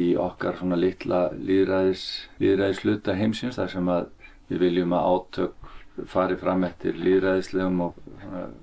í 0.00 0.06
okkar 0.22 0.58
svona 0.58 0.78
litla 0.78 1.20
líðræðis, 1.34 2.04
líðræðis 2.42 2.82
hluta 2.84 3.16
heimsins 3.18 3.58
þar 3.58 3.72
sem 3.72 3.88
að 3.90 4.10
við 4.50 4.62
viljum 4.64 4.94
að 4.94 5.08
átök 5.14 5.70
fari 6.08 6.36
fram 6.40 6.64
eftir 6.64 6.98
líðræðislegum 7.00 7.80
og 7.84 7.98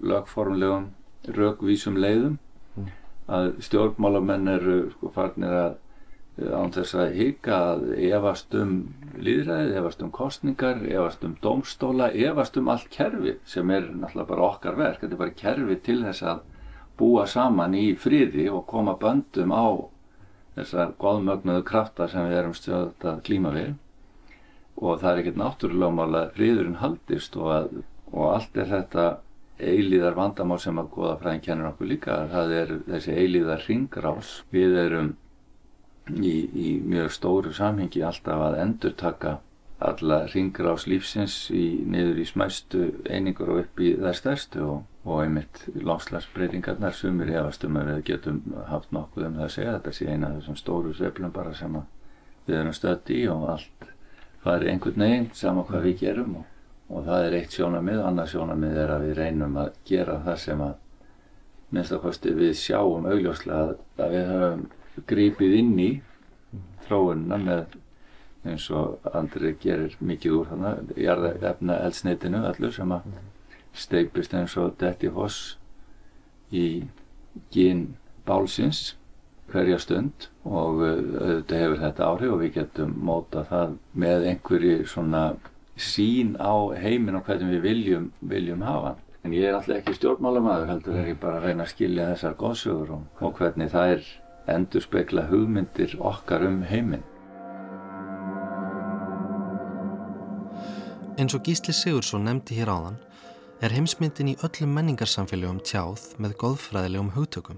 lögformlegum 0.01 0.91
rögvísum 1.37 1.97
leiðum. 1.99 2.37
Að 3.27 3.57
stjórnmálamenn 3.65 4.47
eru 4.47 4.77
sko 4.93 5.11
farnir 5.11 5.51
að 5.51 5.75
án 6.37 6.71
þess 6.71 6.93
að 6.95 7.15
hika 7.17 7.55
að 7.71 7.87
efast 8.11 8.53
um 8.55 8.73
líðræðið, 9.17 9.71
efast 9.79 10.03
um 10.05 10.11
kostningar, 10.13 10.83
efast 10.85 11.23
um 11.25 11.33
domstóla, 11.41 12.11
efast 12.13 12.59
um 12.61 12.69
allt 12.69 12.91
kerfi 12.93 13.37
sem 13.45 13.73
er 13.73 13.89
náttúrulega 13.89 14.29
bara 14.29 14.47
okkar 14.51 14.77
verk. 14.77 15.01
Þetta 15.01 15.17
er 15.17 15.23
bara 15.23 15.37
kerfi 15.41 15.79
til 15.87 15.97
þess 16.05 16.23
að 16.23 16.43
búa 16.97 17.25
saman 17.29 17.75
í 17.77 17.87
fríði 17.97 18.47
og 18.53 18.67
koma 18.69 18.95
böndum 19.01 19.53
á 19.53 19.65
þessar 20.57 20.93
góðmögnuðu 21.01 21.65
krafta 21.65 22.07
sem 22.09 22.29
við 22.29 22.39
erum 22.39 22.55
stjórn 22.57 23.09
að 23.11 23.21
klíma 23.25 23.53
við 23.57 23.73
og 24.77 24.99
það 25.01 25.11
er 25.11 25.21
ekkert 25.21 25.39
náttúrulega 25.41 25.97
mál 25.97 26.19
að 26.19 26.33
fríðurinn 26.37 26.81
haldist 26.81 27.37
og, 27.39 27.47
að, 27.53 27.79
og 28.13 28.27
allt 28.33 28.59
er 28.61 28.69
þetta 28.71 29.07
eilíðar 29.57 30.17
vandamál 30.17 30.59
sem 30.61 30.77
að 30.77 30.91
goða 30.93 31.15
fræðin 31.21 31.43
kennur 31.47 31.71
okkur 31.71 31.89
líka. 31.89 32.19
Það 32.33 32.53
er 32.59 32.75
þessi 32.91 33.15
eilíðar 33.17 33.65
ringrás. 33.65 34.33
Við 34.53 34.77
erum 34.83 35.09
í, 36.13 36.35
í 36.45 36.69
mjög 36.85 37.11
stóru 37.15 37.53
samhengi 37.57 38.05
alltaf 38.05 38.43
að 38.49 38.61
endur 38.61 38.93
taka 38.99 39.39
alla 39.77 40.23
ringur 40.31 40.71
ás 40.71 40.87
lífsins 40.89 41.35
í, 41.53 41.83
niður 41.85 42.21
í 42.23 42.25
smæstu 42.25 42.85
einingur 43.05 43.51
og 43.53 43.59
upp 43.65 43.81
í 43.83 43.91
þær 43.99 44.17
stærstu 44.17 44.63
og, 44.65 44.79
og 45.05 45.21
einmitt 45.21 45.67
láslagsbreytingarnar 45.75 46.95
sumir 46.97 47.29
hefastum 47.29 47.77
að 47.77 47.91
við 47.91 48.01
getum 48.07 48.39
haft 48.71 48.93
nokkuð 48.95 49.27
um 49.27 49.37
það 49.37 49.45
að 49.45 49.53
segja 49.53 49.75
þetta 49.75 49.93
sé 49.93 50.07
eina 50.09 50.31
af 50.31 50.39
þessum 50.39 50.57
stóru 50.63 50.95
sveiflum 50.97 51.35
bara 51.35 51.53
sem 51.57 51.77
við 52.47 52.57
erum 52.57 52.73
stödd 52.73 53.13
í 53.13 53.21
og 53.29 53.45
allt 53.53 53.91
fari 54.47 54.71
einhvern 54.71 55.03
veginn 55.05 55.29
saman 55.35 55.67
hvað 55.67 55.87
við 55.89 56.03
gerum 56.05 56.35
og, 56.41 56.49
og 56.89 57.07
það 57.07 57.27
er 57.27 57.37
eitt 57.41 57.55
sjónamið, 57.55 58.03
annars 58.07 58.33
sjónamið 58.33 58.81
er 58.83 58.93
að 58.95 59.07
við 59.07 59.17
reynum 59.21 59.57
að 59.59 59.73
gera 59.87 60.19
það 60.25 60.43
sem 60.43 60.67
að 60.67 60.75
minnst 61.75 61.95
að 61.97 62.29
við 62.39 62.53
sjáum 62.55 63.07
augljóslega 63.11 63.63
að, 63.65 63.73
að 63.99 64.13
við 64.15 64.29
höfum 64.31 64.63
grípið 65.11 65.57
inn 65.57 65.73
í 65.83 65.89
þróunna 66.87 67.37
með 67.43 67.75
eins 68.47 68.67
og 68.71 69.09
andri 69.11 69.53
gerir 69.59 69.97
mikið 69.99 70.37
úr 70.37 70.51
þannig 70.51 71.01
jarðefna 71.03 71.79
eldsneitinu 71.87 72.43
allur 72.47 72.73
sem 72.73 72.93
að 72.95 73.09
steipist 73.77 74.35
eins 74.37 74.55
og 74.57 74.77
detti 74.79 75.11
hoss 75.11 75.57
í 76.55 76.87
gín 77.53 77.83
bálsins 78.27 78.95
hverja 79.51 79.79
stund 79.79 80.27
og 80.43 80.81
auðvitað 80.83 81.61
hefur 81.63 81.81
þetta 81.83 82.07
áhrif 82.11 82.33
og 82.33 82.41
við 82.43 82.53
getum 82.59 82.93
móta 83.07 83.43
það 83.47 83.75
með 84.03 84.27
einhverju 84.31 84.77
svona 84.89 85.23
sín 85.77 86.35
á 86.41 86.55
heiminn 86.75 87.19
og 87.19 87.27
hvernig 87.27 87.55
við 87.55 87.67
viljum, 87.67 88.07
viljum 88.21 88.63
hafa. 88.65 88.95
En 89.23 89.33
ég 89.35 89.49
er 89.49 89.57
alltaf 89.57 89.79
ekki 89.79 89.97
stjórnmálamæður, 89.97 90.69
heldur 90.71 90.97
er 90.97 91.11
ég 91.11 91.19
bara 91.21 91.41
að 91.41 91.49
reyna 91.49 91.65
að 91.65 91.73
skilja 91.73 92.07
þessar 92.13 92.37
góðsögur 92.39 92.95
og, 92.95 93.05
og 93.21 93.35
hvernig 93.37 93.71
það 93.73 93.93
er 93.97 94.09
endur 94.55 94.83
spekla 94.85 95.27
hugmyndir 95.27 95.97
okkar 95.99 96.47
um 96.47 96.61
heiminn. 96.67 97.03
Eins 101.17 101.33
og 101.33 101.43
Gísli 101.43 101.73
Sigursson 101.73 102.27
nefndi 102.27 102.59
hér 102.59 102.71
áðan 102.71 102.99
er 103.65 103.73
heimsmyndin 103.73 104.35
í 104.35 104.37
öllum 104.45 104.75
menningarsamfélögum 104.77 105.63
tjáð 105.65 106.11
með 106.21 106.37
góðfræðilegum 106.43 107.15
hugtökum. 107.15 107.57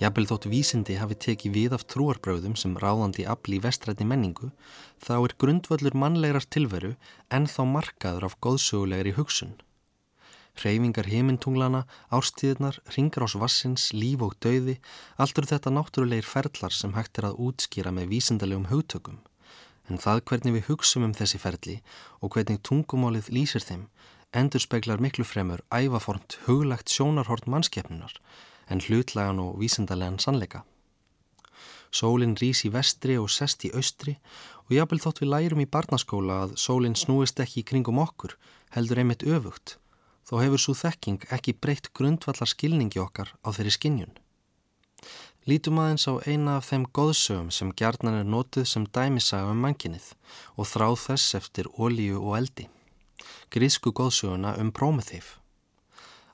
Jafnvel 0.00 0.26
þótt 0.30 0.46
vísindi 0.48 0.94
hafi 0.96 1.16
tekið 1.20 1.52
við 1.52 1.74
af 1.76 1.82
trúarbröðum 1.92 2.54
sem 2.56 2.72
ráðandi 2.80 3.26
afli 3.28 3.58
í 3.58 3.64
vestrætti 3.64 4.06
menningu, 4.08 4.48
þá 4.96 5.14
er 5.18 5.34
grundvöldur 5.42 5.96
mannlegrar 6.02 6.46
tilveru 6.48 6.94
en 7.28 7.48
þá 7.50 7.60
markaður 7.68 8.30
af 8.30 8.38
góðsögulegri 8.40 9.12
hugsun. 9.18 9.58
Hreyfingar 10.56 11.06
heimintunglana, 11.12 11.84
árstíðnar, 12.08 12.80
ringar 12.96 13.28
ás 13.28 13.36
vassins, 13.36 13.90
líf 13.92 14.24
og 14.24 14.34
dauði, 14.40 14.78
allt 15.20 15.36
eru 15.36 15.52
þetta 15.52 15.72
náttúrulegir 15.76 16.26
ferlar 16.26 16.74
sem 16.74 16.96
hægt 16.96 17.20
er 17.20 17.28
að 17.28 17.38
útskýra 17.46 17.92
með 17.92 18.10
vísindalegum 18.16 18.70
hugtökum. 18.72 19.20
En 19.88 20.00
það 20.00 20.24
hvernig 20.30 20.56
við 20.56 20.68
hugsum 20.70 21.04
um 21.04 21.14
þessi 21.16 21.40
ferli 21.42 21.80
og 22.24 22.32
hvernig 22.32 22.60
tungumálið 22.64 23.28
lýsir 23.36 23.64
þeim 23.64 23.88
endur 24.32 24.62
speklar 24.62 25.00
miklu 25.02 25.24
fremur 25.26 25.64
ævaformt 25.74 26.38
huglagt 26.46 26.92
sjónarhort 26.92 27.48
mannskeppnunar 27.50 28.14
en 28.70 28.80
hlutlagan 28.80 29.42
og 29.42 29.58
vísindarlegan 29.60 30.20
sannleika. 30.22 30.64
Sólinn 31.90 32.36
rýs 32.38 32.62
í 32.66 32.70
vestri 32.70 33.18
og 33.18 33.30
sest 33.34 33.66
í 33.66 33.72
austri 33.74 34.16
og 34.68 34.76
jábel 34.76 35.00
þótt 35.02 35.20
við 35.24 35.32
lærum 35.32 35.62
í 35.64 35.66
barnaskóla 35.66 36.44
að 36.44 36.56
sólinn 36.62 36.94
snúist 36.94 37.42
ekki 37.42 37.64
í 37.64 37.66
kringum 37.66 37.98
okkur, 37.98 38.36
heldur 38.70 39.02
einmitt 39.02 39.26
öfugt, 39.26 39.76
þó 40.22 40.38
hefur 40.44 40.62
svo 40.62 40.76
þekking 40.78 41.26
ekki 41.34 41.56
breytt 41.58 41.90
grundvallar 41.98 42.50
skilningi 42.50 43.02
okkar 43.02 43.34
á 43.42 43.48
þeirri 43.50 43.74
skinnjun. 43.74 44.14
Lítum 45.48 45.80
aðeins 45.82 46.06
á 46.06 46.14
eina 46.28 46.58
af 46.60 46.68
þeim 46.68 46.84
góðsögum 46.94 47.48
sem 47.50 47.72
gjarnan 47.74 48.20
er 48.20 48.28
nótuð 48.28 48.68
sem 48.68 48.84
dæmisaga 48.86 49.50
um 49.50 49.62
mankinnið 49.64 50.12
og 50.54 50.68
þráð 50.68 50.96
þess 51.08 51.36
eftir 51.40 51.70
ólíu 51.80 52.20
og 52.20 52.36
eldi. 52.38 52.68
Grísku 53.50 53.90
góðsöguna 53.90 54.54
um 54.60 54.70
Prometheif. 54.70 55.38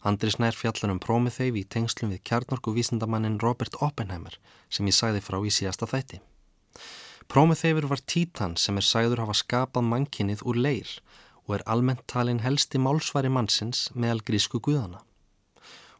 Andris 0.06 0.36
nær 0.38 0.54
fjallar 0.54 0.92
um 0.92 1.00
Prometheif 1.02 1.56
í 1.58 1.64
tengslum 1.66 2.12
við 2.14 2.20
kjarnorku 2.28 2.70
vísindamannin 2.76 3.40
Robert 3.42 3.74
Oppenheimer 3.82 4.36
sem 4.70 4.86
ég 4.86 4.94
sæði 4.94 5.22
frá 5.24 5.40
í 5.42 5.50
síðasta 5.50 5.88
þætti. 5.90 6.20
Prometheifur 7.26 7.88
var 7.90 8.02
títan 8.06 8.54
sem 8.54 8.78
er 8.78 8.86
sæður 8.86 9.24
hafa 9.24 9.34
skapað 9.34 9.88
mannkinnið 9.88 10.44
úr 10.46 10.60
leir 10.62 10.92
og 11.46 11.56
er 11.56 11.66
almennt 11.74 12.06
talin 12.06 12.44
helsti 12.44 12.78
málsvari 12.78 13.32
mannsins 13.34 13.88
meðal 13.94 14.22
grísku 14.30 14.62
guðana. 14.62 15.02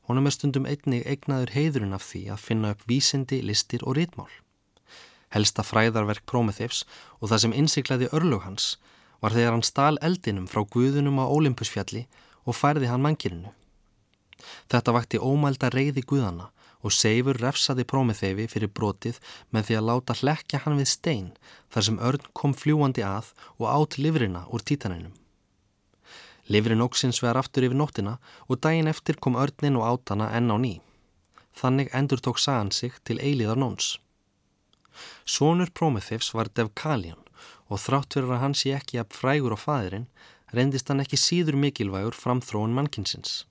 Honum 0.07 0.31
er 0.31 0.37
stundum 0.37 0.71
einnig 0.71 1.03
eignaður 1.03 1.57
heiðurinn 1.57 1.99
af 1.99 2.07
því 2.07 2.23
að 2.31 2.45
finna 2.47 2.73
upp 2.77 2.87
vísindi, 2.87 3.43
listir 3.43 3.83
og 3.83 3.99
rítmál. 3.99 4.31
Helsta 5.35 5.67
fræðarverk 5.67 6.23
Prometheifs 6.31 6.85
og 7.19 7.33
það 7.33 7.43
sem 7.43 7.59
innsiklaði 7.59 8.15
örlug 8.15 8.47
hans 8.47 8.77
var 9.19 9.35
þegar 9.35 9.57
hann 9.57 9.67
stál 9.67 9.97
eldinum 9.99 10.47
frá 10.47 10.63
guðunum 10.63 11.19
á 11.19 11.27
Olympusfjalli 11.27 12.07
og 12.47 12.55
færði 12.55 12.87
hann 12.87 13.03
mannkyninu. 13.03 13.51
Þetta 14.71 14.95
vakti 14.97 15.23
ómælda 15.23 15.71
reyði 15.75 16.05
guðana 16.07 16.51
og 16.85 16.95
Seifur 16.95 17.39
refsaði 17.43 17.87
Prómiþeifi 17.89 18.47
fyrir 18.53 18.71
brotið 18.79 19.21
með 19.51 19.69
því 19.69 19.77
að 19.79 19.87
láta 19.91 20.17
hlekja 20.21 20.63
hann 20.65 20.79
við 20.79 20.91
stein 20.93 21.31
þar 21.75 21.87
sem 21.89 22.01
örn 22.09 22.27
kom 22.37 22.55
fljúandi 22.55 23.05
að 23.07 23.33
og 23.59 23.71
átt 23.73 23.99
livrina 23.99 24.45
úr 24.53 24.63
títaninum. 24.63 25.15
Livrin 26.47 26.85
óksins 26.85 27.19
vegar 27.23 27.41
aftur 27.41 27.67
yfir 27.67 27.79
nóttina 27.79 28.19
og 28.47 28.61
daginn 28.63 28.91
eftir 28.91 29.19
kom 29.19 29.39
örnin 29.41 29.79
og 29.81 29.87
átana 29.89 30.31
enn 30.39 30.53
á 30.53 30.57
ný. 30.63 30.75
Þannig 31.59 31.91
endur 31.97 32.23
tók 32.23 32.39
sagan 32.39 32.71
sig 32.71 32.95
til 33.03 33.19
eiliðar 33.19 33.59
nóns. 33.59 33.97
Sónur 35.27 35.73
Prómiþeifs 35.75 36.31
var 36.37 36.53
Devkalion 36.55 37.23
og 37.67 37.83
þrátt 37.83 38.15
fyrir 38.15 38.37
að 38.37 38.43
hann 38.45 38.55
sé 38.55 38.77
ekki 38.77 39.01
að 39.03 39.17
frægur 39.19 39.57
á 39.57 39.59
fæðirinn 39.59 40.07
reyndist 40.55 40.89
hann 40.89 41.03
ekki 41.03 41.19
síður 41.19 41.59
mikilvægur 41.59 42.15
framþróun 42.15 42.77
mannkinsins. 42.77 43.43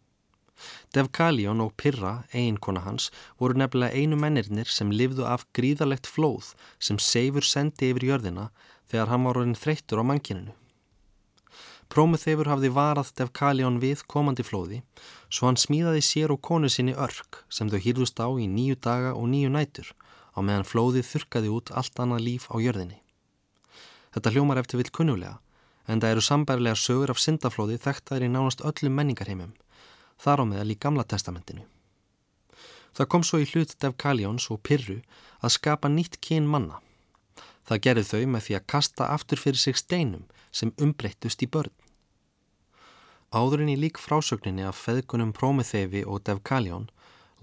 Devkalion 0.96 1.62
og 1.64 1.74
Pirra, 1.78 2.24
eiginkona 2.34 2.86
hans, 2.86 3.10
voru 3.40 3.58
nefnilega 3.60 3.96
einu 3.96 4.20
mennirnir 4.20 4.70
sem 4.72 4.92
livðu 4.92 5.26
af 5.28 5.48
gríðalegt 5.58 6.08
flóð 6.08 6.54
sem 6.80 7.00
Seifur 7.00 7.44
sendi 7.44 7.92
yfir 7.92 8.08
jörðina 8.12 8.50
þegar 8.92 9.12
hann 9.12 9.28
var 9.28 9.42
orðin 9.42 9.60
þreyttur 9.60 10.02
á 10.02 10.04
mankininu. 10.08 10.54
Prómuþeifur 11.92 12.50
hafði 12.50 12.72
varað 12.74 13.12
Devkalion 13.20 13.78
við 13.84 14.02
komandi 14.10 14.44
flóði 14.46 14.82
svo 15.30 15.50
hann 15.50 15.60
smíðaði 15.60 16.02
sér 16.06 16.34
og 16.34 16.42
konu 16.48 16.70
sinni 16.72 16.96
örk 16.98 17.44
sem 17.50 17.70
þau 17.70 17.80
hýrðust 17.84 18.22
á 18.22 18.28
í 18.42 18.48
nýju 18.50 18.80
daga 18.88 19.14
og 19.14 19.28
nýju 19.30 19.52
nætur 19.54 19.92
á 20.34 20.40
meðan 20.42 20.68
flóðið 20.68 21.10
þurkaði 21.12 21.52
út 21.58 21.72
allt 21.72 22.00
annað 22.02 22.26
líf 22.26 22.48
á 22.50 22.56
jörðinni. 22.60 22.98
Þetta 24.16 24.32
hljómar 24.34 24.62
eftir 24.62 24.82
vill 24.82 24.92
kunnulega 24.98 25.38
en 25.86 26.02
það 26.02 26.16
eru 26.16 26.26
sambærlega 26.26 26.80
sögur 26.82 27.14
af 27.14 27.22
syndaflóði 27.22 27.78
þekktaðir 27.84 28.28
í 28.28 28.34
nánast 28.34 28.64
öllum 28.66 28.98
menningarheimum 28.98 29.54
þar 30.22 30.42
á 30.42 30.46
meðal 30.50 30.72
í 30.74 30.80
Gamla 30.80 31.06
testamentinu. 31.08 31.66
Það 32.96 33.10
kom 33.12 33.24
svo 33.28 33.42
í 33.44 33.48
hlut 33.52 33.76
Dev 33.82 33.96
Kaljóns 34.00 34.48
og 34.54 34.62
Pirru 34.64 35.02
að 35.44 35.56
skapa 35.58 35.92
nýtt 35.92 36.22
kyn 36.24 36.48
manna. 36.48 36.80
Það 37.68 37.82
gerði 37.88 38.06
þau 38.12 38.22
með 38.32 38.46
því 38.46 38.56
að 38.56 38.68
kasta 38.72 39.10
aftur 39.12 39.42
fyrir 39.42 39.60
sig 39.60 39.80
steinum 39.80 40.24
sem 40.52 40.72
umbreyttust 40.82 41.44
í 41.44 41.50
börn. 41.52 41.74
Áðurinn 43.36 43.74
í 43.74 43.76
lík 43.76 44.00
frásögninni 44.00 44.64
af 44.64 44.80
feðgunum 44.80 45.34
Prómiþeifi 45.36 46.06
og 46.08 46.24
Dev 46.24 46.40
Kaljón 46.48 46.88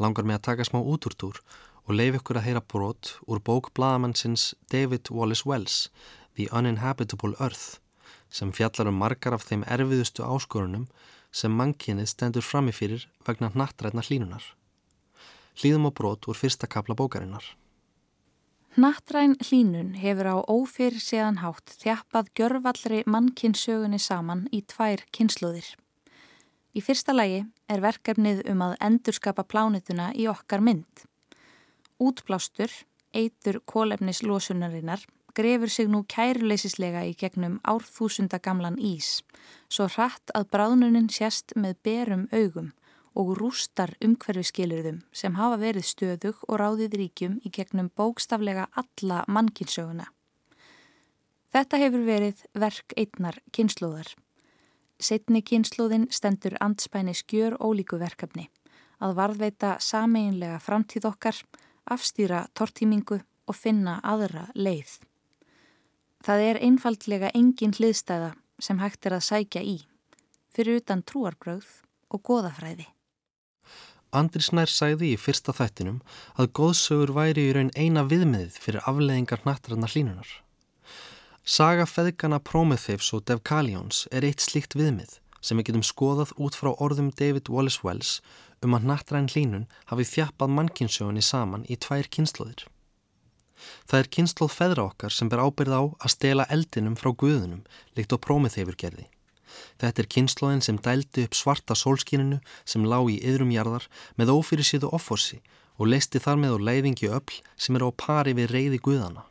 langar 0.01 0.25
með 0.25 0.39
að 0.39 0.47
taka 0.49 0.67
smá 0.69 0.81
útúrtúr 0.81 1.43
og 1.85 1.97
leif 1.99 2.17
ykkur 2.21 2.39
að 2.39 2.47
heyra 2.47 2.63
brot 2.73 3.17
úr 3.27 3.43
bók 3.45 3.73
bladamannsins 3.77 4.53
David 4.73 5.11
Wallace 5.11 5.45
Wells 5.45 5.91
The 6.39 6.49
Uninhabitable 6.55 7.35
Earth 7.39 7.83
sem 8.33 8.55
fjallar 8.57 8.89
um 8.89 9.01
margar 9.03 9.37
af 9.37 9.45
þeim 9.45 9.67
erfiðustu 9.69 10.25
áskorunum 10.25 10.87
sem 11.33 11.53
mannkynnið 11.57 12.11
stendur 12.13 12.45
framifyrir 12.45 13.09
vegna 13.27 13.51
nattrætna 13.57 14.05
hlínunar. 14.05 14.45
Hlýðum 15.59 15.89
á 15.89 15.91
brot 15.91 16.29
úr 16.29 16.39
fyrsta 16.39 16.69
kapla 16.69 16.95
bókarinnar. 16.97 17.45
Nattræn 18.77 19.35
hlínun 19.45 19.93
hefur 20.01 20.29
á 20.33 20.37
ófyrir 20.49 20.97
séðan 20.97 21.43
hátt 21.43 21.75
þjappað 21.83 22.31
gjörvallri 22.39 23.03
mannkynnssögunni 23.05 23.99
saman 24.01 24.47
í 24.49 24.63
tvær 24.65 25.03
kynnslóðir. 25.13 25.67
Í 26.73 26.81
fyrsta 26.81 27.13
lagi 27.13 27.43
er 27.69 27.83
verkefnið 27.85 28.47
um 28.49 28.65
að 28.65 28.79
endurskapa 28.81 29.45
plánituna 29.45 30.09
í 30.17 30.25
okkar 30.33 30.65
mynd. 30.65 31.05
Útblástur, 32.01 32.73
eitur 33.13 33.61
kólefnislosunarinnar, 33.69 35.05
grefur 35.35 35.71
sig 35.71 35.89
nú 35.89 36.03
kæruleysislega 36.09 37.05
í 37.09 37.15
gegnum 37.19 37.59
árþúsunda 37.69 38.39
gamlan 38.43 38.79
ís, 38.79 39.23
svo 39.69 39.89
hratt 39.89 40.33
að 40.37 40.49
bráðnunin 40.55 41.11
sérst 41.13 41.57
með 41.57 41.77
berum 41.83 42.25
augum 42.33 42.73
og 43.15 43.35
rústar 43.37 43.93
umhverfiskilurðum 44.05 45.03
sem 45.13 45.37
hafa 45.37 45.59
verið 45.61 45.89
stöðug 45.89 46.41
og 46.49 46.61
ráðið 46.61 46.97
ríkjum 47.01 47.39
í 47.45 47.53
gegnum 47.53 47.91
bókstaflega 47.97 48.69
alla 48.73 49.23
mannkynsöguna. 49.29 50.09
Þetta 51.53 51.81
hefur 51.83 52.05
verið 52.07 52.45
verk 52.57 52.95
einnar 52.97 53.37
kynnslóðar. 53.53 54.09
Setni 54.97 55.43
kynnslóðin 55.45 56.09
stendur 56.15 56.57
andspæni 56.61 57.13
skjör 57.17 57.59
ólíku 57.61 57.99
verkefni 58.01 58.49
að 59.03 59.17
varðveita 59.19 59.77
sameinlega 59.83 60.61
framtíð 60.63 61.09
okkar, 61.11 61.39
afstýra 61.91 62.47
tortímingu 62.55 63.19
og 63.51 63.59
finna 63.59 63.99
aðra 64.07 64.47
leið. 64.55 65.01
Það 66.23 66.43
er 66.49 66.59
einfaldlega 66.63 67.33
engin 67.35 67.73
hliðstæða 67.75 68.35
sem 68.63 68.79
hægt 68.79 69.07
er 69.09 69.17
að 69.17 69.25
sækja 69.27 69.63
í, 69.67 69.79
fyrir 70.55 70.79
utan 70.79 71.03
trúarbröð 71.03 71.67
og 72.15 72.23
goðafræði. 72.29 72.87
Andris 74.13 74.53
nær 74.53 74.71
sæði 74.71 75.15
í 75.15 75.19
fyrsta 75.19 75.55
þættinum 75.57 75.99
að 76.39 76.51
góðsögur 76.59 77.15
væri 77.17 77.49
í 77.49 77.55
raun 77.57 77.73
eina 77.75 78.05
viðmiðið 78.07 78.59
fyrir 78.61 78.87
afleðingar 78.87 79.43
nattrannar 79.49 79.91
hlínunar. 79.91 80.29
Saga 81.43 81.89
feðgana 81.91 82.39
Prometheus 82.39 83.09
og 83.17 83.25
Devkalions 83.27 84.05
er 84.13 84.23
eitt 84.29 84.45
slíkt 84.45 84.77
viðmið 84.79 85.17
sem 85.43 85.59
við 85.59 85.73
getum 85.73 85.87
skoðað 85.89 86.37
út 86.39 86.55
frá 86.55 86.71
orðum 86.77 87.11
David 87.19 87.51
Wallace 87.51 87.83
Wells 87.83 88.21
um 88.63 88.77
að 88.79 88.87
nattrann 88.93 89.31
hlínun 89.33 89.67
hafi 89.91 90.07
þjappað 90.07 90.55
mannkynsögunni 90.61 91.25
saman 91.27 91.67
í 91.67 91.81
tvær 91.83 92.07
kynnslóðir. 92.15 92.69
Það 93.89 93.99
er 94.01 94.13
kynnslóð 94.17 94.55
feðra 94.57 94.85
okkar 94.91 95.15
sem 95.15 95.31
ber 95.33 95.43
ábyrð 95.43 95.75
á 95.75 95.83
að 96.05 96.15
stela 96.15 96.47
eldinum 96.51 96.99
frá 96.99 97.11
guðunum 97.13 97.65
líkt 97.97 98.15
og 98.17 98.23
prómiðheifur 98.27 98.79
gerði. 98.79 99.09
Þetta 99.81 100.03
er 100.03 100.11
kynnslóðin 100.15 100.65
sem 100.65 100.79
dældi 100.81 101.27
upp 101.27 101.37
svarta 101.37 101.77
sólskíninu 101.77 102.39
sem 102.65 102.87
lá 102.89 102.99
í 103.11 103.19
yðrumjarðar 103.21 103.89
með 104.21 104.33
ófyrir 104.37 104.67
síðu 104.67 104.93
offorsi 104.97 105.43
og 105.79 105.91
leisti 105.91 106.21
þar 106.23 106.41
með 106.41 106.57
á 106.57 106.59
leiðingi 106.69 107.11
öll 107.11 107.37
sem 107.57 107.77
er 107.77 107.85
á 107.87 107.91
pari 107.91 108.35
við 108.39 108.53
reyði 108.55 108.81
guðana. 108.87 109.27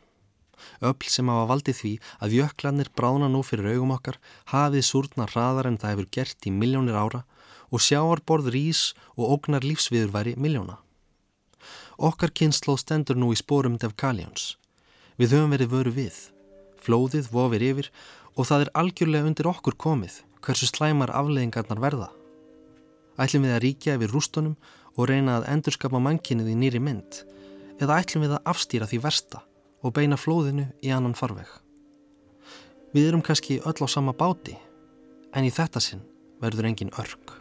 öll 0.82 1.10
sem 1.10 1.30
hafa 1.30 1.48
valdið 1.50 1.78
því 1.80 1.94
að 2.22 2.36
jöklanir 2.38 2.90
brána 2.98 3.28
nú 3.30 3.42
fyrir 3.42 3.74
augum 3.74 3.96
okkar, 3.96 4.20
hafið 4.54 4.86
súrna 4.86 5.26
hraðar 5.26 5.70
en 5.70 5.78
það 5.82 5.94
hefur 5.94 6.10
gert 6.18 6.46
í 6.46 6.52
miljónir 6.54 6.98
ára 6.98 7.24
og 7.72 7.82
sjáarborð 7.82 8.52
rís 8.54 8.82
og 9.18 9.38
ógnar 9.38 9.66
lífsviðurværi 9.66 10.36
miljóna. 10.38 10.78
Okkar 12.02 12.32
kynnslóð 12.34 12.80
stendur 12.82 13.18
nú 13.22 13.28
í 13.30 13.38
spórum 13.38 13.76
Devkaljons. 13.78 14.56
Við 15.22 15.36
höfum 15.36 15.52
verið 15.54 15.68
vöru 15.70 15.92
við. 15.94 16.16
Flóðið 16.82 17.28
vofir 17.30 17.62
yfir 17.62 17.90
og 18.34 18.48
það 18.50 18.64
er 18.64 18.72
algjörlega 18.82 19.28
undir 19.30 19.50
okkur 19.52 19.78
komið 19.78 20.16
hversu 20.42 20.66
slæmar 20.66 21.14
afleðingarnar 21.14 21.82
verða. 21.84 22.08
Ætlum 23.22 23.46
við 23.46 23.54
að 23.54 23.62
ríkja 23.68 23.98
yfir 24.00 24.16
rústunum 24.16 24.56
og 24.96 25.12
reyna 25.12 25.36
að 25.38 25.46
endurskapa 25.54 26.02
mannkinnið 26.02 26.50
í 26.50 26.58
nýri 26.64 26.82
mynd 26.82 27.22
eða 27.78 28.00
ætlum 28.02 28.26
við 28.26 28.34
að 28.40 28.50
afstýra 28.50 28.90
því 28.90 29.02
versta 29.06 29.44
og 29.86 29.94
beina 29.94 30.18
flóðinu 30.18 30.72
í 30.82 30.90
annan 30.90 31.14
farveg. 31.18 31.46
Við 32.98 33.12
erum 33.12 33.22
kannski 33.22 33.62
öll 33.62 33.78
á 33.78 33.86
sama 33.86 34.18
báti 34.18 34.58
en 35.38 35.46
í 35.46 35.54
þetta 35.54 35.86
sinn 35.86 36.02
verður 36.42 36.72
engin 36.72 36.96
örg. 36.98 37.41